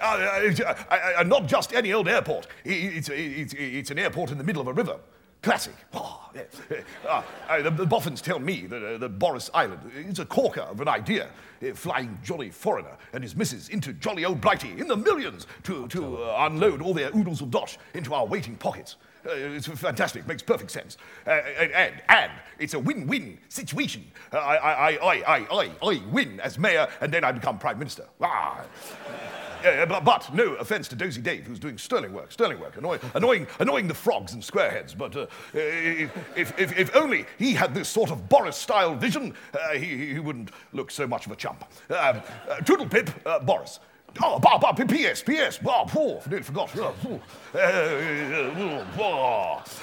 uh, 0.00 1.22
not 1.24 1.46
just 1.46 1.74
any 1.74 1.92
old 1.92 2.08
airport. 2.08 2.46
It's, 2.64 3.08
it's, 3.08 3.54
it's 3.54 3.90
an 3.90 3.98
airport 3.98 4.30
in 4.30 4.38
the 4.38 4.44
middle 4.44 4.62
of 4.62 4.68
a 4.68 4.72
river. 4.72 4.98
Classic. 5.42 5.74
Oh, 5.92 6.30
yes. 6.34 6.46
Uh, 7.06 7.22
the, 7.60 7.70
the 7.70 7.84
boffins 7.84 8.22
tell 8.22 8.38
me 8.38 8.62
that 8.66 8.82
uh, 8.82 8.96
the 8.96 9.10
Boris 9.10 9.50
Island 9.52 9.80
is 9.94 10.18
a 10.18 10.24
corker 10.24 10.62
of 10.62 10.80
an 10.80 10.88
idea. 10.88 11.28
Uh, 11.62 11.74
flying 11.74 12.18
jolly 12.22 12.50
foreigner 12.50 12.96
and 13.12 13.22
his 13.22 13.36
missus 13.36 13.68
into 13.68 13.92
jolly 13.92 14.24
old 14.24 14.40
Blighty 14.40 14.72
in 14.78 14.88
the 14.88 14.96
millions 14.96 15.46
to, 15.64 15.86
to 15.88 16.16
uh, 16.16 16.46
unload 16.50 16.80
all 16.80 16.94
their 16.94 17.14
oodles 17.14 17.42
of 17.42 17.50
dosh 17.50 17.76
into 17.92 18.14
our 18.14 18.24
waiting 18.24 18.56
pockets. 18.56 18.96
Uh, 19.26 19.30
it's 19.32 19.66
fantastic, 19.66 20.26
makes 20.26 20.42
perfect 20.42 20.70
sense. 20.70 20.98
Uh, 21.26 21.30
and, 21.58 21.72
and, 21.72 22.02
and 22.08 22.32
it's 22.58 22.74
a 22.74 22.78
win-win 22.78 23.38
situation. 23.48 24.04
Uh, 24.32 24.38
I, 24.38 24.56
I, 24.56 24.90
I, 24.90 25.12
I, 25.12 25.38
I, 25.50 25.70
I 25.82 26.02
win 26.10 26.40
as 26.40 26.58
mayor 26.58 26.88
and 27.00 27.12
then 27.12 27.24
I 27.24 27.32
become 27.32 27.58
prime 27.58 27.78
minister. 27.78 28.06
Ah. 28.20 28.64
Uh, 29.64 29.86
but, 29.86 30.04
but 30.04 30.34
no 30.34 30.52
offence 30.56 30.88
to 30.88 30.94
Dozy 30.94 31.22
Dave, 31.22 31.46
who's 31.46 31.58
doing 31.58 31.78
sterling 31.78 32.12
work, 32.12 32.30
sterling 32.30 32.60
work, 32.60 32.76
annoying, 32.76 33.00
annoying, 33.14 33.46
annoying 33.60 33.88
the 33.88 33.94
frogs 33.94 34.34
and 34.34 34.42
squareheads. 34.42 34.96
But 34.96 35.16
uh, 35.16 35.26
if, 35.54 36.36
if, 36.36 36.58
if, 36.58 36.78
if 36.78 36.94
only 36.94 37.24
he 37.38 37.54
had 37.54 37.74
this 37.74 37.88
sort 37.88 38.10
of 38.10 38.28
Boris-style 38.28 38.94
vision, 38.96 39.34
uh, 39.54 39.70
he, 39.70 40.12
he 40.12 40.18
wouldn't 40.18 40.50
look 40.74 40.90
so 40.90 41.06
much 41.06 41.24
of 41.24 41.32
a 41.32 41.36
chump. 41.36 41.64
Um, 41.88 42.20
Toodle 42.66 42.88
Pip, 42.90 43.08
Boris. 43.46 43.80
Oh, 44.22 44.38
bah, 44.38 44.58
bah, 44.58 44.72
P.S. 44.72 45.22
P.S. 45.22 45.58
Bah, 45.58 45.84
poor, 45.84 46.22
nearly 46.28 46.42
forgot. 46.42 46.70
Uh. 46.78 46.92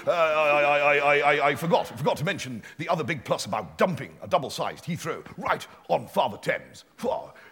I, 0.08 0.12
I, 0.12 0.98
I, 0.98 1.48
I, 1.50 1.56
forgot, 1.56 1.88
forgot 1.88 2.18
to 2.18 2.24
mention 2.24 2.64
the 2.78 2.88
other 2.88 3.04
big 3.04 3.26
plus 3.26 3.46
about 3.46 3.78
dumping 3.78 4.16
a 4.22 4.28
double-sized 4.28 4.86
Heathrow 4.86 5.24
right 5.38 5.66
on 5.90 6.08
Father 6.08 6.38
Thames. 6.38 6.86
Phew. 6.98 7.12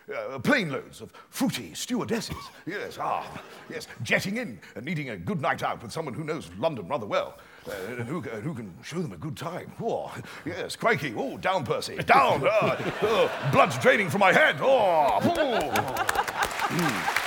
Uh, 0.09 0.39
plane 0.39 0.71
loads 0.71 1.01
of 1.01 1.11
fruity 1.29 1.73
stewardesses. 1.75 2.35
Yes, 2.65 2.97
ah, 2.99 3.29
yes, 3.69 3.87
jetting 4.01 4.37
in 4.37 4.59
and 4.75 4.83
needing 4.83 5.11
a 5.11 5.17
good 5.17 5.39
night 5.39 5.61
out 5.61 5.83
with 5.83 5.91
someone 5.91 6.15
who 6.15 6.23
knows 6.23 6.49
London 6.57 6.87
rather 6.87 7.05
well. 7.05 7.37
Uh, 7.69 7.99
and 7.99 8.07
who, 8.07 8.19
uh, 8.19 8.41
who 8.41 8.53
can 8.53 8.73
show 8.83 9.01
them 9.01 9.11
a 9.13 9.17
good 9.17 9.37
time. 9.37 9.71
Oh, 9.81 10.11
yes, 10.45 10.75
crikey. 10.75 11.13
Oh, 11.15 11.37
down, 11.37 11.63
Percy. 11.65 11.95
Down. 11.97 12.43
Ah, 12.49 12.77
oh, 13.03 13.49
blood's 13.51 13.77
draining 13.77 14.09
from 14.09 14.19
my 14.19 14.33
head. 14.33 14.57
Oh. 14.59 15.19
Brilliant. 15.21 17.19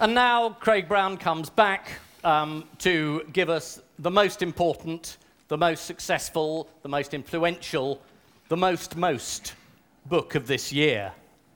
And 0.00 0.14
now 0.14 0.50
Craig 0.50 0.86
Brown 0.86 1.16
comes 1.16 1.50
back 1.50 1.90
um, 2.22 2.68
to 2.78 3.24
give 3.32 3.50
us 3.50 3.80
the 3.98 4.10
most 4.12 4.42
important, 4.42 5.16
the 5.48 5.58
most 5.58 5.86
successful, 5.86 6.68
the 6.82 6.88
most 6.88 7.14
influential, 7.14 8.00
the 8.48 8.56
most 8.56 8.96
most 8.96 9.54
book 10.08 10.34
of 10.34 10.46
this 10.46 10.72
year. 10.72 11.12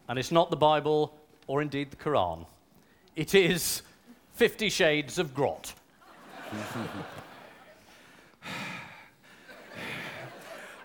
And 0.09 0.19
it's 0.19 0.31
not 0.31 0.51
the 0.51 0.57
Bible 0.57 1.15
or 1.47 1.63
indeed 1.63 1.91
the 1.91 1.97
Quran. 1.97 2.45
It 3.17 3.35
is 3.35 3.83
Fifty 4.35 4.69
Shades 4.69 5.19
of 5.19 5.35
Grot. 5.35 5.75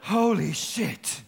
Holy 0.01 0.53
shit! 0.53 1.22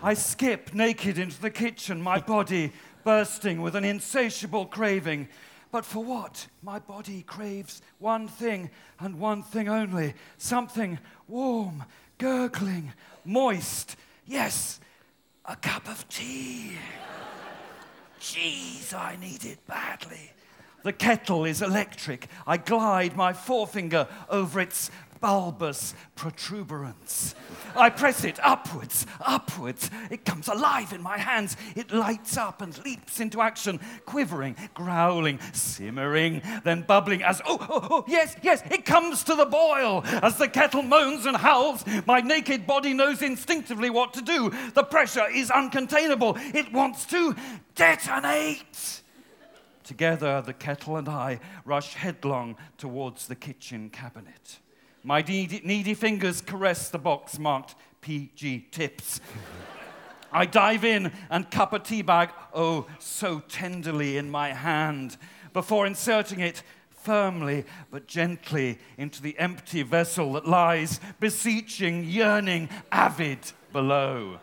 I 0.00 0.14
skip 0.14 0.72
naked 0.72 1.18
into 1.18 1.40
the 1.40 1.50
kitchen, 1.50 2.00
my 2.00 2.20
body 2.20 2.72
bursting 3.02 3.60
with 3.60 3.74
an 3.74 3.84
insatiable 3.84 4.66
craving. 4.66 5.28
But 5.72 5.84
for 5.84 6.04
what? 6.04 6.46
My 6.62 6.78
body 6.78 7.22
craves 7.22 7.82
one 7.98 8.28
thing 8.28 8.70
and 9.00 9.18
one 9.18 9.42
thing 9.42 9.68
only 9.68 10.14
something 10.36 10.98
warm, 11.26 11.84
gurgling, 12.18 12.92
moist. 13.24 13.96
Yes, 14.24 14.78
a 15.48 15.56
cup 15.56 15.88
of 15.88 16.06
tea. 16.08 16.72
Jeez, 18.20 18.92
I 18.92 19.16
need 19.16 19.44
it 19.46 19.66
badly. 19.66 20.32
The 20.82 20.92
kettle 20.92 21.44
is 21.44 21.62
electric. 21.62 22.28
I 22.46 22.58
glide 22.58 23.16
my 23.16 23.32
forefinger 23.32 24.06
over 24.28 24.60
its 24.60 24.90
bulbous 25.20 25.94
protuberance. 26.14 27.34
I 27.76 27.90
press 27.90 28.24
it 28.24 28.38
upwards, 28.42 29.06
upwards. 29.20 29.90
It 30.10 30.24
comes 30.24 30.48
alive 30.48 30.92
in 30.92 31.02
my 31.02 31.18
hands. 31.18 31.56
It 31.76 31.92
lights 31.92 32.36
up 32.36 32.62
and 32.62 32.76
leaps 32.84 33.20
into 33.20 33.40
action, 33.40 33.80
quivering, 34.06 34.56
growling, 34.74 35.38
simmering, 35.52 36.42
then 36.64 36.82
bubbling 36.82 37.22
as, 37.22 37.40
oh, 37.46 37.58
oh, 37.60 37.88
oh, 37.90 38.04
yes, 38.08 38.36
yes, 38.42 38.62
it 38.70 38.84
comes 38.84 39.24
to 39.24 39.34
the 39.34 39.46
boil. 39.46 40.02
As 40.22 40.36
the 40.36 40.48
kettle 40.48 40.82
moans 40.82 41.26
and 41.26 41.36
howls, 41.36 41.84
my 42.06 42.20
naked 42.20 42.66
body 42.66 42.94
knows 42.94 43.22
instinctively 43.22 43.90
what 43.90 44.12
to 44.14 44.22
do. 44.22 44.52
The 44.74 44.84
pressure 44.84 45.28
is 45.30 45.50
uncontainable. 45.50 46.38
It 46.54 46.72
wants 46.72 47.04
to 47.06 47.34
detonate. 47.74 49.02
Together, 49.84 50.42
the 50.42 50.52
kettle 50.52 50.98
and 50.98 51.08
I 51.08 51.40
rush 51.64 51.94
headlong 51.94 52.56
towards 52.76 53.26
the 53.26 53.34
kitchen 53.34 53.88
cabinet. 53.88 54.58
My 55.04 55.22
needy, 55.22 55.60
needy 55.64 55.94
fingers 55.94 56.40
caress 56.40 56.90
the 56.90 56.98
box 56.98 57.38
marked 57.38 57.74
PG 58.00 58.68
Tips. 58.70 59.20
I 60.32 60.44
dive 60.44 60.84
in 60.84 61.12
and 61.30 61.50
cup 61.50 61.72
a 61.72 61.78
tea 61.78 62.02
bag, 62.02 62.30
oh, 62.52 62.86
so 62.98 63.40
tenderly 63.48 64.16
in 64.16 64.30
my 64.30 64.50
hand, 64.50 65.16
before 65.52 65.86
inserting 65.86 66.40
it 66.40 66.62
firmly 66.90 67.64
but 67.90 68.06
gently 68.06 68.78
into 68.98 69.22
the 69.22 69.38
empty 69.38 69.82
vessel 69.82 70.34
that 70.34 70.46
lies 70.46 71.00
beseeching, 71.20 72.04
yearning, 72.04 72.68
avid 72.92 73.38
below. 73.72 74.38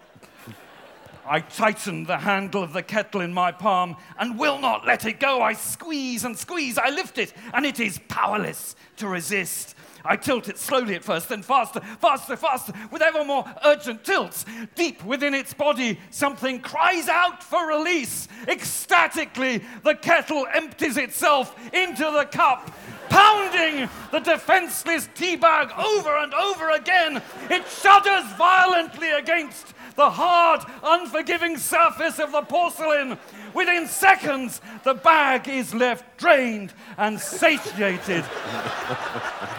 I 1.28 1.40
tighten 1.40 2.06
the 2.06 2.20
handle 2.20 2.64
of 2.64 2.74
the 2.74 2.84
kettle 2.84 3.22
in 3.22 3.34
my 3.34 3.52
palm 3.52 3.98
and 4.18 4.40
will 4.40 4.60
not 4.60 4.86
let 4.86 5.06
it 5.06 5.20
go. 5.20 5.42
I 5.42 5.54
squeeze 5.54 6.24
and 6.24 6.38
squeeze. 6.38 6.78
I 6.78 6.90
lift 6.90 7.18
it, 7.18 7.34
and 7.54 7.66
it 7.66 7.80
is 7.80 8.00
powerless 8.08 8.76
to 8.98 9.08
resist. 9.08 9.75
I 10.06 10.16
tilt 10.16 10.48
it 10.48 10.58
slowly 10.58 10.96
at 10.96 11.04
first, 11.04 11.30
then 11.30 11.42
faster, 11.42 11.82
faster, 12.00 12.36
faster, 12.38 12.74
with 12.92 13.02
ever 13.02 13.26
more 13.26 13.46
urgent 13.64 14.04
tilts. 14.04 14.46
Deep 14.76 15.04
within 15.04 15.34
its 15.34 15.54
body, 15.54 16.00
something 16.12 16.60
cries 16.60 17.08
out 17.08 17.44
for 17.44 17.68
release. 17.68 18.28
Ecstatically, 18.48 19.64
the 19.84 19.96
kettle 19.96 20.46
empties 20.54 20.98
itself 20.98 21.56
into 21.74 22.04
the 22.04 22.26
cup. 22.32 22.72
Pounding 23.10 23.90
the 24.12 24.20
defenseless 24.20 25.08
tea 25.16 25.36
bag 25.36 25.72
over 25.78 26.18
and 26.18 26.34
over 26.34 26.72
again, 26.72 27.22
it 27.50 27.68
shudders 27.68 28.26
violently 28.38 29.12
against 29.12 29.74
the 29.96 30.10
hard, 30.10 30.62
unforgiving 30.84 31.58
surface 31.58 32.20
of 32.20 32.32
the 32.32 32.42
porcelain. 32.42 33.18
Within 33.54 33.88
seconds, 33.88 34.60
the 34.84 34.94
bag 34.94 35.48
is 35.48 35.74
left 35.74 36.18
drained 36.18 36.74
and 36.98 37.20
satiated. 37.20 38.26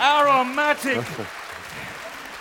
aromatic, 0.00 1.04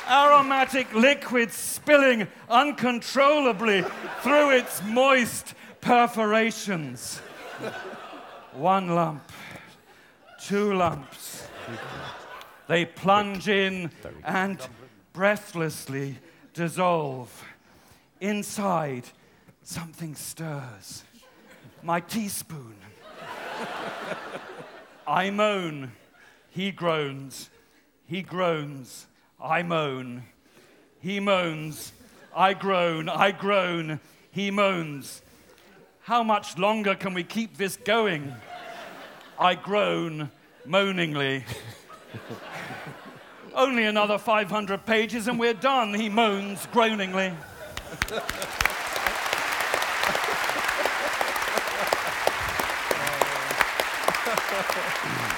aromatic 0.10 0.94
liquid 0.94 1.52
spilling 1.52 2.28
uncontrollably 2.50 3.84
through 4.22 4.52
its 4.52 4.82
moist 4.84 5.54
perforations. 5.82 7.20
One 8.54 8.90
lump, 8.90 9.32
two 10.40 10.74
lumps. 10.74 11.48
They 12.68 12.86
plunge 12.86 13.48
in 13.48 13.92
and 14.24 14.60
breathlessly 15.12 16.18
dissolve. 16.54 17.44
Inside, 18.22 19.04
something 19.64 20.16
stirs. 20.16 21.04
My 21.82 22.00
teaspoon. 22.00 22.76
I 25.06 25.30
moan. 25.30 25.92
He 26.54 26.72
groans. 26.72 27.50
He 28.06 28.22
groans. 28.22 29.08
I 29.42 29.64
moan. 29.64 30.24
He 31.00 31.20
moans. 31.20 31.94
I 32.36 32.54
groan. 32.54 33.10
I 33.10 33.32
groan. 33.32 34.00
He 34.30 34.52
moans. 34.52 35.24
How 36.02 36.22
much 36.22 36.60
longer 36.60 36.94
can 36.94 37.16
we 37.16 37.24
keep 37.24 37.58
this 37.58 37.76
going? 37.76 38.36
I 39.40 39.56
groan 39.56 40.30
moaningly. 40.64 41.44
Only 43.56 43.86
another 43.86 44.20
500 44.20 44.86
pages 44.86 45.28
and 45.28 45.40
we're 45.40 45.56
done, 45.56 45.96
he 45.96 46.08
moans 46.08 46.68
groaningly. 46.72 47.34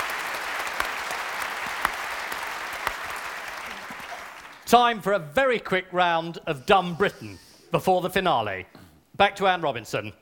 Time 4.74 5.00
for 5.00 5.12
a 5.12 5.20
very 5.20 5.60
quick 5.60 5.86
round 5.92 6.38
of 6.48 6.66
Dumb 6.66 6.96
Britain 6.96 7.38
before 7.70 8.00
the 8.00 8.10
finale. 8.10 8.66
Back 9.14 9.36
to 9.36 9.46
Anne 9.46 9.60
Robinson. 9.60 10.12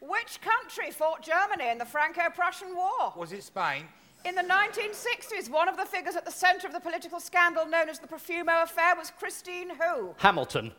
Which 0.00 0.40
country 0.40 0.90
fought 0.90 1.22
Germany 1.22 1.70
in 1.70 1.78
the 1.78 1.84
Franco-Prussian 1.84 2.74
War? 2.74 3.12
Was 3.14 3.30
it 3.30 3.44
Spain? 3.44 3.84
In 4.24 4.34
the 4.34 4.42
1960s, 4.42 5.48
one 5.48 5.68
of 5.68 5.76
the 5.76 5.84
figures 5.84 6.16
at 6.16 6.24
the 6.24 6.32
centre 6.32 6.66
of 6.66 6.72
the 6.72 6.80
political 6.80 7.20
scandal 7.20 7.66
known 7.66 7.88
as 7.88 8.00
the 8.00 8.08
Profumo 8.08 8.64
affair 8.64 8.96
was 8.96 9.12
Christine 9.16 9.70
who? 9.70 10.12
Hamilton. 10.16 10.72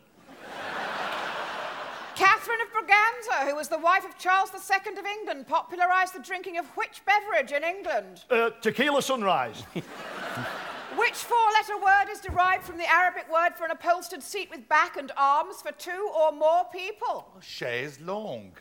Catherine 2.16 2.58
of 2.60 2.68
Braganza, 2.68 3.48
who 3.48 3.56
was 3.56 3.68
the 3.68 3.78
wife 3.78 4.04
of 4.04 4.18
Charles 4.18 4.50
II 4.52 4.92
of 4.92 5.06
England, 5.06 5.46
popularised 5.46 6.14
the 6.14 6.20
drinking 6.20 6.58
of 6.58 6.66
which 6.76 7.00
beverage 7.06 7.52
in 7.52 7.64
England? 7.64 8.24
Uh, 8.28 8.50
tequila 8.60 9.00
sunrise. 9.00 9.62
Which 10.96 11.14
four-letter 11.14 11.76
word 11.76 12.10
is 12.10 12.20
derived 12.20 12.64
from 12.64 12.78
the 12.78 12.90
Arabic 12.90 13.30
word 13.30 13.54
for 13.54 13.64
an 13.64 13.70
upholstered 13.70 14.22
seat 14.22 14.48
with 14.50 14.66
back 14.68 14.96
and 14.96 15.12
arms 15.16 15.60
for 15.60 15.72
two 15.72 16.10
or 16.16 16.32
more 16.32 16.64
people? 16.72 17.26
Chaise 17.40 18.00
longue. 18.00 18.58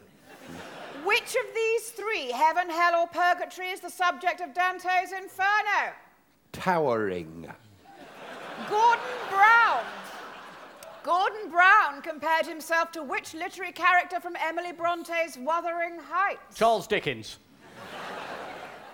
Which 1.05 1.35
of 1.35 1.55
these 1.55 1.91
three, 1.91 2.31
heaven, 2.31 2.69
hell, 2.69 3.01
or 3.01 3.07
purgatory, 3.07 3.69
is 3.69 3.79
the 3.79 3.89
subject 3.89 4.41
of 4.41 4.53
Dante's 4.53 5.11
Inferno? 5.11 5.93
Towering. 6.51 7.47
Gordon 8.69 9.05
Brown. 9.29 9.83
Gordon 11.03 11.49
Brown 11.49 12.01
compared 12.01 12.47
himself 12.47 12.91
to 12.93 13.03
which 13.03 13.33
literary 13.33 13.71
character 13.71 14.19
from 14.19 14.35
Emily 14.41 14.71
Bronte's 14.71 15.37
Wuthering 15.37 15.99
Heights? 15.99 16.57
Charles 16.57 16.87
Dickens. 16.87 17.37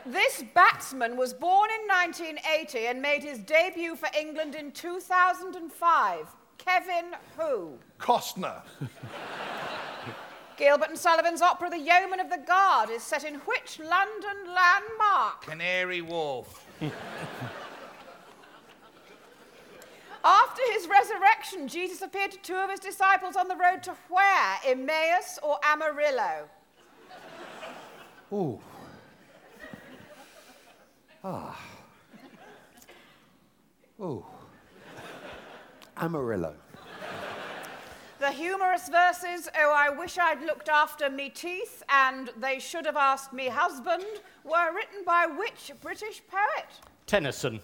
This 0.06 0.44
batsman 0.56 1.16
was 1.16 1.34
born 1.34 1.70
in 1.70 1.88
1980 1.88 2.88
and 2.88 3.02
made 3.02 3.24
his 3.24 3.40
debut 3.40 3.96
for 3.96 4.10
England 4.18 4.56
in 4.56 4.72
2005. 4.72 6.28
Kevin 6.58 7.16
who? 7.38 7.74
Costner. 8.00 8.62
Gilbert 10.58 10.90
and 10.90 10.98
Sullivan's 10.98 11.42
opera 11.42 11.70
The 11.70 11.80
Yeomen 11.80 12.20
of 12.20 12.30
the 12.30 12.38
Guard 12.38 12.90
is 12.90 13.04
set 13.04 13.24
in 13.24 13.36
which 13.36 13.80
London 13.80 14.54
landmark? 14.54 15.42
Canary 15.42 16.02
Wharf. 16.02 16.66
After 20.24 20.62
his 20.74 20.88
resurrection, 20.88 21.68
Jesus 21.68 22.02
appeared 22.02 22.32
to 22.32 22.38
two 22.40 22.56
of 22.56 22.70
his 22.70 22.80
disciples 22.80 23.36
on 23.36 23.48
the 23.48 23.56
road 23.56 23.82
to 23.84 23.96
where? 24.10 24.58
Emmaus 24.66 25.40
or 25.42 25.58
Amarillo? 25.64 26.48
Ooh. 28.32 28.60
Ah. 31.24 31.60
Ooh. 34.00 34.26
Amarillo. 35.98 36.56
The 38.20 38.32
humorous 38.32 38.90
verses, 38.90 39.50
Oh, 39.58 39.74
I 39.76 39.90
wish 39.90 40.18
I'd 40.18 40.42
looked 40.42 40.70
after 40.70 41.10
me 41.10 41.30
teeth, 41.30 41.84
and 41.90 42.30
They 42.40 42.60
should 42.60 42.86
have 42.86 42.98
asked 42.98 43.34
me 43.34 43.48
husband, 43.48 44.04
were 44.44 44.74
written 44.74 45.04
by 45.06 45.28
which 45.28 45.72
British 45.82 46.22
poet? 46.28 46.68
Tennyson. 47.06 47.60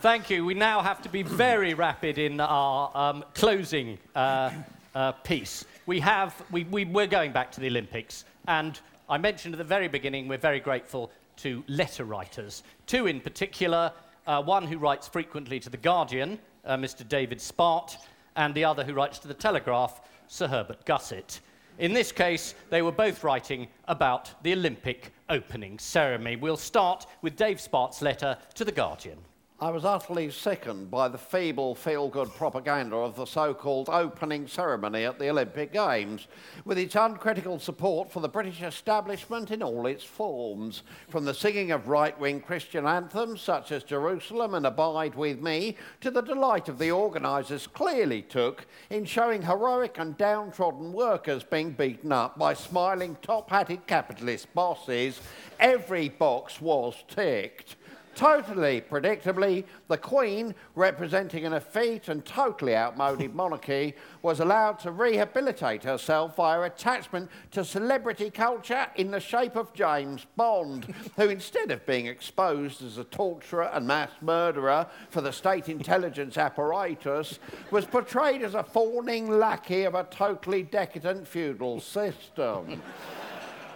Thank 0.00 0.30
you. 0.30 0.44
We 0.44 0.54
now 0.54 0.80
have 0.82 1.02
to 1.02 1.08
be 1.08 1.22
very 1.22 1.74
rapid 1.74 2.18
in 2.18 2.40
our 2.40 2.90
um, 2.94 3.24
closing 3.34 3.98
uh, 4.14 4.50
uh, 4.94 5.12
piece. 5.12 5.64
We 5.86 6.00
have, 6.00 6.34
we, 6.50 6.64
we, 6.64 6.84
we're 6.84 7.06
going 7.06 7.32
back 7.32 7.52
to 7.52 7.60
the 7.60 7.66
Olympics, 7.66 8.24
and 8.48 8.80
I 9.10 9.18
mentioned 9.18 9.54
at 9.54 9.58
the 9.58 9.64
very 9.64 9.88
beginning 9.88 10.28
we're 10.28 10.38
very 10.38 10.60
grateful 10.60 11.10
to 11.38 11.64
letter 11.66 12.04
writers. 12.04 12.62
Two 12.86 13.08
in 13.08 13.20
particular, 13.20 13.92
uh, 14.24 14.40
one 14.40 14.68
who 14.68 14.78
writes 14.78 15.08
frequently 15.08 15.58
to 15.58 15.68
The 15.68 15.76
Guardian, 15.76 16.38
uh, 16.64 16.76
Mr. 16.76 17.06
David 17.06 17.38
Spart, 17.38 17.96
and 18.36 18.54
the 18.54 18.64
other 18.64 18.84
who 18.84 18.94
writes 18.94 19.18
to 19.18 19.28
The 19.28 19.34
Telegraph, 19.34 20.00
Sir 20.28 20.46
Herbert 20.46 20.84
Gusset. 20.84 21.40
In 21.80 21.92
this 21.92 22.12
case, 22.12 22.54
they 22.68 22.82
were 22.82 22.92
both 22.92 23.24
writing 23.24 23.66
about 23.88 24.30
the 24.44 24.52
Olympic 24.52 25.12
opening 25.28 25.80
ceremony. 25.80 26.36
We'll 26.36 26.56
start 26.56 27.06
with 27.20 27.34
Dave 27.34 27.60
Spart's 27.60 28.02
letter 28.02 28.38
to 28.54 28.64
The 28.64 28.70
Guardian. 28.70 29.18
I 29.62 29.68
was 29.68 29.84
utterly 29.84 30.30
sickened 30.30 30.90
by 30.90 31.08
the 31.08 31.18
feeble, 31.18 31.74
feel 31.74 32.08
good 32.08 32.34
propaganda 32.34 32.96
of 32.96 33.14
the 33.14 33.26
so 33.26 33.52
called 33.52 33.90
opening 33.90 34.46
ceremony 34.46 35.04
at 35.04 35.18
the 35.18 35.28
Olympic 35.28 35.70
Games, 35.70 36.28
with 36.64 36.78
its 36.78 36.96
uncritical 36.96 37.58
support 37.58 38.10
for 38.10 38.20
the 38.20 38.28
British 38.28 38.62
establishment 38.62 39.50
in 39.50 39.62
all 39.62 39.84
its 39.84 40.02
forms, 40.02 40.82
from 41.10 41.26
the 41.26 41.34
singing 41.34 41.72
of 41.72 41.88
right 41.88 42.18
wing 42.18 42.40
Christian 42.40 42.86
anthems 42.86 43.42
such 43.42 43.70
as 43.70 43.84
Jerusalem 43.84 44.54
and 44.54 44.64
Abide 44.64 45.14
with 45.14 45.42
Me, 45.42 45.76
to 46.00 46.10
the 46.10 46.22
delight 46.22 46.70
of 46.70 46.78
the 46.78 46.90
organisers 46.90 47.66
clearly 47.66 48.22
took 48.22 48.64
in 48.88 49.04
showing 49.04 49.42
heroic 49.42 49.98
and 49.98 50.16
downtrodden 50.16 50.90
workers 50.90 51.44
being 51.44 51.72
beaten 51.72 52.12
up 52.12 52.38
by 52.38 52.54
smiling, 52.54 53.14
top 53.20 53.50
hatted 53.50 53.86
capitalist 53.86 54.54
bosses. 54.54 55.20
Every 55.58 56.08
box 56.08 56.62
was 56.62 56.94
ticked. 57.08 57.76
Totally 58.14 58.80
predictably, 58.82 59.64
the 59.88 59.96
Queen, 59.96 60.54
representing 60.74 61.46
an 61.46 61.52
effete 61.52 62.08
and 62.08 62.24
totally 62.24 62.76
outmoded 62.76 63.34
monarchy, 63.34 63.94
was 64.22 64.40
allowed 64.40 64.78
to 64.80 64.90
rehabilitate 64.90 65.84
herself 65.84 66.36
via 66.36 66.62
attachment 66.62 67.30
to 67.52 67.64
celebrity 67.64 68.28
culture 68.28 68.86
in 68.96 69.10
the 69.10 69.20
shape 69.20 69.56
of 69.56 69.72
James 69.72 70.26
Bond, 70.36 70.92
who, 71.16 71.28
instead 71.28 71.70
of 71.70 71.86
being 71.86 72.06
exposed 72.06 72.84
as 72.84 72.98
a 72.98 73.04
torturer 73.04 73.70
and 73.72 73.86
mass 73.86 74.10
murderer 74.20 74.86
for 75.08 75.20
the 75.20 75.32
state 75.32 75.68
intelligence 75.68 76.36
apparatus, 76.36 77.38
was 77.70 77.86
portrayed 77.86 78.42
as 78.42 78.54
a 78.54 78.64
fawning 78.64 79.30
lackey 79.30 79.84
of 79.84 79.94
a 79.94 80.04
totally 80.04 80.62
decadent 80.62 81.26
feudal 81.26 81.80
system. 81.80 82.82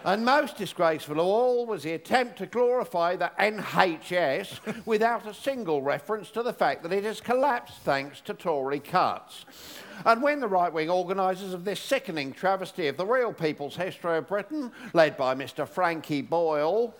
And 0.05 0.23
most 0.23 0.55
disgraceful 0.55 1.19
of 1.19 1.25
all 1.25 1.65
was 1.65 1.81
the 1.81 1.93
attempt 1.93 2.37
to 2.37 2.45
glorify 2.45 3.15
the 3.15 3.31
NHS 3.39 4.59
without 4.85 5.25
a 5.25 5.33
single 5.33 5.81
reference 5.81 6.29
to 6.31 6.43
the 6.43 6.53
fact 6.53 6.83
that 6.83 6.93
it 6.93 7.03
has 7.05 7.19
collapsed 7.19 7.79
thanks 7.79 8.21
to 8.21 8.35
Tory 8.35 8.79
cuts. 8.79 9.45
And 10.05 10.21
when 10.21 10.41
the 10.41 10.47
right 10.47 10.71
wing 10.71 10.91
organisers 10.91 11.53
of 11.53 11.65
this 11.65 11.79
sickening 11.79 12.33
travesty 12.33 12.87
of 12.87 12.97
the 12.97 13.05
real 13.05 13.33
people's 13.33 13.77
history 13.77 14.19
of 14.19 14.27
Britain, 14.27 14.71
led 14.93 15.17
by 15.17 15.33
Mr. 15.33 15.67
Frankie 15.67 16.21
Boyle, 16.21 16.93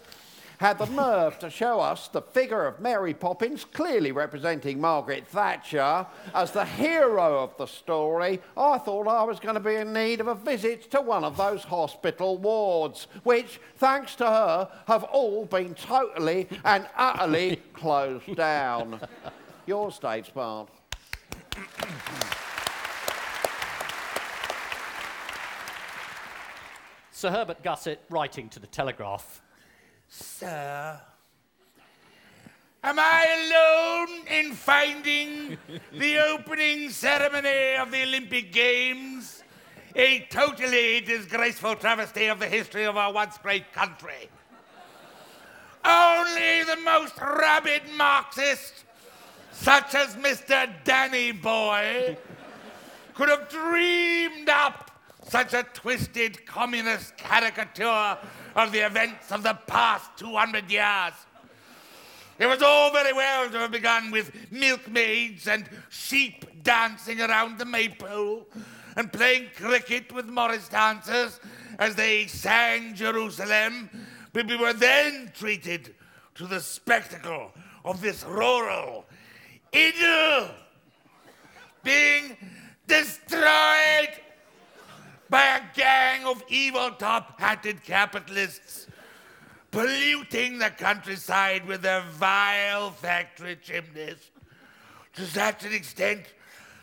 had 0.60 0.78
the 0.78 0.86
nerve 0.86 1.39
to 1.39 1.49
show 1.49 1.80
us 1.80 2.08
the 2.08 2.22
figure 2.22 2.66
of 2.66 2.80
Mary 2.80 3.14
Poppins, 3.14 3.66
clearly 3.66 4.12
representing 4.12 4.80
Margaret 4.80 5.28
Thatcher, 5.28 6.06
as 6.34 6.51
the 6.51 6.66
hero 6.66 7.43
of 7.43 7.58
the 7.58 7.66
story, 7.66 8.41
I 8.58 8.78
thought 8.78 9.08
I 9.08 9.24
was 9.24 9.39
going 9.39 9.56
to 9.56 9.60
be 9.60 9.76
in 9.76 9.93
need 9.93 10.22
of 10.22 10.28
a 10.28 10.36
visit 10.36 10.89
to 10.91 11.01
one 11.01 11.24
of 11.24 11.38
those 11.38 11.64
hospital 11.64 12.38
wards, 12.38 13.08
which, 13.24 13.60
thanks 13.78 14.16
to 14.16 14.26
her, 14.26 14.70
have 14.88 15.03
all 15.06 15.45
been 15.45 15.74
totally 15.74 16.47
and 16.64 16.88
utterly 16.95 17.58
closed 17.74 18.36
down. 18.36 18.99
Yours, 19.66 19.99
Dave 19.99 20.32
Spart. 20.34 20.68
Sir 27.12 27.32
Herbert 27.32 27.64
Gusset 27.64 27.99
writing 28.10 28.49
to 28.49 28.60
the 28.60 28.68
Telegraph. 28.68 29.41
Sir, 30.10 30.99
am 32.84 32.99
I 32.99 34.08
alone 34.08 34.28
in 34.28 34.53
finding 34.53 35.58
the 35.91 36.20
opening 36.20 36.89
ceremony 36.89 37.76
of 37.76 37.91
the 37.91 38.03
Olympic 38.03 38.51
Games 38.51 39.43
a 39.95 40.28
totally 40.30 41.01
disgraceful 41.01 41.76
travesty 41.76 42.28
of 42.28 42.39
the 42.39 42.47
history 42.47 42.86
of 42.86 42.97
our 42.97 43.12
once 43.12 43.38
great 43.38 43.72
country? 43.74 44.30
Only 45.84 46.64
the 46.64 46.78
most 46.84 47.14
rabid 47.20 47.84
Marxist, 47.95 48.86
such 49.51 49.95
as 49.95 50.16
Mr. 50.16 50.72
Danny 50.84 51.32
Boyle, 51.32 52.16
could 53.14 53.30
have 53.30 53.47
dreamed 53.49 54.49
up 54.49 54.91
such 55.28 55.53
a 55.53 55.64
twisted 55.74 56.45
communist 56.45 57.16
caricature 57.18 58.18
of 58.56 58.72
the 58.72 58.86
events 58.86 59.32
of 59.32 59.43
the 59.43 59.53
past 59.68 60.10
200 60.18 60.72
years. 60.72 61.14
It 62.38 62.47
was 62.47 62.62
all 62.62 62.91
very 62.91 63.14
well 63.14 63.49
to 63.49 63.58
have 63.60 63.72
begun 63.72 64.12
with 64.12 64.51
milkmaids 64.51 65.47
and 65.47 65.70
sheep 65.89 66.64
dancing 66.64 67.22
around 67.22 67.58
the 67.58 67.66
maypole 67.66 68.45
and 68.97 69.12
playing 69.12 69.47
cricket 69.56 70.12
with 70.12 70.26
Morris 70.26 70.68
dancers 70.68 71.39
as 71.80 71.95
they 71.95 72.28
sang 72.28 72.95
Jerusalem, 72.95 73.89
but 74.34 74.47
we 74.47 74.58
were 74.58 74.74
then 74.74 75.32
treated 75.34 75.95
to 76.36 76.47
the 76.47 76.60
spectacle 76.60 77.51
of 77.86 78.01
this 78.01 78.24
rural 78.26 79.06
idyll 79.74 80.49
being 81.84 82.36
destroyed 82.88 84.10
by 85.30 85.57
a 85.57 85.61
gang 85.76 86.26
of 86.26 86.43
evil 86.49 86.91
top 86.91 87.39
hatted 87.39 87.84
capitalists 87.84 88.88
polluting 89.71 90.57
the 90.57 90.69
countryside 90.69 91.65
with 91.67 91.82
their 91.82 92.01
vile 92.01 92.91
factory 92.91 93.57
chimneys 93.61 94.32
to 95.13 95.26
such 95.26 95.65
an 95.65 95.73
extent 95.73 96.21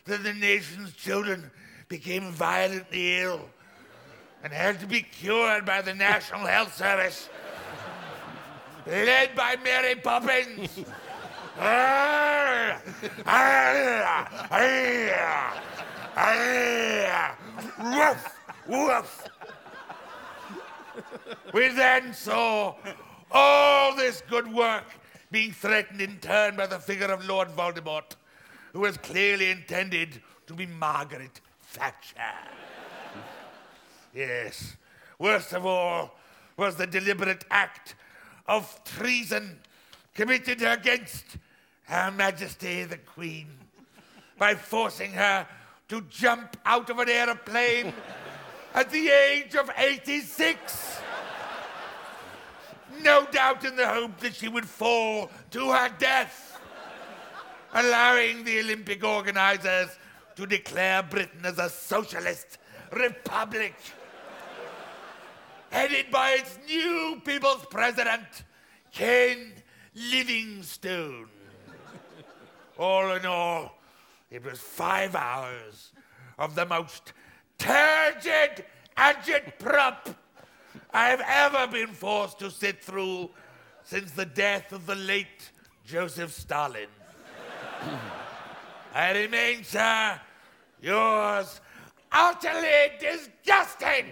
that 0.05 0.23
the 0.23 0.33
nation's 0.35 0.93
children 0.95 1.51
became 1.89 2.33
violently 2.33 3.21
ill 3.21 3.41
and 4.43 4.53
had 4.53 4.81
to 4.81 4.87
be 4.87 5.03
cured 5.03 5.65
by 5.65 5.81
the 5.81 5.95
National 5.95 6.47
Health 6.47 6.77
Service, 6.77 7.29
led 8.87 9.35
by 9.37 9.57
Mary 9.63 9.95
Poppins. 9.95 10.81
Ah, 11.59 12.81
ah, 13.27 14.49
ah, 14.51 15.63
Ah, 16.17 17.37
woof, 17.79 18.39
woof. 18.69 19.29
We 21.55 21.69
then 21.69 22.13
saw 22.13 22.75
all 23.31 23.97
this 23.97 24.23
good 24.29 24.53
work 24.53 24.85
being 25.31 25.53
threatened 25.53 26.01
in 26.01 26.19
turn 26.19 26.57
by 26.57 26.67
the 26.67 26.79
figure 26.79 27.07
of 27.07 27.27
Lord 27.27 27.49
Voldemort, 27.49 28.17
who 28.73 28.81
was 28.81 28.99
clearly 28.99 29.51
intended 29.51 30.21
to 30.47 30.55
be 30.55 30.67
Margaret 30.67 31.41
Thatcher. 31.63 32.15
yes, 34.15 34.77
worst 35.19 35.55
of 35.55 35.65
all 35.65 36.15
was 36.59 36.77
the 36.77 36.87
deliberate 36.87 37.45
act 37.51 37.95
of 38.47 38.79
treason 38.85 39.59
committed 40.15 40.63
against 40.63 41.39
Her 41.85 42.11
Majesty 42.11 42.85
the 42.85 42.99
Queen 42.99 43.47
by 44.39 44.55
forcing 44.55 45.13
her 45.13 45.47
to 45.89 46.01
jump 46.03 46.57
out 46.65 46.91
of 46.91 46.99
an 46.99 47.09
aeroplane 47.09 47.93
at 48.75 48.91
the 48.91 49.09
age 49.09 49.55
of 49.55 49.71
86. 49.77 51.01
No 53.03 53.27
doubt 53.31 53.65
in 53.65 53.77
the 53.77 53.87
hope 53.87 54.19
that 54.21 54.35
she 54.35 54.49
would 54.49 54.67
fall 54.67 55.31
to 55.51 55.71
her 55.71 55.91
death, 55.99 56.61
allowing 57.75 58.45
the 58.45 58.61
Olympic 58.61 59.03
organizers 59.03 59.89
to 60.37 60.47
declare 60.47 61.03
Britain 61.03 61.41
as 61.45 61.59
a 61.59 61.69
socialist 61.69 62.59
republic, 62.93 63.75
headed 65.71 66.11
by 66.11 66.33
its 66.33 66.59
new 66.67 67.21
people's 67.25 67.65
president, 67.71 68.45
Ken 68.93 69.53
Livingstone. 69.95 71.29
all 72.79 73.13
in 73.13 73.27
all, 73.27 73.79
it 74.33 74.43
was 74.43 74.59
five 74.59 75.15
hours 75.15 75.93
of 76.39 76.55
the 76.55 76.65
most 76.65 77.13
turgid 77.59 78.65
agitprop 78.97 80.15
I've 80.91 81.21
ever 81.21 81.71
been 81.71 81.89
forced 81.89 82.39
to 82.39 82.51
sit 82.51 82.83
through 82.83 83.29
since 83.85 84.13
the 84.13 84.25
death 84.25 84.73
of 84.73 84.87
the 84.87 84.95
late 84.95 85.51
Joseph 85.85 86.33
Stalin. 86.33 86.89
I 88.95 89.13
remain, 89.13 89.65
sir, 89.65 90.19
yours 90.81 91.61
utterly 92.11 92.93
disgusted, 92.99 94.07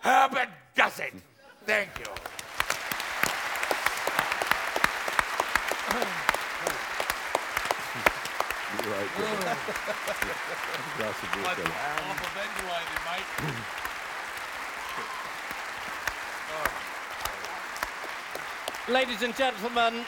Herbert 0.00 0.50
Gusset. 0.74 1.14
Thank 1.64 1.88
you. 1.98 2.04
Ladies 18.88 19.22
and 19.22 19.34
gentlemen, 19.36 20.04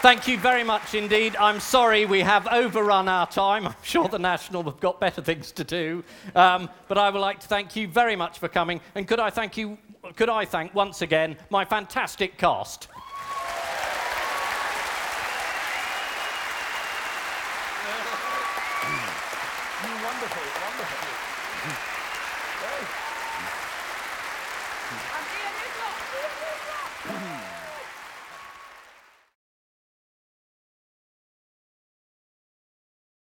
thank 0.00 0.28
you 0.28 0.38
very 0.38 0.62
much 0.62 0.94
indeed. 0.94 1.34
I'm 1.36 1.58
sorry 1.58 2.04
we 2.04 2.20
have 2.20 2.46
overrun 2.46 3.08
our 3.08 3.26
time. 3.26 3.66
I'm 3.66 3.74
sure 3.82 4.06
the 4.06 4.18
National 4.18 4.62
have 4.62 4.78
got 4.78 5.00
better 5.00 5.20
things 5.20 5.50
to 5.52 5.64
do. 5.64 6.04
Um, 6.36 6.70
but 6.86 6.98
I 6.98 7.10
would 7.10 7.18
like 7.18 7.40
to 7.40 7.48
thank 7.48 7.74
you 7.74 7.88
very 7.88 8.14
much 8.14 8.38
for 8.38 8.48
coming. 8.48 8.80
And 8.94 9.08
could 9.08 9.18
I 9.18 9.30
thank 9.30 9.56
you, 9.56 9.76
could 10.14 10.28
I 10.28 10.44
thank 10.44 10.72
once 10.72 11.02
again 11.02 11.36
my 11.50 11.64
fantastic 11.64 12.38
cast? 12.38 12.86